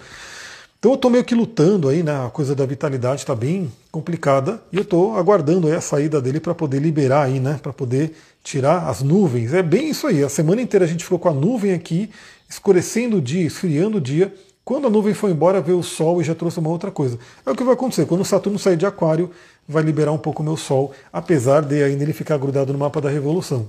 Então 0.79 0.93
eu 0.93 0.95
estou 0.95 1.11
meio 1.11 1.23
que 1.23 1.35
lutando 1.35 1.87
aí, 1.87 2.03
né? 2.03 2.25
A 2.25 2.31
coisa 2.31 2.55
da 2.55 2.65
vitalidade 2.65 3.21
está 3.21 3.35
bem 3.35 3.71
complicada 3.93 4.59
e 4.73 4.77
eu 4.77 4.83
estou 4.83 5.19
aguardando 5.19 5.71
a 5.71 5.81
saída 5.83 6.19
dele 6.19 6.41
para 6.41 6.55
poder 6.55 6.79
liberar 6.79 7.25
aí, 7.25 7.39
né? 7.39 7.61
Para 7.63 7.75
poder 7.75 8.17
tirar 8.43 8.89
as 8.89 9.03
nuvens. 9.03 9.53
É 9.53 9.63
bem 9.63 9.91
isso 9.91 10.07
aí. 10.07 10.25
A 10.25 10.31
semana 10.31 10.63
inteira 10.63 10.87
a 10.87 10.89
gente 10.89 11.05
ficou 11.05 11.19
com 11.19 11.29
a 11.29 11.35
nuvem 11.35 11.75
aqui, 11.75 12.09
escurecendo 12.49 13.19
o 13.19 13.21
dia, 13.21 13.47
esfriando 13.47 13.99
o 13.99 14.01
dia. 14.01 14.33
Quando 14.65 14.87
a 14.87 14.91
nuvem 14.91 15.13
foi 15.13 15.31
embora, 15.31 15.61
veio 15.61 15.79
o 15.79 15.83
Sol 15.83 16.21
e 16.21 16.25
já 16.25 16.35
trouxe 16.35 16.59
uma 16.59 16.71
outra 16.71 16.91
coisa. 16.91 17.19
É 17.45 17.51
o 17.51 17.55
que 17.55 17.63
vai 17.63 17.75
acontecer. 17.75 18.07
Quando 18.07 18.23
o 18.23 18.25
Saturno 18.25 18.59
sair 18.59 18.77
de 18.77 18.87
Aquário, 18.87 19.31
vai 19.69 19.83
liberar 19.83 20.13
um 20.13 20.19
pouco 20.19 20.43
o 20.43 20.45
meu 20.45 20.57
Sol, 20.57 20.93
apesar 21.13 21.63
de 21.63 21.83
ainda 21.83 22.03
ele 22.03 22.13
ficar 22.13 22.39
grudado 22.39 22.73
no 22.73 22.79
mapa 22.79 23.01
da 23.01 23.11
Revolução. 23.11 23.69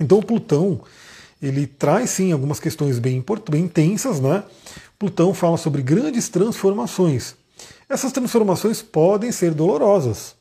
Então 0.00 0.20
Plutão, 0.20 0.80
ele 1.40 1.66
traz 1.66 2.10
sim 2.10 2.32
algumas 2.32 2.58
questões 2.58 2.98
bem, 2.98 3.24
bem 3.48 3.64
intensas, 3.64 4.20
né? 4.20 4.42
Plutão 4.98 5.32
fala 5.32 5.56
sobre 5.56 5.80
grandes 5.80 6.28
transformações. 6.28 7.34
Essas 7.88 8.12
transformações 8.12 8.82
podem 8.82 9.30
ser 9.30 9.54
dolorosas. 9.54 10.34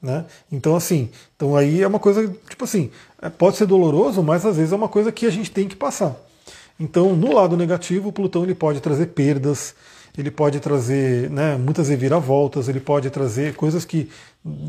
Né? 0.00 0.24
Então, 0.52 0.76
assim, 0.76 1.08
então 1.34 1.56
aí 1.56 1.82
é 1.82 1.86
uma 1.86 1.98
coisa, 1.98 2.28
tipo 2.48 2.64
assim, 2.64 2.90
é, 3.22 3.30
pode 3.30 3.56
ser 3.56 3.66
doloroso, 3.66 4.22
mas 4.22 4.44
às 4.44 4.56
vezes 4.56 4.72
é 4.72 4.76
uma 4.76 4.88
coisa 4.88 5.10
que 5.10 5.24
a 5.24 5.30
gente 5.30 5.50
tem 5.50 5.66
que 5.66 5.74
passar. 5.74 6.14
Então, 6.78 7.14
no 7.14 7.32
lado 7.32 7.56
negativo, 7.56 8.12
Plutão 8.12 8.44
ele 8.44 8.54
pode 8.54 8.80
trazer 8.80 9.06
perdas, 9.06 9.74
ele 10.16 10.30
pode 10.30 10.60
trazer 10.60 11.30
né, 11.30 11.56
muitas 11.56 11.88
reviravoltas, 11.88 12.68
ele 12.68 12.80
pode 12.80 13.10
trazer 13.10 13.54
coisas 13.54 13.84
que 13.84 14.08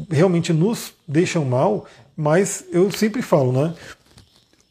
realmente 0.10 0.54
nos 0.54 0.94
deixam 1.08 1.44
mal, 1.46 1.86
mas 2.16 2.66
eu 2.72 2.92
sempre 2.92 3.22
falo, 3.22 3.52
né? 3.52 3.74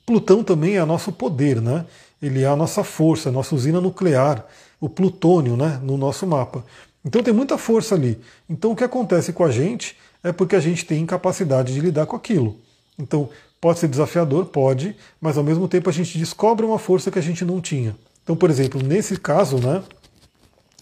Plutão 0.06 0.44
também 0.44 0.76
é 0.76 0.84
nosso 0.84 1.10
poder, 1.12 1.60
né? 1.60 1.84
ele 2.26 2.42
é 2.42 2.46
a 2.46 2.56
nossa 2.56 2.82
força, 2.82 3.28
a 3.28 3.32
nossa 3.32 3.54
usina 3.54 3.80
nuclear. 3.80 4.46
o 4.80 4.88
plutônio 4.88 5.56
né, 5.56 5.80
no 5.82 5.96
nosso 5.96 6.26
mapa. 6.26 6.62
Então 7.02 7.22
tem 7.22 7.32
muita 7.32 7.56
força 7.56 7.94
ali. 7.94 8.18
Então 8.48 8.72
o 8.72 8.76
que 8.76 8.84
acontece 8.84 9.32
com 9.32 9.42
a 9.42 9.50
gente 9.50 9.96
é 10.22 10.30
porque 10.30 10.54
a 10.56 10.60
gente 10.60 10.84
tem 10.84 11.06
capacidade 11.06 11.72
de 11.72 11.80
lidar 11.80 12.04
com 12.06 12.16
aquilo. 12.16 12.58
Então 12.98 13.30
pode 13.64 13.78
ser 13.78 13.88
desafiador, 13.88 14.44
pode, 14.44 14.94
mas 15.18 15.38
ao 15.38 15.42
mesmo 15.42 15.66
tempo 15.66 15.88
a 15.88 15.92
gente 15.92 16.18
descobre 16.18 16.66
uma 16.66 16.78
força 16.78 17.10
que 17.10 17.18
a 17.18 17.22
gente 17.22 17.46
não 17.46 17.62
tinha. 17.62 17.96
Então, 18.22 18.36
por 18.36 18.50
exemplo, 18.50 18.78
nesse 18.82 19.16
caso, 19.16 19.56
né, 19.56 19.82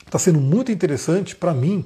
está 0.04 0.18
sendo 0.18 0.40
muito 0.40 0.72
interessante 0.72 1.36
para 1.36 1.54
mim. 1.54 1.84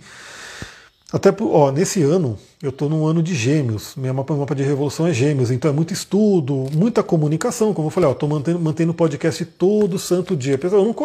Até 1.12 1.36
ó, 1.38 1.70
nesse 1.70 2.02
ano, 2.02 2.38
eu 2.62 2.70
estou 2.70 2.88
num 2.88 3.06
ano 3.06 3.22
de 3.22 3.34
gêmeos. 3.34 3.94
Minha 3.94 4.14
mapa, 4.14 4.34
mapa 4.34 4.54
de 4.54 4.62
revolução 4.62 5.06
é 5.06 5.12
gêmeos, 5.12 5.50
então 5.50 5.70
é 5.70 5.74
muito 5.74 5.92
estudo, 5.92 6.64
muita 6.72 7.02
comunicação. 7.02 7.74
Como 7.74 7.88
eu 7.88 7.90
falei, 7.90 8.10
estou 8.10 8.26
mantendo, 8.26 8.58
mantendo 8.58 8.94
podcast 8.94 9.44
todo 9.44 9.98
santo 9.98 10.34
dia. 10.34 10.58
Eu 10.62 10.70
não, 10.82 10.96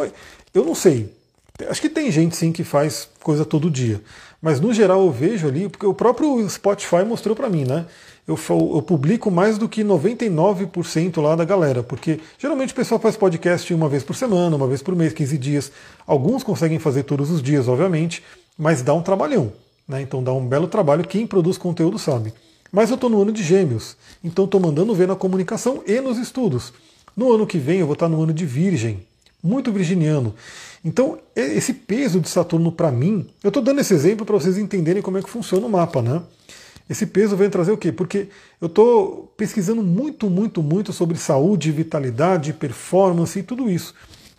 eu 0.53 0.63
não 0.63 0.73
sei. 0.73 1.13
Acho 1.69 1.81
que 1.81 1.89
tem 1.89 2.09
gente 2.09 2.37
sim 2.37 2.53
que 2.53 2.63
faz 2.63 3.09
coisa 3.21 3.43
todo 3.43 3.69
dia. 3.69 4.01
Mas 4.41 4.61
no 4.61 4.73
geral 4.73 5.01
eu 5.01 5.11
vejo 5.11 5.49
ali, 5.49 5.67
porque 5.67 5.85
o 5.85 5.93
próprio 5.93 6.49
Spotify 6.49 7.03
mostrou 7.05 7.35
para 7.35 7.49
mim, 7.49 7.65
né? 7.65 7.85
Eu, 8.27 8.37
eu, 8.49 8.81
publico 8.81 9.31
mais 9.31 9.57
do 9.57 9.67
que 9.67 9.83
99% 9.83 11.21
lá 11.21 11.35
da 11.35 11.43
galera, 11.43 11.81
porque 11.81 12.19
geralmente 12.37 12.71
o 12.71 12.75
pessoal 12.75 12.99
faz 12.99 13.17
podcast 13.17 13.73
uma 13.73 13.89
vez 13.89 14.03
por 14.03 14.15
semana, 14.15 14.55
uma 14.55 14.67
vez 14.67 14.81
por 14.81 14.95
mês, 14.95 15.11
15 15.11 15.37
dias. 15.37 15.71
Alguns 16.05 16.43
conseguem 16.43 16.79
fazer 16.79 17.03
todos 17.03 17.31
os 17.31 17.41
dias, 17.41 17.67
obviamente, 17.67 18.23
mas 18.57 18.81
dá 18.81 18.93
um 18.93 19.01
trabalhão. 19.01 19.51
Né? 19.87 20.01
Então 20.01 20.23
dá 20.23 20.31
um 20.31 20.45
belo 20.47 20.67
trabalho. 20.67 21.03
Quem 21.03 21.25
produz 21.25 21.57
conteúdo 21.57 21.97
sabe. 21.97 22.33
Mas 22.71 22.89
eu 22.89 22.95
estou 22.95 23.09
no 23.09 23.21
ano 23.21 23.33
de 23.33 23.43
gêmeos, 23.43 23.97
então 24.23 24.45
estou 24.45 24.61
mandando 24.61 24.95
ver 24.95 25.07
na 25.07 25.15
comunicação 25.15 25.83
e 25.85 25.99
nos 25.99 26.17
estudos. 26.17 26.71
No 27.17 27.33
ano 27.33 27.45
que 27.45 27.57
vem 27.57 27.79
eu 27.79 27.85
vou 27.85 27.93
estar 27.93 28.07
no 28.07 28.21
ano 28.23 28.33
de 28.33 28.45
Virgem, 28.45 29.05
muito 29.43 29.71
virginiano. 29.71 30.33
Então, 30.83 31.19
esse 31.35 31.73
peso 31.73 32.19
de 32.19 32.29
Saturno 32.29 32.71
para 32.71 32.91
mim, 32.91 33.27
eu 33.43 33.49
estou 33.49 33.61
dando 33.61 33.81
esse 33.81 33.93
exemplo 33.93 34.25
para 34.25 34.35
vocês 34.35 34.57
entenderem 34.57 35.01
como 35.01 35.17
é 35.17 35.21
que 35.21 35.29
funciona 35.29 35.65
o 35.65 35.69
mapa, 35.69 36.01
né? 36.01 36.21
Esse 36.91 37.05
peso 37.05 37.37
vem 37.37 37.49
trazer 37.49 37.71
o 37.71 37.77
quê? 37.77 37.89
Porque 37.89 38.27
eu 38.59 38.65
estou 38.67 39.33
pesquisando 39.37 39.81
muito, 39.81 40.29
muito, 40.29 40.61
muito 40.61 40.91
sobre 40.91 41.17
saúde, 41.17 41.71
vitalidade, 41.71 42.51
performance 42.51 43.39
e 43.39 43.43
tudo 43.43 43.69
isso. 43.69 43.95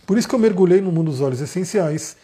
Por 0.07 0.18
isso 0.18 0.28
que 0.28 0.34
eu 0.34 0.38
mergulhei 0.38 0.78
no 0.82 0.92
mundo 0.92 1.11
dos 1.11 1.22
óleos 1.22 1.40
essenciais, 1.40 2.14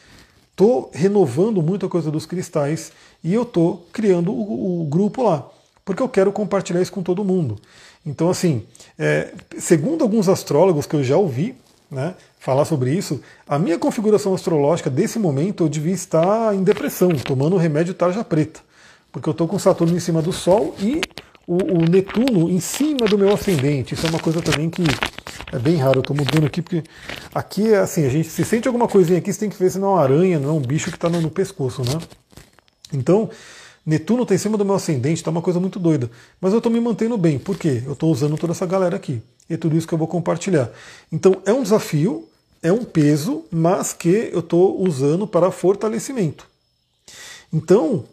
estou 0.50 0.90
renovando 0.92 1.62
muita 1.62 1.88
coisa 1.88 2.10
dos 2.10 2.26
cristais 2.26 2.92
e 3.24 3.32
eu 3.32 3.40
estou 3.40 3.86
criando 3.90 4.30
o, 4.30 4.82
o, 4.82 4.84
grupo 4.84 5.22
lá, 5.22 5.48
porque 5.82 6.02
eu 6.02 6.08
quero 6.10 6.30
compartilhar 6.30 6.82
isso 6.82 6.92
com 6.92 7.02
todo 7.02 7.24
mundo. 7.24 7.56
Então, 8.04 8.28
assim, 8.28 8.66
é, 8.98 9.32
segundo 9.56 10.02
alguns 10.02 10.28
astrólogos 10.28 10.84
que 10.84 10.94
eu 10.94 11.02
já 11.02 11.16
ouvi, 11.16 11.56
né, 11.90 12.14
falar 12.38 12.66
sobre 12.66 12.92
isso, 12.92 13.22
a 13.48 13.58
minha 13.58 13.78
configuração 13.78 14.34
astrológica 14.34 14.90
desse 14.90 15.18
momento 15.18 15.64
eu 15.64 15.70
devia 15.70 15.94
estar 15.94 16.54
em 16.54 16.62
depressão, 16.62 17.08
tomando 17.24 17.56
remédio 17.56 17.94
tarja 17.94 18.22
preta, 18.22 18.60
porque 19.18 19.28
eu 19.28 19.32
estou 19.32 19.48
com 19.48 19.58
Saturno 19.58 19.96
em 19.96 20.00
cima 20.00 20.22
do 20.22 20.32
Sol 20.32 20.74
e 20.78 21.00
o, 21.46 21.56
o, 21.56 21.82
Netuno 21.88 22.50
em 22.50 22.60
cima 22.60 23.06
do 23.08 23.18
meu 23.18 23.32
ascendente. 23.32 23.94
Isso 23.94 24.06
é 24.06 24.10
uma 24.10 24.18
coisa 24.18 24.40
também 24.40 24.70
que 24.70 24.82
é 25.52 25.58
bem 25.58 25.76
raro. 25.76 25.98
Eu 25.98 26.00
estou 26.00 26.16
mudando 26.16 26.46
aqui 26.46 26.62
porque 26.62 26.84
aqui 27.34 27.72
é 27.72 27.78
assim, 27.78 28.04
a 28.04 28.08
gente 28.08 28.28
se 28.28 28.44
sente 28.44 28.68
alguma 28.68 28.86
coisinha 28.86 29.18
aqui, 29.18 29.32
você 29.32 29.40
tem 29.40 29.50
que 29.50 29.58
ver 29.58 29.70
se 29.70 29.78
não 29.78 29.88
é 29.88 29.90
uma 29.92 30.02
aranha, 30.02 30.38
não 30.38 30.50
é 30.50 30.52
um 30.52 30.60
bicho 30.60 30.90
que 30.90 30.96
está 30.96 31.08
no, 31.08 31.20
no 31.20 31.30
pescoço, 31.30 31.82
né? 31.82 31.98
Então, 32.92 33.28
Netuno 33.84 34.22
está 34.22 34.34
em 34.34 34.38
cima 34.38 34.56
do 34.56 34.64
meu 34.64 34.74
ascendente, 34.74 35.16
está 35.16 35.30
uma 35.30 35.42
coisa 35.42 35.58
muito 35.58 35.78
doida. 35.78 36.10
Mas 36.40 36.52
eu 36.52 36.58
estou 36.58 36.70
me 36.70 36.80
mantendo 36.80 37.16
bem. 37.18 37.38
Por 37.38 37.56
quê? 37.56 37.82
Eu 37.84 37.94
estou 37.94 38.12
usando 38.12 38.36
toda 38.36 38.52
essa 38.52 38.66
galera 38.66 38.96
aqui. 38.96 39.22
E 39.48 39.54
é 39.54 39.56
tudo 39.56 39.76
isso 39.76 39.88
que 39.88 39.94
eu 39.94 39.98
vou 39.98 40.06
compartilhar. 40.06 40.70
Então 41.10 41.42
é 41.44 41.52
um 41.52 41.62
desafio, 41.62 42.28
é 42.62 42.70
um 42.70 42.84
peso, 42.84 43.44
mas 43.50 43.92
que 43.92 44.30
eu 44.32 44.40
estou 44.40 44.80
usando 44.80 45.26
para 45.26 45.50
fortalecimento. 45.50 46.46
Então, 47.52 48.04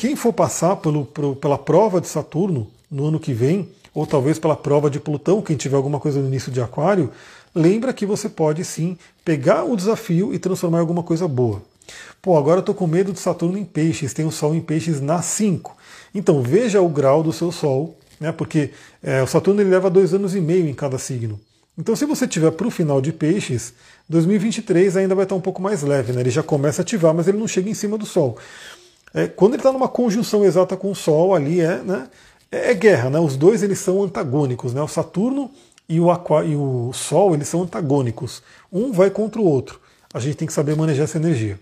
quem 0.00 0.16
for 0.16 0.32
passar 0.32 0.76
pelo, 0.76 1.04
pela 1.04 1.58
prova 1.58 2.00
de 2.00 2.08
Saturno 2.08 2.66
no 2.90 3.08
ano 3.08 3.20
que 3.20 3.34
vem, 3.34 3.68
ou 3.92 4.06
talvez 4.06 4.38
pela 4.38 4.56
prova 4.56 4.88
de 4.88 4.98
Plutão, 4.98 5.42
quem 5.42 5.58
tiver 5.58 5.76
alguma 5.76 6.00
coisa 6.00 6.18
no 6.18 6.26
início 6.26 6.50
de 6.50 6.58
Aquário, 6.58 7.10
lembra 7.54 7.92
que 7.92 8.06
você 8.06 8.26
pode 8.26 8.64
sim 8.64 8.96
pegar 9.22 9.62
o 9.64 9.76
desafio 9.76 10.32
e 10.32 10.38
transformar 10.38 10.78
em 10.78 10.80
alguma 10.80 11.02
coisa 11.02 11.28
boa. 11.28 11.60
Pô, 12.22 12.38
agora 12.38 12.56
eu 12.56 12.60
estou 12.60 12.74
com 12.74 12.86
medo 12.86 13.12
de 13.12 13.20
Saturno 13.20 13.58
em 13.58 13.64
peixes, 13.64 14.14
tem 14.14 14.24
o 14.24 14.30
Sol 14.30 14.54
em 14.54 14.60
peixes 14.62 15.02
na 15.02 15.20
5. 15.20 15.76
Então 16.14 16.40
veja 16.40 16.80
o 16.80 16.88
grau 16.88 17.22
do 17.22 17.30
seu 17.30 17.52
Sol, 17.52 17.94
né, 18.18 18.32
porque 18.32 18.70
é, 19.02 19.22
o 19.22 19.26
Saturno 19.26 19.60
ele 19.60 19.68
leva 19.68 19.90
dois 19.90 20.14
anos 20.14 20.34
e 20.34 20.40
meio 20.40 20.66
em 20.66 20.72
cada 20.72 20.96
signo. 20.96 21.38
Então 21.76 21.94
se 21.94 22.06
você 22.06 22.26
tiver 22.26 22.52
para 22.52 22.66
o 22.66 22.70
final 22.70 23.02
de 23.02 23.12
peixes, 23.12 23.74
2023 24.08 24.96
ainda 24.96 25.14
vai 25.14 25.24
estar 25.24 25.34
um 25.34 25.42
pouco 25.42 25.60
mais 25.60 25.82
leve, 25.82 26.14
né? 26.14 26.22
ele 26.22 26.30
já 26.30 26.42
começa 26.42 26.80
a 26.80 26.84
ativar, 26.84 27.12
mas 27.12 27.28
ele 27.28 27.36
não 27.36 27.46
chega 27.46 27.68
em 27.68 27.74
cima 27.74 27.98
do 27.98 28.06
Sol. 28.06 28.38
É, 29.12 29.26
quando 29.26 29.54
ele 29.54 29.60
está 29.60 29.72
numa 29.72 29.88
conjunção 29.88 30.44
exata 30.44 30.76
com 30.76 30.90
o 30.90 30.94
Sol, 30.94 31.34
ali 31.34 31.60
é, 31.60 31.78
né, 31.78 32.08
é, 32.50 32.70
é 32.70 32.74
guerra, 32.74 33.10
né? 33.10 33.18
os 33.18 33.36
dois 33.36 33.62
eles 33.62 33.78
são 33.78 34.02
antagônicos, 34.02 34.72
né? 34.72 34.80
o 34.80 34.88
Saturno 34.88 35.50
e 35.88 35.98
o, 35.98 36.10
Aqua, 36.10 36.44
e 36.44 36.54
o 36.54 36.92
Sol 36.92 37.34
eles 37.34 37.48
são 37.48 37.62
antagônicos, 37.62 38.42
um 38.72 38.92
vai 38.92 39.10
contra 39.10 39.40
o 39.40 39.44
outro. 39.44 39.80
A 40.12 40.20
gente 40.20 40.36
tem 40.36 40.46
que 40.46 40.54
saber 40.54 40.76
manejar 40.76 41.04
essa 41.04 41.18
energia. 41.18 41.58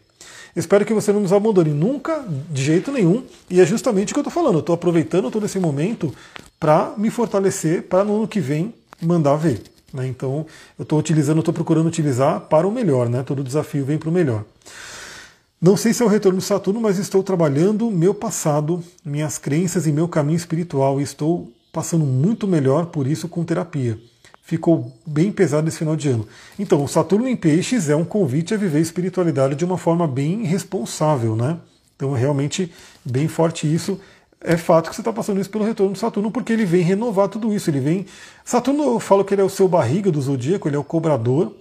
Espero 0.57 0.84
que 0.84 0.94
você 0.94 1.12
não 1.12 1.20
nos 1.20 1.32
abandone 1.32 1.70
nunca, 1.70 2.24
de 2.51 2.64
jeito 2.64 2.90
nenhum. 2.90 3.22
E 3.49 3.61
é 3.61 3.66
justamente 3.66 4.12
o 4.12 4.14
que 4.14 4.18
eu 4.18 4.22
estou 4.22 4.32
falando. 4.32 4.59
Estou 4.59 4.74
aproveitando 4.74 5.30
todo 5.30 5.46
esse 5.46 5.59
momento 5.59 6.12
para 6.59 6.94
me 6.96 7.11
fortalecer 7.11 7.82
para 7.82 8.05
no 8.05 8.16
ano 8.16 8.28
que 8.28 8.40
vem 8.40 8.74
mandar 9.01 9.36
ver. 9.36 9.62
Né? 9.92 10.07
Então 10.07 10.46
eu 10.78 10.82
estou 10.82 10.99
utilizando, 10.99 11.38
estou 11.38 11.55
procurando 11.55 11.86
utilizar 11.86 12.40
para 12.40 12.66
o 12.66 12.72
melhor. 12.72 13.09
Né? 13.09 13.22
Todo 13.22 13.44
desafio 13.44 13.84
vem 13.84 13.99
para 13.99 14.09
o 14.09 14.12
melhor. 14.12 14.44
Não 15.61 15.76
sei 15.76 15.92
se 15.92 16.02
é 16.02 16.06
o 16.06 16.09
retorno 16.09 16.38
de 16.38 16.44
Saturno, 16.44 16.80
mas 16.80 16.98
estou 16.98 17.22
trabalhando 17.22 17.90
meu 17.90 18.14
passado, 18.14 18.82
minhas 19.04 19.38
crenças 19.38 19.86
e 19.86 19.92
meu 19.92 20.09
caminho 20.09 20.36
espiritual. 20.36 21.00
E 21.00 21.02
estou 21.02 21.52
passando 21.72 22.04
muito 22.04 22.46
melhor 22.46 22.86
por 22.86 23.06
isso 23.06 23.28
com 23.28 23.44
terapia 23.44 23.98
ficou 24.48 24.90
bem 25.06 25.30
pesado 25.30 25.68
esse 25.68 25.76
final 25.76 25.94
de 25.94 26.09
ano. 26.09 26.26
Então, 26.59 26.82
o 26.82 26.88
Saturno 26.88 27.28
em 27.28 27.36
Peixes 27.36 27.90
é 27.90 27.94
um 27.94 28.04
convite 28.04 28.54
a 28.54 28.56
viver 28.56 28.78
a 28.78 28.80
espiritualidade 28.80 29.54
de 29.54 29.62
uma 29.62 29.76
forma 29.76 30.09
bem 30.09 30.42
responsável, 30.42 31.36
né? 31.36 31.59
Então, 31.94 32.16
é 32.16 32.18
realmente 32.18 32.72
bem 33.04 33.28
forte 33.28 33.72
isso. 33.72 34.00
É 34.40 34.56
fato 34.56 34.88
que 34.88 34.96
você 34.96 35.02
está 35.02 35.12
passando 35.12 35.38
isso 35.38 35.50
pelo 35.50 35.66
retorno 35.66 35.92
do 35.92 35.98
Saturno, 35.98 36.30
porque 36.30 36.50
ele 36.50 36.64
vem 36.64 36.80
renovar 36.80 37.28
tudo 37.28 37.52
isso. 37.52 37.68
Ele 37.68 37.80
vem. 37.80 38.06
Saturno, 38.42 38.84
eu 38.84 38.98
falo 38.98 39.22
que 39.22 39.34
ele 39.34 39.42
é 39.42 39.44
o 39.44 39.50
seu 39.50 39.68
barriga 39.68 40.11
do 40.11 40.22
zodíaco, 40.22 40.66
ele 40.66 40.76
é 40.76 40.78
o 40.78 40.84
cobrador. 40.84 41.52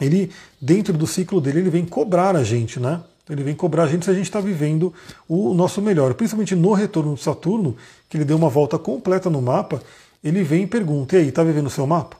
Ele, 0.00 0.32
dentro 0.60 0.94
do 0.94 1.06
ciclo 1.06 1.40
dele, 1.40 1.60
ele 1.60 1.70
vem 1.70 1.86
cobrar 1.86 2.34
a 2.34 2.42
gente, 2.42 2.80
né? 2.80 3.00
Ele 3.28 3.42
vem 3.42 3.54
cobrar 3.54 3.84
a 3.84 3.86
gente 3.86 4.04
se 4.04 4.10
a 4.10 4.14
gente 4.14 4.24
está 4.24 4.40
vivendo 4.40 4.92
o 5.28 5.52
nosso 5.54 5.82
melhor. 5.82 6.14
Principalmente 6.14 6.54
no 6.54 6.72
retorno 6.72 7.14
do 7.14 7.20
Saturno, 7.20 7.76
que 8.08 8.16
ele 8.16 8.24
deu 8.24 8.36
uma 8.36 8.48
volta 8.48 8.78
completa 8.78 9.28
no 9.28 9.42
mapa, 9.42 9.82
ele 10.22 10.42
vem 10.42 10.64
e 10.64 10.66
pergunta: 10.66 11.16
e 11.16 11.20
aí, 11.20 11.28
está 11.28 11.42
vivendo 11.44 11.66
o 11.66 11.70
seu 11.70 11.86
mapa? 11.86 12.16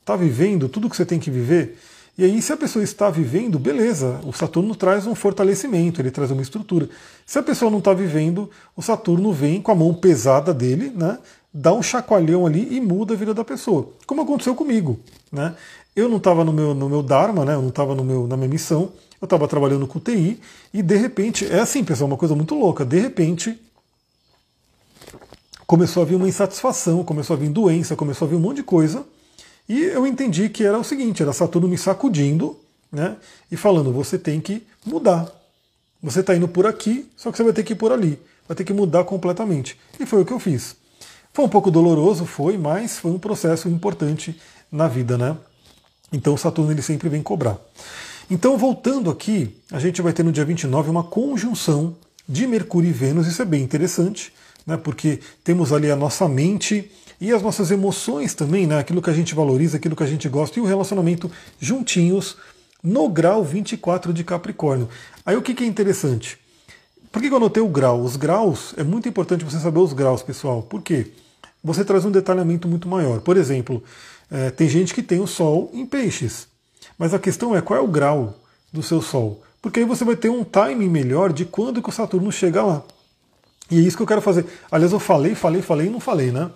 Está 0.00 0.16
vivendo 0.16 0.68
tudo 0.68 0.88
que 0.88 0.96
você 0.96 1.04
tem 1.04 1.18
que 1.18 1.30
viver? 1.30 1.78
E 2.18 2.24
aí, 2.24 2.42
se 2.42 2.52
a 2.52 2.56
pessoa 2.56 2.82
está 2.82 3.08
vivendo, 3.10 3.60
beleza, 3.60 4.20
o 4.24 4.32
Saturno 4.32 4.74
traz 4.74 5.06
um 5.06 5.14
fortalecimento, 5.14 6.00
ele 6.00 6.10
traz 6.10 6.32
uma 6.32 6.42
estrutura. 6.42 6.88
Se 7.24 7.38
a 7.38 7.42
pessoa 7.44 7.70
não 7.70 7.78
está 7.78 7.94
vivendo, 7.94 8.50
o 8.74 8.82
Saturno 8.82 9.32
vem 9.32 9.62
com 9.62 9.70
a 9.70 9.74
mão 9.74 9.94
pesada 9.94 10.52
dele, 10.52 10.90
né, 10.92 11.16
dá 11.54 11.72
um 11.72 11.80
chacoalhão 11.80 12.44
ali 12.44 12.74
e 12.74 12.80
muda 12.80 13.14
a 13.14 13.16
vida 13.16 13.32
da 13.32 13.44
pessoa. 13.44 13.90
Como 14.04 14.20
aconteceu 14.20 14.52
comigo. 14.56 14.98
Né? 15.30 15.54
Eu 15.94 16.08
não 16.08 16.16
estava 16.16 16.44
no 16.44 16.52
meu, 16.52 16.74
no 16.74 16.88
meu 16.88 17.04
Dharma, 17.04 17.44
né, 17.44 17.54
eu 17.54 17.62
não 17.62 17.68
estava 17.68 17.94
na 17.94 18.36
minha 18.36 18.48
missão, 18.48 18.90
eu 19.20 19.26
estava 19.26 19.48
trabalhando 19.48 19.86
com 19.86 19.98
TI 19.98 20.40
e 20.72 20.82
de 20.82 20.96
repente, 20.96 21.46
é 21.46 21.60
assim, 21.60 21.84
pessoal, 21.84 22.08
uma 22.08 22.16
coisa 22.16 22.34
muito 22.34 22.54
louca, 22.54 22.84
de 22.84 22.98
repente 22.98 23.58
começou 25.66 26.02
a 26.02 26.06
vir 26.06 26.14
uma 26.14 26.26
insatisfação, 26.26 27.04
começou 27.04 27.34
a 27.34 27.38
vir 27.38 27.50
doença, 27.50 27.94
começou 27.94 28.26
a 28.26 28.30
vir 28.30 28.36
um 28.36 28.40
monte 28.40 28.56
de 28.56 28.62
coisa. 28.62 29.04
E 29.68 29.82
eu 29.82 30.06
entendi 30.06 30.48
que 30.48 30.64
era 30.64 30.78
o 30.78 30.82
seguinte, 30.82 31.22
era 31.22 31.30
Saturno 31.32 31.68
me 31.68 31.76
sacudindo, 31.76 32.58
né? 32.90 33.16
E 33.52 33.56
falando, 33.56 33.92
você 33.92 34.18
tem 34.18 34.40
que 34.40 34.66
mudar. 34.86 35.30
Você 36.02 36.20
está 36.20 36.34
indo 36.34 36.48
por 36.48 36.66
aqui, 36.66 37.06
só 37.14 37.30
que 37.30 37.36
você 37.36 37.42
vai 37.42 37.52
ter 37.52 37.64
que 37.64 37.74
ir 37.74 37.76
por 37.76 37.92
ali. 37.92 38.18
Vai 38.46 38.56
ter 38.56 38.64
que 38.64 38.72
mudar 38.72 39.04
completamente. 39.04 39.78
E 40.00 40.06
foi 40.06 40.22
o 40.22 40.24
que 40.24 40.32
eu 40.32 40.38
fiz. 40.38 40.74
Foi 41.34 41.44
um 41.44 41.48
pouco 41.50 41.70
doloroso, 41.70 42.24
foi, 42.24 42.56
mas 42.56 42.98
foi 42.98 43.10
um 43.10 43.18
processo 43.18 43.68
importante 43.68 44.40
na 44.72 44.88
vida, 44.88 45.18
né? 45.18 45.36
Então 46.10 46.34
Saturno 46.34 46.72
ele 46.72 46.80
sempre 46.80 47.10
vem 47.10 47.22
cobrar. 47.22 47.58
Então, 48.30 48.58
voltando 48.58 49.10
aqui, 49.10 49.56
a 49.70 49.78
gente 49.78 50.02
vai 50.02 50.12
ter 50.12 50.22
no 50.22 50.32
dia 50.32 50.44
29 50.44 50.90
uma 50.90 51.04
conjunção 51.04 51.96
de 52.28 52.46
Mercúrio 52.46 52.90
e 52.90 52.92
Vênus, 52.92 53.26
isso 53.26 53.40
é 53.40 53.44
bem 53.44 53.62
interessante 53.62 54.32
né, 54.68 54.76
porque 54.76 55.18
temos 55.42 55.72
ali 55.72 55.90
a 55.90 55.96
nossa 55.96 56.28
mente 56.28 56.90
e 57.18 57.32
as 57.32 57.40
nossas 57.40 57.70
emoções 57.70 58.34
também, 58.34 58.66
né, 58.66 58.78
aquilo 58.78 59.00
que 59.00 59.08
a 59.08 59.14
gente 59.14 59.34
valoriza, 59.34 59.78
aquilo 59.78 59.96
que 59.96 60.02
a 60.02 60.06
gente 60.06 60.28
gosta, 60.28 60.58
e 60.58 60.62
o 60.62 60.66
relacionamento 60.66 61.30
juntinhos 61.58 62.36
no 62.82 63.08
grau 63.08 63.42
24 63.42 64.12
de 64.12 64.22
Capricórnio. 64.22 64.86
Aí 65.24 65.34
o 65.36 65.42
que, 65.42 65.54
que 65.54 65.64
é 65.64 65.66
interessante? 65.66 66.36
Por 67.10 67.22
que, 67.22 67.28
que 67.28 67.32
eu 67.32 67.38
anotei 67.38 67.62
o 67.62 67.68
grau? 67.68 68.02
Os 68.02 68.16
graus, 68.16 68.74
é 68.76 68.84
muito 68.84 69.08
importante 69.08 69.42
você 69.42 69.58
saber 69.58 69.78
os 69.78 69.94
graus, 69.94 70.22
pessoal. 70.22 70.62
Por 70.62 70.82
quê? 70.82 71.06
Você 71.64 71.82
traz 71.82 72.04
um 72.04 72.10
detalhamento 72.10 72.68
muito 72.68 72.86
maior. 72.86 73.20
Por 73.20 73.38
exemplo, 73.38 73.82
é, 74.30 74.50
tem 74.50 74.68
gente 74.68 74.92
que 74.92 75.02
tem 75.02 75.18
o 75.18 75.26
Sol 75.26 75.70
em 75.72 75.86
peixes. 75.86 76.46
Mas 76.98 77.14
a 77.14 77.18
questão 77.18 77.54
é 77.54 77.62
qual 77.62 77.78
é 77.78 77.82
o 77.82 77.86
grau 77.86 78.34
do 78.72 78.82
seu 78.82 79.00
Sol. 79.00 79.42
Porque 79.62 79.80
aí 79.80 79.86
você 79.86 80.04
vai 80.04 80.16
ter 80.16 80.28
um 80.28 80.44
timing 80.44 80.88
melhor 80.88 81.32
de 81.32 81.44
quando 81.44 81.82
que 81.82 81.88
o 81.88 81.92
Saturno 81.92 82.30
chega 82.32 82.62
lá. 82.62 82.82
E 83.70 83.78
é 83.78 83.80
isso 83.80 83.96
que 83.96 84.02
eu 84.02 84.06
quero 84.06 84.22
fazer. 84.22 84.46
Aliás, 84.70 84.92
eu 84.92 84.98
falei, 84.98 85.34
falei, 85.34 85.62
falei 85.62 85.86
e 85.86 85.90
não 85.90 86.00
falei, 86.00 86.30
né? 86.30 86.50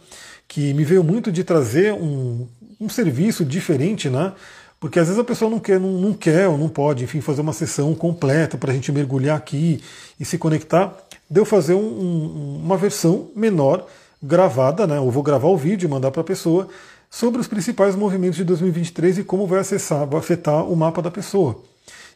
Que 0.49 0.73
me 0.75 0.85
veio 0.85 1.05
muito 1.05 1.31
de 1.31 1.45
trazer 1.45 1.93
um, 1.93 2.47
um 2.81 2.89
serviço 2.89 3.45
diferente, 3.45 4.09
né? 4.09 4.33
Porque 4.81 4.99
às 4.99 5.07
vezes 5.07 5.21
a 5.21 5.25
pessoa 5.25 5.51
não 5.51 5.61
quer, 5.61 5.79
não, 5.79 5.93
não 5.93 6.13
quer 6.13 6.49
ou 6.49 6.59
não 6.59 6.69
pode, 6.69 7.05
enfim, 7.05 7.21
fazer 7.21 7.41
uma 7.41 7.53
sessão 7.53 7.95
completa 7.95 8.59
para 8.59 8.73
a 8.73 8.75
gente 8.75 8.91
mergulhar 8.91 9.37
aqui 9.37 9.81
e 10.19 10.25
se 10.25 10.39
conectar. 10.39 10.93
Deu 11.31 11.45
fazer 11.45 11.75
um, 11.75 11.79
um, 11.79 12.61
uma 12.65 12.77
versão 12.77 13.31
menor, 13.37 13.87
gravada, 14.23 14.87
né? 14.87 14.97
Eu 14.97 15.11
vou 15.11 15.23
gravar 15.23 15.49
o 15.49 15.57
vídeo 15.57 15.87
e 15.87 15.91
mandar 15.91 16.11
para 16.11 16.23
a 16.23 16.25
pessoa 16.25 16.69
sobre 17.13 17.43
os 17.43 17.47
principais 17.47 17.95
movimentos 17.95 18.39
de 18.39 18.45
2023 18.45 19.19
e 19.19 19.25
como 19.25 19.47
vai 19.47 19.61
acessar, 19.61 20.07
vai 20.07 20.19
afetar 20.19 20.65
o 20.65 20.75
mapa 20.75 21.03
da 21.03 21.11
pessoa. 21.11 21.63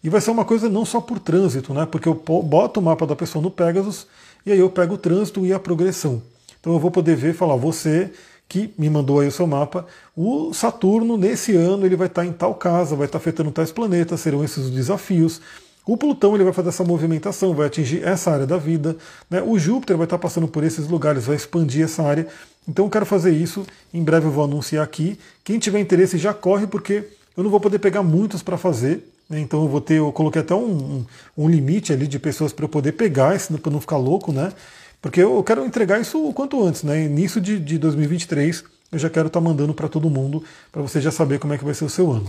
E 0.03 0.09
vai 0.09 0.23
ser 0.23 0.31
uma 0.31 0.45
coisa 0.45 0.71
não 0.71 0.87
só 0.87 1.03
por 1.03 1.19
trânsito, 1.19 1.75
né? 1.75 1.85
Porque 1.85 2.09
eu 2.09 2.15
boto 2.15 2.81
o 2.81 2.83
mapa 2.83 3.07
da 3.07 3.15
pessoa 3.15 3.43
no 3.43 3.51
Pegasus 3.51 4.07
e 4.47 4.51
aí 4.51 4.59
eu 4.59 4.71
pego 4.71 4.95
o 4.95 4.99
trânsito 4.99 5.45
e 5.45 5.53
a 5.53 5.61
progressão. 5.61 6.23
Então 6.59 6.73
eu 6.73 6.79
vou 6.79 6.91
poder 6.91 7.15
ver 7.15 7.35
falar, 7.35 7.57
você 7.57 8.11
que 8.49 8.73
me 8.79 8.89
mandou 8.89 9.21
aí 9.21 9.29
o 9.29 9.33
seu 9.33 9.47
mapa, 9.47 9.87
o 10.17 10.55
Saturno 10.55 11.19
nesse 11.19 11.55
ano 11.55 11.85
ele 11.85 11.97
vai 11.97 12.07
estar 12.07 12.25
em 12.25 12.33
tal 12.33 12.55
casa, 12.55 12.97
vai 12.97 13.05
estar 13.05 13.19
afetando 13.19 13.51
tais 13.51 13.71
planetas, 13.71 14.21
serão 14.21 14.43
esses 14.43 14.65
os 14.65 14.71
desafios. 14.71 15.43
O 15.85 15.97
Plutão 15.97 16.35
ele 16.35 16.43
vai 16.43 16.55
fazer 16.55 16.71
essa 16.71 16.83
movimentação, 16.83 17.55
vai 17.55 17.67
atingir 17.67 18.03
essa 18.03 18.31
área 18.31 18.47
da 18.47 18.57
vida. 18.57 18.97
Né? 19.29 19.43
O 19.43 19.59
Júpiter 19.59 19.97
vai 19.97 20.07
estar 20.07 20.19
passando 20.19 20.49
por 20.49 20.65
esses 20.65 20.89
lugares, 20.89 21.27
vai 21.27 21.37
expandir 21.37 21.85
essa 21.85 22.03
área. 22.03 22.27
Então 22.69 22.85
eu 22.85 22.91
quero 22.91 23.07
fazer 23.07 23.33
isso, 23.33 23.65
em 23.93 24.03
breve 24.03 24.27
eu 24.27 24.31
vou 24.31 24.45
anunciar 24.45 24.83
aqui. 24.83 25.19
Quem 25.45 25.59
tiver 25.59 25.81
interesse 25.81 26.19
já 26.19 26.35
corre, 26.35 26.67
porque 26.67 27.05
eu 27.37 27.45
não 27.45 27.51
vou 27.51 27.61
poder 27.61 27.79
pegar 27.79 28.03
muitos 28.03 28.43
para 28.43 28.57
fazer. 28.57 29.13
Né? 29.29 29.41
Então 29.41 29.63
eu 29.63 29.69
vou 29.69 29.81
ter, 29.81 29.95
eu 29.95 30.11
coloquei 30.13 30.43
até 30.43 30.55
um, 30.55 30.67
um, 30.67 31.07
um 31.37 31.49
limite 31.49 31.93
ali 31.93 32.07
de 32.07 32.19
pessoas 32.19 32.53
para 32.53 32.65
eu 32.65 32.69
poder 32.69 32.93
pegar, 32.93 33.39
para 33.63 33.73
não 33.73 33.81
ficar 33.81 33.97
louco, 33.97 34.33
né? 34.33 34.53
Porque 35.01 35.21
eu 35.21 35.43
quero 35.45 35.65
entregar 35.65 36.01
isso 36.01 36.27
o 36.27 36.33
quanto 36.33 36.63
antes, 36.65 36.83
né? 36.83 37.05
Início 37.05 37.41
de, 37.41 37.61
de 37.61 37.79
2023 37.79 38.65
eu 38.91 38.99
já 38.99 39.11
quero 39.11 39.27
estar 39.27 39.41
tá 39.41 39.45
mandando 39.45 39.75
para 39.75 39.89
todo 39.89 40.09
mundo, 40.09 40.43
para 40.71 40.83
você 40.83 41.01
já 41.01 41.11
saber 41.11 41.39
como 41.39 41.53
é 41.53 41.59
que 41.59 41.65
vai 41.65 41.75
ser 41.75 41.85
o 41.85 41.89
seu 41.89 42.11
ano. 42.11 42.27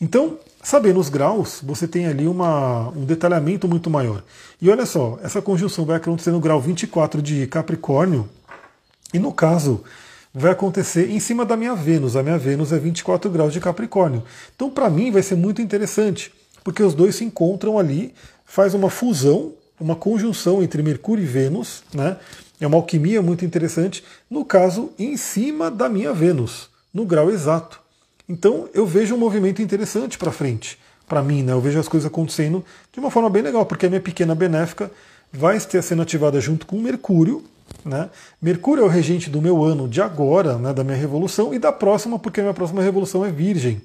Então, 0.00 0.38
sabendo 0.62 0.98
os 0.98 1.08
graus, 1.08 1.60
você 1.62 1.86
tem 1.86 2.06
ali 2.06 2.26
uma, 2.26 2.88
um 2.90 3.04
detalhamento 3.04 3.68
muito 3.68 3.88
maior. 3.88 4.22
E 4.60 4.68
olha 4.68 4.86
só, 4.86 5.18
essa 5.22 5.40
conjunção 5.40 5.84
vai 5.84 5.96
acontecer 5.96 6.30
no 6.30 6.40
grau 6.40 6.60
24 6.60 7.22
de 7.22 7.46
Capricórnio, 7.46 8.28
e 9.12 9.18
no 9.18 9.32
caso, 9.32 9.82
vai 10.32 10.52
acontecer 10.52 11.10
em 11.10 11.20
cima 11.20 11.44
da 11.44 11.56
minha 11.56 11.74
Vênus. 11.74 12.16
A 12.16 12.22
minha 12.22 12.38
Vênus 12.38 12.72
é 12.72 12.78
24 12.78 13.30
graus 13.30 13.52
de 13.52 13.60
Capricórnio. 13.60 14.22
Então, 14.54 14.70
para 14.70 14.88
mim, 14.88 15.10
vai 15.10 15.22
ser 15.22 15.36
muito 15.36 15.60
interessante, 15.60 16.32
porque 16.64 16.82
os 16.82 16.94
dois 16.94 17.16
se 17.16 17.24
encontram 17.24 17.78
ali, 17.78 18.14
faz 18.44 18.74
uma 18.74 18.88
fusão, 18.88 19.52
uma 19.78 19.96
conjunção 19.96 20.62
entre 20.62 20.82
Mercúrio 20.82 21.22
e 21.22 21.26
Vênus, 21.26 21.82
né? 21.92 22.16
É 22.60 22.66
uma 22.66 22.76
alquimia 22.76 23.20
muito 23.20 23.44
interessante, 23.44 24.04
no 24.30 24.44
caso, 24.44 24.92
em 24.98 25.16
cima 25.16 25.70
da 25.70 25.88
minha 25.88 26.12
Vênus, 26.12 26.70
no 26.94 27.04
grau 27.04 27.30
exato. 27.30 27.80
Então, 28.28 28.68
eu 28.72 28.86
vejo 28.86 29.14
um 29.14 29.18
movimento 29.18 29.60
interessante 29.60 30.16
para 30.16 30.30
frente, 30.30 30.78
para 31.08 31.22
mim, 31.22 31.42
né? 31.42 31.52
Eu 31.52 31.60
vejo 31.60 31.78
as 31.78 31.88
coisas 31.88 32.06
acontecendo 32.06 32.64
de 32.92 33.00
uma 33.00 33.10
forma 33.10 33.28
bem 33.28 33.42
legal, 33.42 33.66
porque 33.66 33.86
a 33.86 33.88
minha 33.88 34.00
pequena 34.00 34.34
benéfica 34.34 34.90
vai 35.32 35.56
estar 35.56 35.82
sendo 35.82 36.02
ativada 36.02 36.40
junto 36.40 36.64
com 36.64 36.78
Mercúrio, 36.78 37.42
né? 37.84 38.10
Mercúrio 38.40 38.82
é 38.82 38.86
o 38.86 38.88
regente 38.88 39.28
do 39.30 39.40
meu 39.40 39.62
ano 39.62 39.88
de 39.88 40.00
agora, 40.00 40.58
né, 40.58 40.72
da 40.72 40.84
minha 40.84 40.96
revolução, 40.96 41.52
e 41.52 41.58
da 41.58 41.72
próxima, 41.72 42.18
porque 42.18 42.40
a 42.40 42.42
minha 42.42 42.54
próxima 42.54 42.82
revolução 42.82 43.24
é 43.24 43.30
Virgem. 43.30 43.80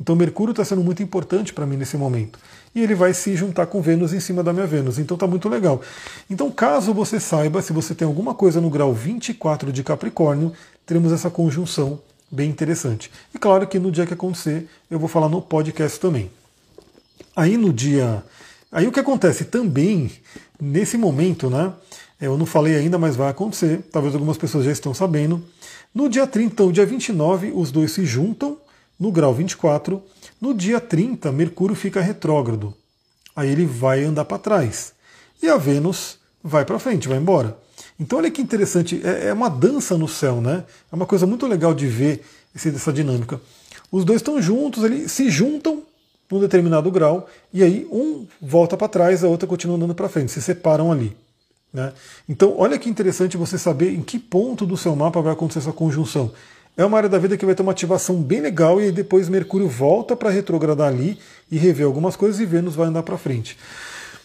Então 0.00 0.16
Mercúrio 0.16 0.52
está 0.52 0.64
sendo 0.64 0.82
muito 0.82 1.02
importante 1.02 1.52
para 1.52 1.66
mim 1.66 1.76
nesse 1.76 1.96
momento. 1.96 2.38
E 2.74 2.80
ele 2.80 2.94
vai 2.94 3.12
se 3.12 3.36
juntar 3.36 3.66
com 3.66 3.82
Vênus 3.82 4.14
em 4.14 4.20
cima 4.20 4.42
da 4.42 4.52
minha 4.52 4.66
Vênus. 4.66 4.98
Então 4.98 5.14
está 5.14 5.26
muito 5.26 5.48
legal. 5.48 5.82
Então, 6.30 6.50
caso 6.50 6.94
você 6.94 7.20
saiba, 7.20 7.60
se 7.60 7.72
você 7.72 7.94
tem 7.94 8.06
alguma 8.06 8.32
coisa 8.32 8.60
no 8.60 8.70
grau 8.70 8.94
24 8.94 9.72
de 9.72 9.82
Capricórnio, 9.82 10.52
teremos 10.86 11.12
essa 11.12 11.28
conjunção 11.28 12.00
bem 12.30 12.48
interessante. 12.48 13.10
E 13.34 13.38
claro 13.38 13.66
que 13.66 13.78
no 13.78 13.90
dia 13.90 14.06
que 14.06 14.14
acontecer, 14.14 14.68
eu 14.90 14.98
vou 14.98 15.08
falar 15.08 15.28
no 15.28 15.42
podcast 15.42 15.98
também. 16.00 16.30
Aí 17.36 17.56
no 17.56 17.72
dia. 17.72 18.24
Aí 18.72 18.86
o 18.86 18.92
que 18.92 19.00
acontece 19.00 19.46
também, 19.46 20.10
nesse 20.60 20.96
momento, 20.96 21.50
né? 21.50 21.72
Eu 22.20 22.36
não 22.36 22.44
falei 22.44 22.76
ainda, 22.76 22.98
mas 22.98 23.16
vai 23.16 23.30
acontecer. 23.30 23.80
Talvez 23.90 24.14
algumas 24.14 24.36
pessoas 24.36 24.64
já 24.64 24.72
estão 24.72 24.92
sabendo. 24.92 25.42
No 25.94 26.08
dia 26.08 26.26
30, 26.26 26.52
então, 26.52 26.72
dia 26.72 26.84
29, 26.84 27.52
os 27.54 27.72
dois 27.72 27.92
se 27.92 28.04
juntam 28.04 28.58
no 28.98 29.10
grau 29.10 29.32
24. 29.32 30.02
No 30.40 30.52
dia 30.52 30.78
30, 30.80 31.32
Mercúrio 31.32 31.74
fica 31.74 32.00
retrógrado. 32.00 32.74
Aí 33.34 33.48
ele 33.48 33.64
vai 33.64 34.04
andar 34.04 34.26
para 34.26 34.38
trás. 34.38 34.92
E 35.42 35.48
a 35.48 35.56
Vênus 35.56 36.18
vai 36.44 36.64
para 36.64 36.78
frente, 36.78 37.08
vai 37.08 37.16
embora. 37.16 37.56
Então 37.98 38.18
olha 38.18 38.30
que 38.30 38.42
interessante, 38.42 39.00
é, 39.04 39.28
é, 39.28 39.32
uma 39.32 39.48
dança 39.48 39.96
no 39.96 40.08
céu, 40.08 40.40
né? 40.40 40.64
É 40.92 40.96
uma 40.96 41.06
coisa 41.06 41.26
muito 41.26 41.46
legal 41.46 41.74
de 41.74 41.86
ver 41.86 42.22
essa 42.54 42.92
dinâmica. 42.92 43.40
Os 43.90 44.04
dois 44.04 44.20
estão 44.20 44.40
juntos, 44.40 44.84
eles 44.84 45.10
se 45.10 45.30
juntam 45.30 45.82
num 46.30 46.40
determinado 46.40 46.90
grau, 46.90 47.28
e 47.52 47.62
aí 47.62 47.86
um 47.90 48.26
volta 48.40 48.76
para 48.76 48.88
trás, 48.88 49.24
a 49.24 49.28
outra 49.28 49.48
continua 49.48 49.76
andando 49.76 49.94
para 49.94 50.08
frente, 50.08 50.30
se 50.30 50.40
separam 50.40 50.92
ali. 50.92 51.16
Né? 51.72 51.92
Então, 52.28 52.54
olha 52.56 52.78
que 52.78 52.90
interessante 52.90 53.36
você 53.36 53.56
saber 53.56 53.92
em 53.94 54.02
que 54.02 54.18
ponto 54.18 54.66
do 54.66 54.76
seu 54.76 54.94
mapa 54.96 55.20
vai 55.20 55.32
acontecer 55.32 55.60
essa 55.60 55.72
conjunção. 55.72 56.32
É 56.76 56.84
uma 56.84 56.96
área 56.96 57.08
da 57.08 57.18
vida 57.18 57.36
que 57.36 57.46
vai 57.46 57.54
ter 57.54 57.62
uma 57.62 57.72
ativação 57.72 58.22
bem 58.22 58.40
legal 58.40 58.80
e 58.80 58.90
depois 58.90 59.28
Mercúrio 59.28 59.68
volta 59.68 60.16
para 60.16 60.30
retrogradar 60.30 60.88
ali 60.88 61.18
e 61.50 61.58
rever 61.58 61.86
algumas 61.86 62.16
coisas 62.16 62.40
e 62.40 62.46
Vênus 62.46 62.74
vai 62.74 62.86
andar 62.86 63.02
para 63.02 63.18
frente. 63.18 63.56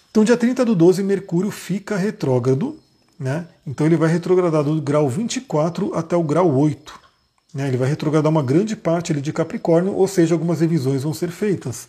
Então, 0.10 0.24
dia 0.24 0.38
30 0.38 0.64
do 0.64 0.76
12, 0.76 1.04
Mercúrio 1.04 1.52
fica 1.52 1.98
retrógrado, 1.98 2.80
né? 3.20 3.48
Então 3.66 3.86
ele 3.86 3.96
vai 3.96 4.10
retrogradar 4.10 4.64
do 4.64 4.82
grau 4.82 5.10
24 5.10 5.94
até 5.96 6.16
o 6.16 6.24
grau 6.24 6.54
8. 6.54 7.00
Né? 7.54 7.68
Ele 7.68 7.78
vai 7.78 7.90
retrogradar 7.90 8.30
uma 8.30 8.44
grande 8.44 8.76
parte 8.76 9.12
ali 9.12 9.22
de 9.22 9.32
Capricórnio, 9.34 9.94
ou 9.94 10.08
seja, 10.08 10.36
algumas 10.36 10.60
revisões 10.60 11.04
vão 11.04 11.14
ser 11.14 11.32
feitas. 11.32 11.88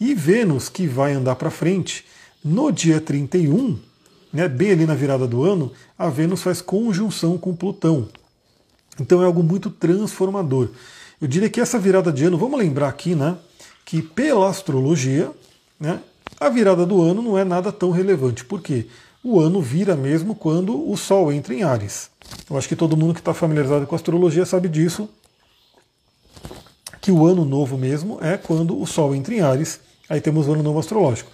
E 0.00 0.14
Vênus, 0.14 0.68
que 0.68 0.86
vai 0.86 1.12
andar 1.12 1.36
para 1.36 1.50
frente, 1.50 2.04
no 2.44 2.70
dia 2.70 3.00
31, 3.00 3.78
né, 4.32 4.48
bem 4.48 4.72
ali 4.72 4.86
na 4.86 4.94
virada 4.94 5.26
do 5.26 5.44
ano, 5.44 5.72
a 5.98 6.08
Vênus 6.08 6.42
faz 6.42 6.60
conjunção 6.60 7.38
com 7.38 7.54
Plutão. 7.54 8.08
Então 9.00 9.22
é 9.22 9.24
algo 9.24 9.42
muito 9.42 9.70
transformador. 9.70 10.68
Eu 11.20 11.28
diria 11.28 11.48
que 11.48 11.60
essa 11.60 11.78
virada 11.78 12.12
de 12.12 12.24
ano, 12.24 12.38
vamos 12.38 12.58
lembrar 12.58 12.88
aqui, 12.88 13.14
né, 13.14 13.36
que 13.84 14.02
pela 14.02 14.48
astrologia, 14.48 15.30
né, 15.78 16.00
a 16.38 16.48
virada 16.48 16.84
do 16.84 17.02
ano 17.02 17.22
não 17.22 17.38
é 17.38 17.44
nada 17.44 17.72
tão 17.72 17.90
relevante. 17.90 18.44
Por 18.44 18.60
quê? 18.60 18.86
O 19.24 19.40
ano 19.40 19.60
vira 19.60 19.96
mesmo 19.96 20.34
quando 20.34 20.88
o 20.88 20.96
Sol 20.96 21.32
entra 21.32 21.54
em 21.54 21.62
Ares. 21.62 22.10
Eu 22.48 22.56
acho 22.56 22.68
que 22.68 22.76
todo 22.76 22.96
mundo 22.96 23.14
que 23.14 23.20
está 23.20 23.34
familiarizado 23.34 23.86
com 23.86 23.96
astrologia 23.96 24.46
sabe 24.46 24.68
disso, 24.68 25.08
que 27.00 27.10
o 27.10 27.26
ano 27.26 27.44
novo 27.44 27.76
mesmo 27.76 28.18
é 28.22 28.36
quando 28.36 28.80
o 28.80 28.86
Sol 28.86 29.14
entra 29.14 29.34
em 29.34 29.40
Ares, 29.40 29.80
aí 30.08 30.20
temos 30.20 30.46
o 30.46 30.52
ano 30.52 30.62
novo 30.62 30.78
astrológico. 30.78 31.30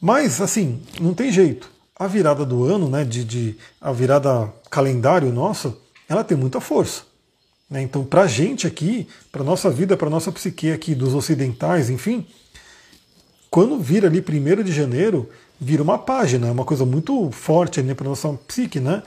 Mas, 0.00 0.40
assim, 0.40 0.82
não 1.00 1.14
tem 1.14 1.30
jeito 1.30 1.73
a 1.98 2.06
virada 2.06 2.44
do 2.44 2.64
ano, 2.64 2.88
né, 2.88 3.04
de, 3.04 3.24
de 3.24 3.56
a 3.80 3.92
virada 3.92 4.52
calendário 4.70 5.32
nossa, 5.32 5.74
ela 6.08 6.24
tem 6.24 6.36
muita 6.36 6.60
força. 6.60 7.02
Né? 7.70 7.82
Então, 7.82 8.04
para 8.04 8.22
a 8.22 8.26
gente 8.26 8.66
aqui, 8.66 9.08
para 9.30 9.44
nossa 9.44 9.70
vida, 9.70 9.96
para 9.96 10.10
nossa 10.10 10.32
psique 10.32 10.72
aqui 10.72 10.94
dos 10.94 11.14
ocidentais, 11.14 11.90
enfim, 11.90 12.26
quando 13.50 13.78
vira 13.78 14.08
ali 14.08 14.20
1 14.20 14.62
de 14.62 14.72
janeiro, 14.72 15.28
vira 15.60 15.82
uma 15.82 15.98
página, 15.98 16.48
é 16.48 16.50
uma 16.50 16.64
coisa 16.64 16.84
muito 16.84 17.30
forte 17.30 17.80
né, 17.82 17.94
para 17.94 18.08
nossa 18.08 18.28
psique, 18.46 18.80
né? 18.80 19.02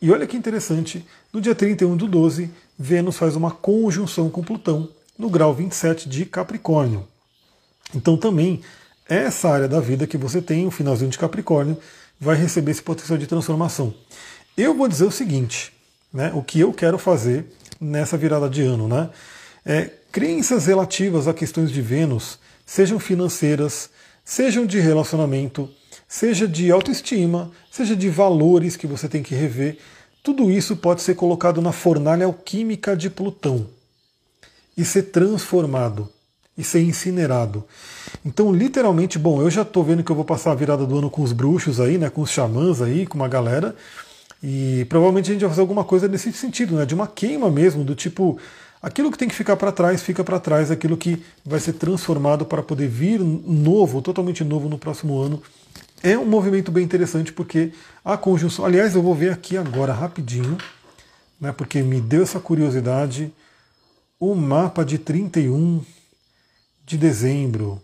E 0.00 0.10
olha 0.10 0.26
que 0.26 0.36
interessante, 0.36 1.04
no 1.32 1.40
dia 1.40 1.54
31 1.54 1.96
do 1.96 2.06
12, 2.06 2.50
Vênus 2.78 3.18
faz 3.18 3.36
uma 3.36 3.50
conjunção 3.50 4.30
com 4.30 4.42
Plutão 4.42 4.88
no 5.18 5.28
grau 5.28 5.52
27 5.52 6.08
de 6.08 6.24
Capricórnio. 6.24 7.06
Então 7.94 8.16
também 8.16 8.62
essa 9.06 9.50
área 9.50 9.68
da 9.68 9.80
vida 9.80 10.06
que 10.06 10.16
você 10.16 10.40
tem, 10.40 10.66
o 10.66 10.70
finalzinho 10.70 11.10
de 11.10 11.18
Capricórnio, 11.18 11.76
vai 12.20 12.36
receber 12.36 12.72
esse 12.72 12.82
potencial 12.82 13.18
de 13.18 13.26
transformação. 13.26 13.94
Eu 14.56 14.76
vou 14.76 14.86
dizer 14.86 15.04
o 15.04 15.10
seguinte, 15.10 15.72
né, 16.12 16.30
o 16.34 16.42
que 16.42 16.60
eu 16.60 16.72
quero 16.72 16.98
fazer 16.98 17.46
nessa 17.80 18.16
virada 18.16 18.48
de 18.48 18.62
ano, 18.62 18.86
né, 18.86 19.08
é 19.64 19.90
crenças 20.12 20.66
relativas 20.66 21.26
a 21.26 21.32
questões 21.32 21.72
de 21.72 21.80
Vênus, 21.80 22.38
sejam 22.66 22.98
financeiras, 22.98 23.88
sejam 24.24 24.66
de 24.66 24.78
relacionamento, 24.78 25.70
seja 26.06 26.46
de 26.46 26.70
autoestima, 26.70 27.50
seja 27.70 27.96
de 27.96 28.10
valores 28.10 28.76
que 28.76 28.86
você 28.86 29.08
tem 29.08 29.22
que 29.22 29.34
rever, 29.34 29.78
tudo 30.22 30.50
isso 30.50 30.76
pode 30.76 31.00
ser 31.00 31.14
colocado 31.14 31.62
na 31.62 31.72
fornalha 31.72 32.26
alquímica 32.26 32.94
de 32.94 33.08
Plutão 33.08 33.66
e 34.76 34.84
ser 34.84 35.04
transformado 35.04 36.08
e 36.56 36.62
ser 36.62 36.82
incinerado. 36.82 37.64
Então, 38.24 38.52
literalmente, 38.52 39.18
bom, 39.18 39.40
eu 39.40 39.50
já 39.50 39.62
estou 39.62 39.84
vendo 39.84 40.02
que 40.02 40.10
eu 40.10 40.16
vou 40.16 40.24
passar 40.24 40.52
a 40.52 40.54
virada 40.54 40.86
do 40.86 40.98
ano 40.98 41.10
com 41.10 41.22
os 41.22 41.32
bruxos 41.32 41.80
aí, 41.80 41.98
né, 41.98 42.10
com 42.10 42.22
os 42.22 42.30
xamãs 42.30 42.82
aí, 42.82 43.06
com 43.06 43.16
uma 43.16 43.28
galera, 43.28 43.74
e 44.42 44.86
provavelmente 44.88 45.30
a 45.30 45.32
gente 45.32 45.40
vai 45.42 45.50
fazer 45.50 45.60
alguma 45.60 45.84
coisa 45.84 46.08
nesse 46.08 46.32
sentido, 46.32 46.76
né, 46.76 46.86
de 46.86 46.94
uma 46.94 47.06
queima 47.06 47.50
mesmo, 47.50 47.84
do 47.84 47.94
tipo, 47.94 48.38
Aquilo 48.82 49.12
que 49.12 49.18
tem 49.18 49.28
que 49.28 49.34
ficar 49.34 49.56
para 49.56 49.70
trás, 49.70 50.02
fica 50.02 50.24
para 50.24 50.40
trás. 50.40 50.70
Aquilo 50.70 50.96
que 50.96 51.22
vai 51.44 51.60
ser 51.60 51.74
transformado 51.74 52.46
para 52.46 52.62
poder 52.62 52.88
vir 52.88 53.20
novo, 53.20 54.00
totalmente 54.00 54.42
novo 54.42 54.68
no 54.68 54.78
próximo 54.78 55.20
ano. 55.20 55.42
É 56.02 56.16
um 56.16 56.24
movimento 56.24 56.72
bem 56.72 56.82
interessante 56.82 57.30
porque 57.30 57.72
a 58.02 58.16
conjunção. 58.16 58.64
Aliás, 58.64 58.94
eu 58.94 59.02
vou 59.02 59.14
ver 59.14 59.32
aqui 59.32 59.58
agora 59.58 59.92
rapidinho, 59.92 60.56
né, 61.38 61.52
porque 61.52 61.82
me 61.82 62.00
deu 62.00 62.22
essa 62.22 62.40
curiosidade. 62.40 63.30
O 64.18 64.34
mapa 64.34 64.82
de 64.82 64.96
31 64.96 65.84
de 66.86 66.96
dezembro 66.96 67.80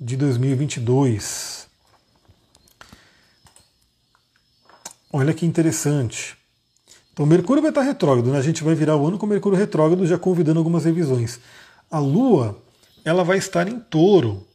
de 0.00 0.16
2022. 0.16 1.66
Olha 5.12 5.32
que 5.32 5.46
interessante. 5.46 6.36
Então, 7.12 7.26
Mercúrio 7.26 7.62
vai 7.62 7.70
estar 7.70 7.82
retrógrado, 7.82 8.30
né? 8.30 8.38
a 8.38 8.42
gente 8.42 8.62
vai 8.62 8.74
virar 8.74 8.96
o 8.96 9.06
ano 9.06 9.18
com 9.18 9.26
Mercúrio 9.26 9.58
retrógrado, 9.58 10.06
já 10.06 10.16
convidando 10.16 10.60
algumas 10.60 10.84
revisões. 10.84 11.40
A 11.90 11.98
Lua, 11.98 12.62
ela 13.04 13.24
vai 13.24 13.38
estar 13.38 13.66
em 13.66 13.80
touro. 13.80 14.46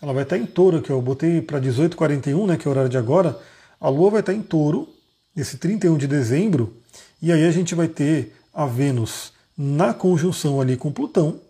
Ela 0.00 0.12
vai 0.12 0.22
estar 0.22 0.38
em 0.38 0.46
touro, 0.46 0.80
que 0.80 0.90
eu 0.90 1.02
botei 1.02 1.42
para 1.42 1.60
18h41, 1.60 2.46
né, 2.46 2.56
que 2.56 2.66
é 2.66 2.68
o 2.68 2.72
horário 2.72 2.88
de 2.88 2.96
agora. 2.96 3.38
A 3.80 3.88
Lua 3.88 4.10
vai 4.10 4.20
estar 4.20 4.32
em 4.32 4.42
touro, 4.42 4.88
nesse 5.34 5.58
31 5.58 5.98
de 5.98 6.06
dezembro, 6.06 6.74
e 7.20 7.30
aí 7.30 7.44
a 7.44 7.50
gente 7.50 7.74
vai 7.74 7.88
ter 7.88 8.34
a 8.54 8.64
Vênus 8.64 9.32
na 9.56 9.92
conjunção 9.92 10.60
ali 10.60 10.76
com 10.76 10.90
Plutão, 10.90 11.40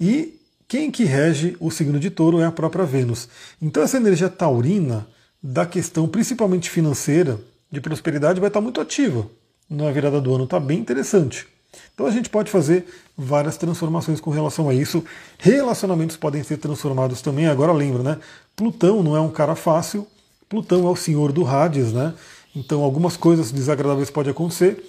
e 0.00 0.37
quem 0.68 0.90
que 0.90 1.04
rege 1.04 1.56
o 1.58 1.70
signo 1.70 1.98
de 1.98 2.10
touro 2.10 2.40
é 2.40 2.44
a 2.44 2.52
própria 2.52 2.84
Vênus. 2.84 3.28
Então 3.60 3.82
essa 3.82 3.96
energia 3.96 4.28
taurina 4.28 5.08
da 5.42 5.64
questão, 5.66 6.06
principalmente 6.06 6.70
financeira, 6.70 7.40
de 7.70 7.80
prosperidade, 7.80 8.38
vai 8.38 8.48
estar 8.48 8.60
muito 8.60 8.80
ativa 8.80 9.28
na 9.68 9.90
virada 9.90 10.20
do 10.20 10.34
ano 10.34 10.44
está 10.44 10.58
bem 10.58 10.78
interessante. 10.78 11.46
Então 11.92 12.06
a 12.06 12.10
gente 12.10 12.30
pode 12.30 12.50
fazer 12.50 12.86
várias 13.16 13.56
transformações 13.56 14.20
com 14.20 14.30
relação 14.30 14.68
a 14.68 14.74
isso. 14.74 15.04
Relacionamentos 15.38 16.16
podem 16.16 16.42
ser 16.42 16.56
transformados 16.56 17.20
também. 17.20 17.46
Agora 17.46 17.72
lembra, 17.72 18.02
né? 18.02 18.18
Plutão 18.56 19.02
não 19.02 19.16
é 19.16 19.20
um 19.20 19.30
cara 19.30 19.54
fácil. 19.54 20.06
Plutão 20.48 20.86
é 20.86 20.90
o 20.90 20.96
senhor 20.96 21.32
do 21.32 21.46
Hades, 21.46 21.92
né? 21.92 22.14
Então 22.56 22.82
algumas 22.82 23.16
coisas 23.16 23.52
desagradáveis 23.52 24.10
podem 24.10 24.30
acontecer. 24.30 24.82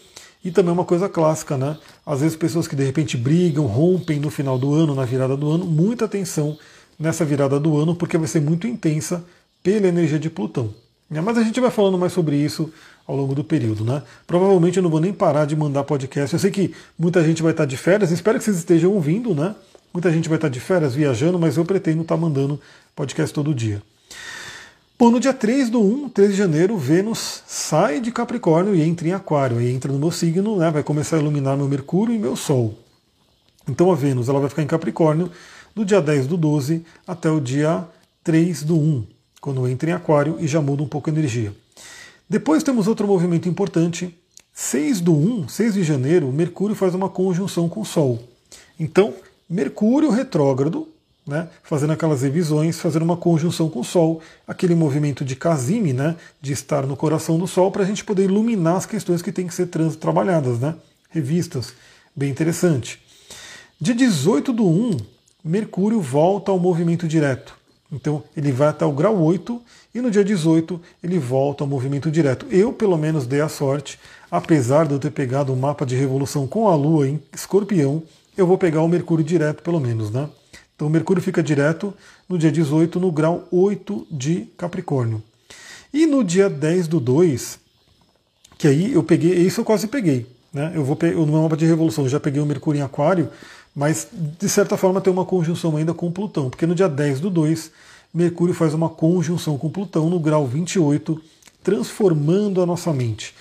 E 0.43 0.51
também 0.51 0.71
uma 0.71 0.85
coisa 0.85 1.09
clássica, 1.09 1.57
né? 1.57 1.77
Às 2.05 2.21
vezes 2.21 2.37
pessoas 2.37 2.67
que 2.67 2.75
de 2.75 2.83
repente 2.83 3.17
brigam, 3.17 3.65
rompem 3.65 4.19
no 4.19 4.29
final 4.29 4.57
do 4.57 4.73
ano, 4.73 4.95
na 4.95 5.03
virada 5.03 5.35
do 5.35 5.51
ano, 5.51 5.65
muita 5.65 6.05
atenção 6.05 6.57
nessa 6.97 7.25
virada 7.25 7.59
do 7.59 7.77
ano, 7.77 7.95
porque 7.95 8.17
vai 8.17 8.27
ser 8.27 8.41
muito 8.41 8.65
intensa 8.65 9.23
pela 9.61 9.87
energia 9.87 10.19
de 10.19 10.29
Plutão. 10.29 10.73
Mas 11.09 11.37
a 11.37 11.43
gente 11.43 11.59
vai 11.59 11.71
falando 11.71 11.97
mais 11.97 12.13
sobre 12.13 12.35
isso 12.35 12.71
ao 13.07 13.15
longo 13.15 13.33
do 13.33 13.43
período, 13.43 13.83
né? 13.83 14.03
Provavelmente 14.27 14.77
eu 14.77 14.83
não 14.83 14.89
vou 14.89 14.99
nem 14.99 15.11
parar 15.11 15.45
de 15.45 15.55
mandar 15.55 15.83
podcast. 15.83 16.33
Eu 16.33 16.39
sei 16.39 16.51
que 16.51 16.73
muita 16.97 17.23
gente 17.23 17.41
vai 17.41 17.51
estar 17.51 17.65
de 17.65 17.75
férias, 17.75 18.11
espero 18.11 18.37
que 18.37 18.43
vocês 18.43 18.57
estejam 18.57 18.93
ouvindo, 18.93 19.33
né? 19.33 19.55
Muita 19.91 20.11
gente 20.11 20.29
vai 20.29 20.37
estar 20.37 20.49
de 20.49 20.59
férias 20.59 20.93
viajando, 20.93 21.39
mas 21.39 21.57
eu 21.57 21.65
pretendo 21.65 22.03
estar 22.03 22.15
mandando 22.15 22.61
podcast 22.95 23.33
todo 23.33 23.55
dia. 23.55 23.81
Bom, 24.99 25.11
no 25.11 25.17
dia 25.17 25.33
3 25.33 25.69
do 25.69 25.81
1, 25.81 26.09
3 26.09 26.31
de 26.31 26.35
janeiro, 26.35 26.77
Vênus 26.77 27.41
sai 27.47 28.01
de 28.01 28.11
Capricórnio 28.11 28.75
e 28.75 28.81
entra 28.81 29.07
em 29.07 29.13
Aquário. 29.13 29.57
Aí 29.57 29.71
entra 29.71 29.89
no 29.93 29.97
meu 29.97 30.11
signo, 30.11 30.57
né? 30.57 30.69
Vai 30.69 30.83
começar 30.83 31.15
a 31.15 31.19
iluminar 31.19 31.55
meu 31.55 31.69
Mercúrio 31.69 32.13
e 32.13 32.19
meu 32.19 32.35
Sol. 32.35 32.77
Então 33.65 33.89
a 33.89 33.95
Vênus 33.95 34.27
ela 34.27 34.41
vai 34.41 34.49
ficar 34.49 34.61
em 34.61 34.67
Capricórnio 34.67 35.31
do 35.73 35.85
dia 35.85 36.01
10 36.01 36.27
do 36.27 36.35
12 36.35 36.83
até 37.07 37.31
o 37.31 37.39
dia 37.39 37.87
3 38.25 38.63
do 38.63 38.75
1, 38.75 39.07
quando 39.39 39.65
entra 39.69 39.89
em 39.89 39.93
Aquário 39.93 40.35
e 40.37 40.45
já 40.45 40.61
muda 40.61 40.83
um 40.83 40.87
pouco 40.89 41.09
a 41.09 41.13
energia. 41.13 41.53
Depois 42.29 42.61
temos 42.61 42.85
outro 42.85 43.07
movimento 43.07 43.47
importante. 43.47 44.13
6 44.51 44.99
do 44.99 45.13
1, 45.13 45.47
6 45.47 45.75
de 45.75 45.83
janeiro, 45.83 46.29
Mercúrio 46.29 46.75
faz 46.75 46.93
uma 46.93 47.07
conjunção 47.07 47.69
com 47.69 47.79
o 47.79 47.85
Sol. 47.85 48.21
Então, 48.77 49.13
Mercúrio 49.49 50.09
retrógrado, 50.09 50.89
né, 51.29 51.47
fazendo 51.63 51.93
aquelas 51.93 52.23
revisões, 52.23 52.79
fazendo 52.79 53.03
uma 53.03 53.15
conjunção 53.15 53.69
com 53.69 53.79
o 53.79 53.83
Sol, 53.83 54.21
aquele 54.47 54.75
movimento 54.75 55.23
de 55.23 55.35
Casime, 55.35 55.93
né, 55.93 56.15
de 56.41 56.51
estar 56.51 56.85
no 56.85 56.97
coração 56.97 57.37
do 57.37 57.47
Sol, 57.47 57.71
para 57.71 57.83
a 57.83 57.85
gente 57.85 58.03
poder 58.03 58.23
iluminar 58.23 58.75
as 58.75 58.85
questões 58.85 59.21
que 59.21 59.31
têm 59.31 59.47
que 59.47 59.53
ser 59.53 59.67
trabalhadas, 59.99 60.59
né, 60.59 60.75
revistas. 61.09 61.73
Bem 62.15 62.29
interessante. 62.29 62.99
De 63.79 63.93
18 63.93 64.51
do 64.51 64.67
1, 64.67 64.97
Mercúrio 65.41 66.01
volta 66.01 66.51
ao 66.51 66.59
movimento 66.59 67.07
direto. 67.07 67.57
Então 67.91 68.23
ele 68.35 68.51
vai 68.51 68.67
até 68.67 68.85
o 68.85 68.91
grau 68.91 69.17
8 69.17 69.61
e 69.95 70.01
no 70.01 70.11
dia 70.11 70.23
18 70.23 70.79
ele 71.01 71.17
volta 71.17 71.63
ao 71.63 71.67
movimento 71.67 72.11
direto. 72.11 72.45
Eu, 72.51 72.73
pelo 72.73 72.97
menos, 72.97 73.25
dei 73.25 73.41
a 73.41 73.49
sorte, 73.49 73.99
apesar 74.29 74.85
de 74.85 74.93
eu 74.93 74.99
ter 74.99 75.11
pegado 75.11 75.51
o 75.51 75.55
um 75.55 75.59
mapa 75.59 75.85
de 75.85 75.95
revolução 75.95 76.45
com 76.45 76.67
a 76.67 76.75
Lua 76.75 77.07
em 77.07 77.19
escorpião, 77.33 78.03
eu 78.37 78.45
vou 78.45 78.57
pegar 78.57 78.81
o 78.81 78.87
Mercúrio 78.87 79.23
direto, 79.23 79.63
pelo 79.63 79.79
menos, 79.79 80.11
né? 80.11 80.29
Então 80.79 80.87
Mercúrio 80.89 81.21
fica 81.21 81.43
direto 81.43 81.93
no 82.29 82.37
dia 82.37 82.49
18, 82.49 83.01
no 83.01 83.11
grau 83.11 83.45
8 83.51 84.07
de 84.09 84.47
Capricórnio. 84.57 85.21
E 85.93 86.05
no 86.05 86.23
dia 86.23 86.49
10 86.49 86.87
do 86.87 87.01
2, 87.01 87.59
que 88.57 88.65
aí 88.65 88.93
eu 88.93 89.03
peguei, 89.03 89.33
isso 89.45 89.59
eu 89.59 89.65
quase 89.65 89.87
peguei. 89.87 90.25
Né? 90.53 90.71
Eu 90.73 90.85
vou 90.85 90.97
no 91.01 91.25
meu 91.33 91.41
mapa 91.41 91.57
de 91.57 91.65
revolução 91.65 92.07
já 92.07 92.17
peguei 92.17 92.41
o 92.41 92.45
Mercúrio 92.45 92.79
em 92.79 92.81
Aquário, 92.81 93.29
mas 93.75 94.07
de 94.39 94.47
certa 94.47 94.77
forma 94.77 95.01
tem 95.01 95.11
uma 95.11 95.25
conjunção 95.25 95.75
ainda 95.75 95.93
com 95.93 96.09
Plutão, 96.09 96.49
porque 96.49 96.65
no 96.65 96.73
dia 96.73 96.87
10 96.87 97.19
do 97.19 97.29
2 97.29 97.71
Mercúrio 98.13 98.55
faz 98.55 98.73
uma 98.73 98.87
conjunção 98.87 99.57
com 99.57 99.69
Plutão 99.69 100.09
no 100.09 100.17
grau 100.17 100.47
28, 100.47 101.21
transformando 101.61 102.61
a 102.61 102.65
nossa 102.65 102.93
mente. 102.93 103.35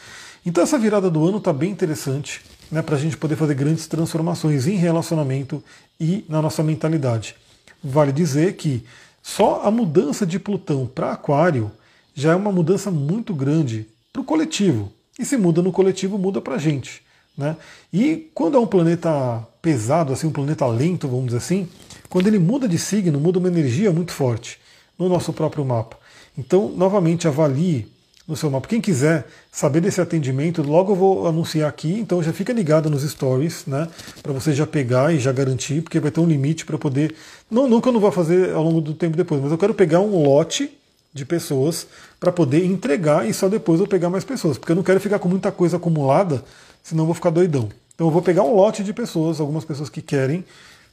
Então 0.45 0.65
essa 0.65 0.77
virada 0.77 1.09
do 1.09 1.25
ano 1.25 1.39
está 1.39 1.53
bem 1.53 1.71
interessante 1.71 2.41
né, 2.71 2.83
para 2.83 2.97
a 2.97 2.99
gente 2.99 3.17
poder 3.17 3.37
fazer 3.37 3.55
grandes 3.55 3.87
transformações 3.87 4.67
em 4.67 4.77
relacionamento 4.77 5.63
e 5.99 6.25
na 6.29 6.43
nossa 6.43 6.63
mentalidade. 6.63 7.35
Vale 7.83 8.13
dizer 8.13 8.57
que 8.57 8.85
só 9.23 9.63
a 9.65 9.71
mudança 9.71 10.27
de 10.27 10.39
Plutão 10.39 10.87
para 10.87 11.13
Aquário 11.13 11.71
já 12.15 12.33
é 12.33 12.37
uma 12.37 12.53
mudança 12.53 12.91
muito 12.91 13.35
grande 13.35 13.87
para 14.13 14.23
o 14.23 14.25
coletivo. 14.25 14.93
E 15.19 15.25
se 15.25 15.37
muda 15.37 15.63
no 15.63 15.73
coletivo, 15.73 16.19
muda 16.19 16.41
para 16.41 16.55
a 16.55 16.59
gente. 16.59 17.03
Né? 17.37 17.57
E 17.93 18.31
quando 18.35 18.57
é 18.57 18.61
um 18.61 18.67
planeta 18.67 19.47
pesado, 19.63 20.13
assim, 20.13 20.27
um 20.27 20.33
planeta 20.33 20.67
lento, 20.67 21.07
vamos 21.07 21.27
dizer 21.27 21.39
assim, 21.39 21.69
quando 22.09 22.27
ele 22.27 22.39
muda 22.39 22.69
de 22.69 22.79
signo, 22.79 23.21
muda 23.21 23.39
uma 23.39 23.49
energia 23.49 23.93
muito 23.93 24.13
forte 24.13 24.59
no 24.99 25.09
nosso 25.09 25.33
próprio 25.33 25.65
mapa. 25.65 25.97
Então, 26.37 26.69
novamente, 26.69 27.29
avalie 27.29 27.87
no 28.29 28.37
seu 28.37 28.51
mapa. 28.51 28.69
Quem 28.69 28.81
quiser 28.81 29.27
saber 29.51 29.81
desse 29.81 30.03
atendimento, 30.03 30.63
logo 30.63 30.93
eu 30.93 30.97
vou 30.97 31.27
anunciar 31.27 31.67
aqui, 31.67 31.99
então 31.99 32.23
já 32.23 32.33
fica 32.33 32.53
ligado 32.53 32.91
nos 32.91 33.03
stories, 33.03 33.65
né? 33.67 33.89
Para 34.23 34.35
você 34.35 34.53
já 34.53 34.67
pegar 34.67 35.15
e 35.15 35.19
já 35.19 35.33
garantir, 35.33 35.81
porque 35.81 35.99
vai 35.99 36.11
ter 36.11 36.21
um 36.21 36.27
limite 36.27 36.67
para 36.67 36.77
poder. 36.77 37.15
Não, 37.51 37.65
eu 37.65 37.93
não 37.93 38.01
vá 38.01 38.13
fazer 38.13 38.53
ao 38.53 38.63
longo 38.63 38.83
do 38.83 38.93
tempo 38.93 39.17
depois, 39.17 39.41
mas 39.41 39.51
eu 39.51 39.57
quero 39.57 39.73
pegar 39.73 40.01
um 40.01 40.23
lote 40.23 40.71
de 41.15 41.25
pessoas 41.25 41.87
para 42.21 42.31
poder 42.31 42.67
entregar 42.67 43.27
e 43.27 43.33
só 43.33 43.49
depois 43.49 43.81
eu 43.81 43.87
pegar 43.87 44.11
mais 44.11 44.25
pessoas, 44.25 44.59
porque 44.59 44.73
eu 44.73 44.77
não 44.77 44.83
quero 44.83 45.01
ficar 45.01 45.19
com 45.19 45.29
muita 45.29 45.51
coisa 45.51 45.79
acumulada, 45.79 46.45
senão 46.83 47.05
eu 47.05 47.07
vou 47.07 47.15
ficar 47.15 47.31
doidão. 47.31 47.71
Então 47.95 48.07
eu 48.07 48.11
vou 48.11 48.21
pegar 48.21 48.43
um 48.43 48.55
lote 48.55 48.85
de 48.85 48.93
pessoas, 48.93 49.41
algumas 49.41 49.65
pessoas 49.65 49.89
que 49.89 50.03
querem, 50.03 50.45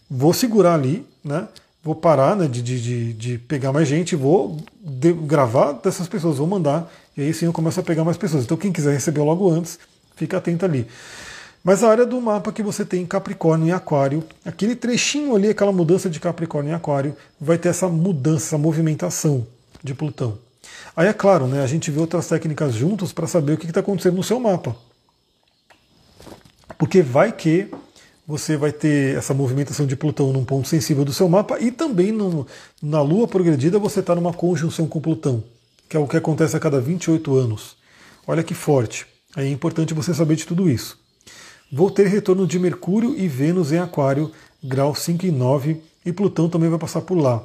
vou 0.09 0.33
segurar 0.33 0.75
ali, 0.75 1.05
né? 1.23 1.47
Vou 1.85 1.93
parar 1.93 2.35
né, 2.35 2.47
de, 2.47 2.63
de, 2.63 3.13
de 3.13 3.37
pegar 3.37 3.71
mais 3.71 3.87
gente, 3.87 4.15
vou 4.15 4.57
de, 4.81 5.13
gravar 5.13 5.73
dessas 5.73 6.07
pessoas, 6.07 6.39
vou 6.39 6.47
mandar, 6.47 6.91
e 7.15 7.21
aí 7.21 7.31
sim 7.31 7.45
eu 7.45 7.53
começo 7.53 7.79
a 7.79 7.83
pegar 7.83 8.03
mais 8.03 8.17
pessoas. 8.17 8.43
Então 8.43 8.57
quem 8.57 8.71
quiser 8.71 8.91
receber 8.91 9.21
logo 9.21 9.47
antes, 9.47 9.77
fica 10.15 10.37
atento 10.37 10.65
ali. 10.65 10.87
Mas 11.63 11.83
a 11.83 11.91
área 11.91 12.03
do 12.03 12.19
mapa 12.19 12.51
que 12.51 12.63
você 12.63 12.83
tem 12.83 13.05
Capricórnio 13.05 13.67
e 13.67 13.71
Aquário, 13.71 14.23
aquele 14.43 14.75
trechinho 14.75 15.35
ali, 15.35 15.49
aquela 15.49 15.71
mudança 15.71 16.09
de 16.09 16.19
Capricórnio 16.19 16.71
e 16.71 16.73
Aquário, 16.73 17.15
vai 17.39 17.59
ter 17.59 17.69
essa 17.69 17.87
mudança, 17.87 18.47
essa 18.47 18.57
movimentação 18.57 19.45
de 19.83 19.93
Plutão. 19.93 20.39
Aí 20.95 21.07
é 21.07 21.13
claro, 21.13 21.45
né, 21.45 21.61
a 21.61 21.67
gente 21.67 21.91
vê 21.91 21.99
outras 21.99 22.27
técnicas 22.27 22.73
juntos 22.73 23.13
para 23.13 23.27
saber 23.27 23.53
o 23.53 23.57
que 23.57 23.67
está 23.67 23.81
acontecendo 23.81 24.15
no 24.15 24.23
seu 24.23 24.39
mapa. 24.39 24.75
Porque 26.79 27.03
vai 27.03 27.31
que 27.31 27.69
você 28.27 28.57
vai 28.57 28.71
ter 28.71 29.17
essa 29.17 29.33
movimentação 29.33 29.85
de 29.85 29.95
Plutão 29.95 30.33
num 30.33 30.43
ponto 30.43 30.67
sensível 30.67 31.05
do 31.05 31.13
seu 31.13 31.29
mapa 31.29 31.59
e 31.59 31.71
também 31.71 32.11
no, 32.11 32.47
na 32.81 33.01
Lua 33.01 33.27
progredida 33.27 33.77
você 33.77 33.99
está 33.99 34.15
numa 34.15 34.33
conjunção 34.33 34.87
com 34.87 34.99
Plutão, 34.99 35.43
que 35.87 35.95
é 35.95 35.99
o 35.99 36.07
que 36.07 36.17
acontece 36.17 36.57
a 36.57 36.59
cada 36.59 36.81
28 36.81 37.35
anos. 37.35 37.75
Olha 38.27 38.43
que 38.43 38.53
forte. 38.53 39.05
É 39.37 39.47
importante 39.47 39.93
você 39.93 40.13
saber 40.13 40.35
de 40.35 40.45
tudo 40.45 40.69
isso. 40.69 40.97
Vou 41.71 41.91
ter 41.91 42.07
retorno 42.07 42.47
de 42.47 42.57
Mercúrio 42.57 43.15
e 43.17 43.27
Vênus 43.27 43.71
em 43.71 43.77
Aquário, 43.77 44.31
grau 44.63 44.95
5 44.95 45.25
e 45.25 45.31
9, 45.31 45.81
e 46.05 46.11
Plutão 46.11 46.47
também 46.47 46.69
vai 46.69 46.79
passar 46.79 47.01
por 47.01 47.17
lá. 47.17 47.43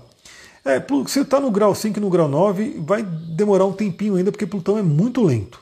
É, 0.65 0.83
se 1.07 1.21
está 1.21 1.41
no 1.41 1.51
grau 1.51 1.75
5 1.75 1.99
e 1.99 2.03
no 2.03 2.11
grau 2.11 2.29
9, 2.29 2.83
vai 2.87 3.03
demorar 3.03 3.65
um 3.65 3.73
tempinho 3.73 4.17
ainda, 4.17 4.31
porque 4.31 4.47
Plutão 4.47 4.79
é 4.79 4.83
muito 4.83 5.23
lento. 5.23 5.61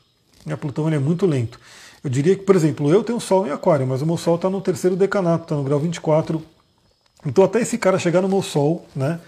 A 0.50 0.56
Plutão 0.56 0.88
é 0.88 0.98
muito 0.98 1.24
lento. 1.24 1.58
Eu 2.02 2.10
diria 2.10 2.36
que, 2.36 2.42
por 2.42 2.54
exemplo, 2.54 2.90
eu 2.90 3.02
tenho 3.02 3.20
Sol 3.20 3.46
em 3.46 3.50
Aquário, 3.50 3.86
mas 3.86 4.02
o 4.02 4.06
meu 4.06 4.16
Sol 4.16 4.36
está 4.36 4.48
no 4.48 4.60
terceiro 4.60 4.96
decanato, 4.96 5.44
está 5.44 5.54
no 5.56 5.64
grau 5.64 5.78
24. 5.78 6.42
Então, 7.26 7.42
até 7.44 7.60
esse 7.60 7.76
cara 7.76 7.98
chegar 7.98 8.22
no 8.22 8.28
meu 8.28 8.42
Sol, 8.42 8.86
né, 8.94 9.20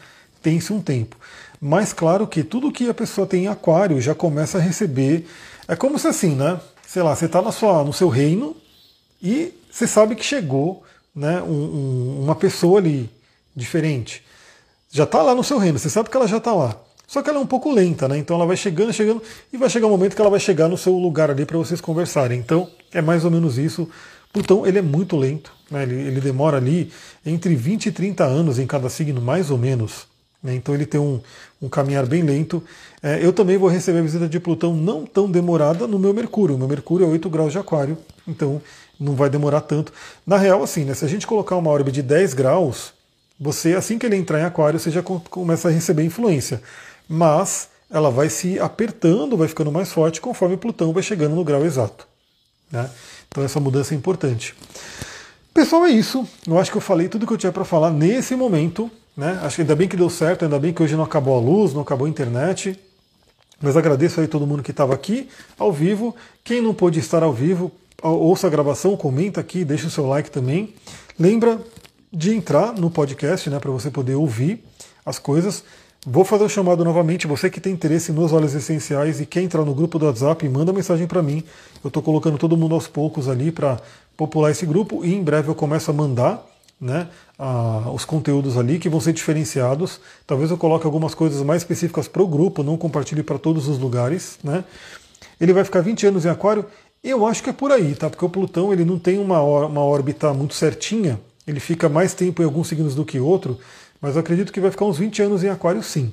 tem-se 0.42 0.72
um 0.72 0.80
tempo. 0.80 1.16
Mas, 1.60 1.92
claro 1.92 2.26
que 2.26 2.42
tudo 2.42 2.72
que 2.72 2.88
a 2.88 2.94
pessoa 2.94 3.26
tem 3.26 3.44
em 3.44 3.48
Aquário 3.48 4.00
já 4.00 4.14
começa 4.14 4.58
a 4.58 4.60
receber. 4.60 5.26
É 5.68 5.76
como 5.76 5.98
se 5.98 6.08
assim, 6.08 6.34
né? 6.34 6.60
Sei 6.86 7.02
lá, 7.02 7.14
você 7.14 7.26
está 7.26 7.42
no 7.42 7.92
seu 7.92 8.08
reino 8.08 8.56
e 9.22 9.52
você 9.70 9.86
sabe 9.86 10.16
que 10.16 10.24
chegou 10.24 10.82
né, 11.14 11.42
um, 11.42 11.52
um, 11.52 12.20
uma 12.24 12.34
pessoa 12.34 12.78
ali 12.78 13.10
diferente. 13.54 14.24
Já 14.90 15.04
está 15.04 15.22
lá 15.22 15.34
no 15.34 15.44
seu 15.44 15.58
reino, 15.58 15.78
você 15.78 15.90
sabe 15.90 16.08
que 16.08 16.16
ela 16.16 16.26
já 16.26 16.38
está 16.38 16.52
lá. 16.52 16.76
Só 17.10 17.22
que 17.22 17.28
ela 17.28 17.40
é 17.40 17.42
um 17.42 17.46
pouco 17.46 17.72
lenta, 17.72 18.06
né? 18.06 18.16
Então 18.16 18.36
ela 18.36 18.46
vai 18.46 18.56
chegando, 18.56 18.92
chegando, 18.92 19.20
e 19.52 19.56
vai 19.56 19.68
chegar 19.68 19.88
um 19.88 19.90
momento 19.90 20.14
que 20.14 20.20
ela 20.20 20.30
vai 20.30 20.38
chegar 20.38 20.68
no 20.68 20.78
seu 20.78 20.96
lugar 20.96 21.28
ali 21.28 21.44
para 21.44 21.58
vocês 21.58 21.80
conversarem. 21.80 22.38
Então 22.38 22.70
é 22.92 23.02
mais 23.02 23.24
ou 23.24 23.32
menos 23.32 23.58
isso. 23.58 23.88
Plutão 24.32 24.64
ele 24.64 24.78
é 24.78 24.82
muito 24.82 25.16
lento, 25.16 25.52
né? 25.68 25.82
ele, 25.82 25.96
ele 25.96 26.20
demora 26.20 26.58
ali 26.58 26.92
entre 27.26 27.56
20 27.56 27.86
e 27.86 27.90
30 27.90 28.22
anos 28.22 28.60
em 28.60 28.66
cada 28.66 28.88
signo, 28.88 29.20
mais 29.20 29.50
ou 29.50 29.58
menos. 29.58 30.06
Né? 30.40 30.54
Então 30.54 30.72
ele 30.72 30.86
tem 30.86 31.00
um, 31.00 31.20
um 31.60 31.68
caminhar 31.68 32.06
bem 32.06 32.22
lento. 32.22 32.62
É, 33.02 33.18
eu 33.20 33.32
também 33.32 33.58
vou 33.58 33.68
receber 33.68 33.98
a 33.98 34.02
visita 34.02 34.28
de 34.28 34.38
Plutão 34.38 34.76
não 34.76 35.04
tão 35.04 35.28
demorada 35.28 35.88
no 35.88 35.98
meu 35.98 36.14
Mercúrio. 36.14 36.54
O 36.54 36.58
meu 36.60 36.68
Mercúrio 36.68 37.08
é 37.08 37.10
8 37.10 37.28
graus 37.28 37.50
de 37.50 37.58
Aquário, 37.58 37.98
então 38.24 38.62
não 39.00 39.16
vai 39.16 39.28
demorar 39.28 39.62
tanto. 39.62 39.92
Na 40.24 40.36
real, 40.36 40.62
assim, 40.62 40.84
né? 40.84 40.94
Se 40.94 41.04
a 41.04 41.08
gente 41.08 41.26
colocar 41.26 41.56
uma 41.56 41.72
órbita 41.72 41.90
de 41.90 42.02
10 42.02 42.34
graus, 42.34 42.92
você, 43.40 43.74
assim 43.74 43.98
que 43.98 44.06
ele 44.06 44.14
entrar 44.14 44.38
em 44.38 44.44
Aquário, 44.44 44.78
você 44.78 44.92
já 44.92 45.02
começa 45.02 45.66
a 45.66 45.72
receber 45.72 46.04
influência 46.04 46.62
mas 47.12 47.68
ela 47.90 48.08
vai 48.08 48.30
se 48.30 48.60
apertando, 48.60 49.36
vai 49.36 49.48
ficando 49.48 49.72
mais 49.72 49.90
forte 49.90 50.20
conforme 50.20 50.56
Plutão 50.56 50.92
vai 50.92 51.02
chegando 51.02 51.34
no 51.34 51.42
grau 51.42 51.64
exato. 51.64 52.06
Né? 52.70 52.88
Então 53.28 53.42
essa 53.42 53.58
mudança 53.58 53.94
é 53.94 53.96
importante. 53.96 54.54
Pessoal, 55.52 55.86
é 55.86 55.90
isso. 55.90 56.24
Eu 56.46 56.56
acho 56.56 56.70
que 56.70 56.76
eu 56.76 56.80
falei 56.80 57.08
tudo 57.08 57.26
que 57.26 57.32
eu 57.32 57.36
tinha 57.36 57.50
para 57.50 57.64
falar 57.64 57.90
nesse 57.90 58.36
momento. 58.36 58.88
Né? 59.16 59.40
Acho 59.42 59.56
que 59.56 59.62
ainda 59.62 59.74
bem 59.74 59.88
que 59.88 59.96
deu 59.96 60.08
certo, 60.08 60.44
ainda 60.44 60.56
bem 60.56 60.72
que 60.72 60.80
hoje 60.80 60.94
não 60.94 61.02
acabou 61.02 61.36
a 61.36 61.40
luz, 61.40 61.74
não 61.74 61.82
acabou 61.82 62.06
a 62.06 62.10
internet. 62.10 62.78
Mas 63.60 63.76
agradeço 63.76 64.20
aí 64.20 64.28
todo 64.28 64.46
mundo 64.46 64.62
que 64.62 64.70
estava 64.70 64.94
aqui 64.94 65.28
ao 65.58 65.72
vivo. 65.72 66.14
Quem 66.44 66.62
não 66.62 66.72
pôde 66.72 67.00
estar 67.00 67.24
ao 67.24 67.32
vivo, 67.32 67.72
ouça 68.00 68.46
a 68.46 68.50
gravação, 68.50 68.96
comenta 68.96 69.40
aqui, 69.40 69.64
deixa 69.64 69.88
o 69.88 69.90
seu 69.90 70.06
like 70.06 70.30
também. 70.30 70.74
Lembra 71.18 71.60
de 72.12 72.32
entrar 72.32 72.72
no 72.72 72.88
podcast, 72.88 73.50
né, 73.50 73.58
para 73.58 73.70
você 73.72 73.90
poder 73.90 74.14
ouvir 74.14 74.64
as 75.04 75.18
coisas. 75.18 75.64
Vou 76.06 76.24
fazer 76.24 76.44
o 76.44 76.48
chamado 76.48 76.82
novamente. 76.82 77.26
Você 77.26 77.50
que 77.50 77.60
tem 77.60 77.74
interesse 77.74 78.10
nos 78.10 78.32
óleos 78.32 78.54
essenciais 78.54 79.20
e 79.20 79.26
quer 79.26 79.42
entrar 79.42 79.64
no 79.66 79.74
grupo 79.74 79.98
do 79.98 80.06
WhatsApp, 80.06 80.48
manda 80.48 80.72
mensagem 80.72 81.06
para 81.06 81.22
mim. 81.22 81.44
Eu 81.84 81.88
estou 81.88 82.02
colocando 82.02 82.38
todo 82.38 82.56
mundo 82.56 82.74
aos 82.74 82.86
poucos 82.86 83.28
ali 83.28 83.52
para 83.52 83.78
popular 84.16 84.50
esse 84.50 84.64
grupo 84.64 85.04
e 85.04 85.14
em 85.14 85.22
breve 85.22 85.48
eu 85.48 85.54
começo 85.54 85.90
a 85.90 85.94
mandar 85.94 86.42
né, 86.80 87.06
a, 87.38 87.90
os 87.92 88.06
conteúdos 88.06 88.56
ali 88.56 88.78
que 88.78 88.88
vão 88.88 88.98
ser 88.98 89.12
diferenciados. 89.12 90.00
Talvez 90.26 90.50
eu 90.50 90.56
coloque 90.56 90.86
algumas 90.86 91.14
coisas 91.14 91.42
mais 91.42 91.60
específicas 91.60 92.08
para 92.08 92.22
o 92.22 92.26
grupo, 92.26 92.62
não 92.62 92.78
compartilhe 92.78 93.22
para 93.22 93.38
todos 93.38 93.68
os 93.68 93.78
lugares. 93.78 94.38
Né. 94.42 94.64
Ele 95.38 95.52
vai 95.52 95.64
ficar 95.64 95.82
20 95.82 96.06
anos 96.06 96.24
em 96.24 96.30
Aquário. 96.30 96.64
Eu 97.04 97.26
acho 97.26 97.42
que 97.42 97.50
é 97.50 97.52
por 97.52 97.72
aí, 97.72 97.94
tá? 97.94 98.08
Porque 98.08 98.24
o 98.24 98.28
Plutão 98.30 98.72
ele 98.72 98.86
não 98.86 98.98
tem 98.98 99.18
uma, 99.18 99.42
uma 99.42 99.84
órbita 99.84 100.32
muito 100.32 100.54
certinha. 100.54 101.20
Ele 101.46 101.60
fica 101.60 101.90
mais 101.90 102.14
tempo 102.14 102.40
em 102.40 102.44
alguns 102.44 102.68
signos 102.68 102.94
do 102.94 103.04
que 103.04 103.20
outro. 103.20 103.58
Mas 104.00 104.14
eu 104.14 104.20
acredito 104.20 104.52
que 104.52 104.60
vai 104.60 104.70
ficar 104.70 104.84
uns 104.84 104.98
20 104.98 105.22
anos 105.22 105.44
em 105.44 105.48
Aquário 105.48 105.82
sim. 105.82 106.12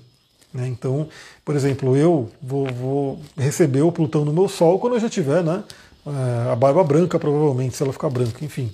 Né? 0.54 0.68
Então, 0.68 1.08
por 1.46 1.56
exemplo, 1.56 1.96
eu 1.96 2.30
vou, 2.42 2.66
vou, 2.68 3.20
receber 3.38 3.82
o 3.82 3.92
Plutão 3.92 4.26
no 4.26 4.34
meu 4.34 4.48
Sol 4.48 4.80
quando 4.80 4.94
eu 4.94 5.00
já 5.00 5.10
tiver 5.10 5.44
né, 5.44 5.64
é, 6.06 6.52
a 6.52 6.56
barba 6.56 6.84
branca, 6.84 7.20
provavelmente, 7.20 7.76
se 7.76 7.84
ela 7.84 7.94
ficar 7.94 8.10
branca, 8.10 8.44
enfim. 8.44 8.72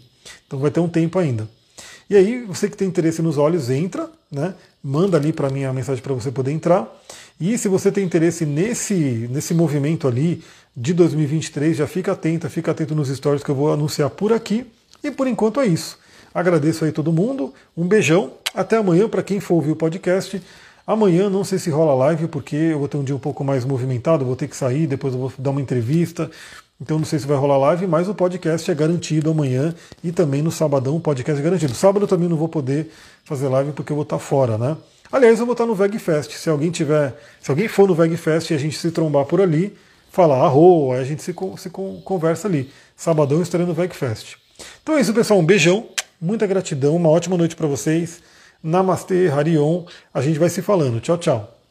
Então 0.47 0.59
vai 0.59 0.71
ter 0.71 0.79
um 0.79 0.89
tempo 0.89 1.19
ainda. 1.19 1.47
E 2.09 2.15
aí, 2.15 2.43
você 2.43 2.69
que 2.69 2.77
tem 2.77 2.87
interesse 2.87 3.21
nos 3.21 3.37
olhos, 3.37 3.69
entra, 3.69 4.09
né? 4.31 4.53
Manda 4.83 5.17
ali 5.17 5.31
para 5.31 5.49
mim 5.49 5.63
a 5.63 5.73
mensagem 5.73 6.03
para 6.03 6.13
você 6.13 6.31
poder 6.31 6.51
entrar. 6.51 6.87
E 7.39 7.57
se 7.57 7.67
você 7.67 7.91
tem 7.91 8.03
interesse 8.03 8.45
nesse, 8.45 9.27
nesse 9.31 9.53
movimento 9.53 10.07
ali 10.07 10.43
de 10.75 10.93
2023, 10.93 11.77
já 11.77 11.87
fica 11.87 12.11
atento, 12.11 12.49
fica 12.49 12.71
atento 12.71 12.93
nos 12.93 13.07
stories 13.07 13.43
que 13.43 13.49
eu 13.49 13.55
vou 13.55 13.71
anunciar 13.71 14.09
por 14.09 14.33
aqui. 14.33 14.65
E 15.03 15.11
por 15.11 15.27
enquanto 15.27 15.59
é 15.59 15.65
isso. 15.65 15.97
Agradeço 16.33 16.85
aí 16.85 16.91
todo 16.91 17.11
mundo. 17.11 17.53
Um 17.75 17.87
beijão. 17.87 18.31
Até 18.53 18.77
amanhã 18.77 19.07
para 19.07 19.23
quem 19.23 19.39
for 19.39 19.55
ouvir 19.55 19.71
o 19.71 19.75
podcast. 19.75 20.41
Amanhã 20.85 21.29
não 21.29 21.43
sei 21.43 21.59
se 21.59 21.69
rola 21.69 21.93
live, 22.07 22.27
porque 22.27 22.55
eu 22.55 22.79
vou 22.79 22.87
ter 22.87 22.97
um 22.97 23.03
dia 23.03 23.15
um 23.15 23.19
pouco 23.19 23.43
mais 23.43 23.63
movimentado, 23.63 24.25
vou 24.25 24.35
ter 24.35 24.49
que 24.49 24.55
sair, 24.55 24.85
depois 24.85 25.13
eu 25.13 25.19
vou 25.19 25.33
dar 25.37 25.51
uma 25.51 25.61
entrevista. 25.61 26.29
Então 26.81 26.97
não 26.97 27.05
sei 27.05 27.19
se 27.19 27.25
vai 27.25 27.37
rolar 27.37 27.57
live, 27.57 27.87
mas 27.87 28.09
o 28.09 28.13
podcast 28.13 28.69
é 28.69 28.75
garantido 28.75 29.31
amanhã 29.31 29.73
e 30.03 30.11
também 30.11 30.41
no 30.41 30.51
sabadão 30.51 30.97
o 30.97 30.99
podcast 30.99 31.39
é 31.39 31.43
garantido. 31.43 31.73
Sábado 31.73 32.05
também 32.05 32.27
não 32.27 32.35
vou 32.35 32.49
poder 32.49 32.91
fazer 33.23 33.47
live 33.47 33.71
porque 33.71 33.93
eu 33.93 33.95
vou 33.95 34.03
estar 34.03 34.19
fora, 34.19 34.57
né? 34.57 34.75
Aliás, 35.09 35.39
eu 35.39 35.45
vou 35.45 35.53
estar 35.53 35.65
no 35.65 35.75
VegFest. 35.75 36.33
Se 36.33 36.49
alguém 36.49 36.71
tiver, 36.71 37.15
se 37.39 37.49
alguém 37.49 37.69
for 37.69 37.87
no 37.87 37.95
VegFest 37.95 38.51
e 38.51 38.53
a 38.55 38.57
gente 38.57 38.77
se 38.77 38.91
trombar 38.91 39.25
por 39.25 39.39
ali, 39.39 39.73
falar 40.11 40.43
arro, 40.43 40.91
aí 40.91 40.99
a 40.99 41.03
gente 41.05 41.23
se, 41.23 41.33
se 41.57 41.69
conversa 41.69 42.47
ali. 42.49 42.69
Sabadão 42.97 43.41
estarei 43.41 43.65
no 43.65 43.73
VegFest. 43.73 44.35
Então 44.81 44.97
é 44.97 45.01
isso, 45.01 45.13
pessoal. 45.13 45.39
Um 45.39 45.45
beijão. 45.45 45.87
Muita 46.19 46.47
gratidão, 46.47 46.95
uma 46.95 47.09
ótima 47.09 47.37
noite 47.37 47.55
para 47.55 47.67
vocês. 47.67 48.21
Namastê, 48.61 49.27
Harion. 49.27 49.85
A 50.13 50.21
gente 50.21 50.39
vai 50.39 50.49
se 50.49 50.61
falando. 50.61 50.99
Tchau, 51.01 51.17
tchau. 51.17 51.62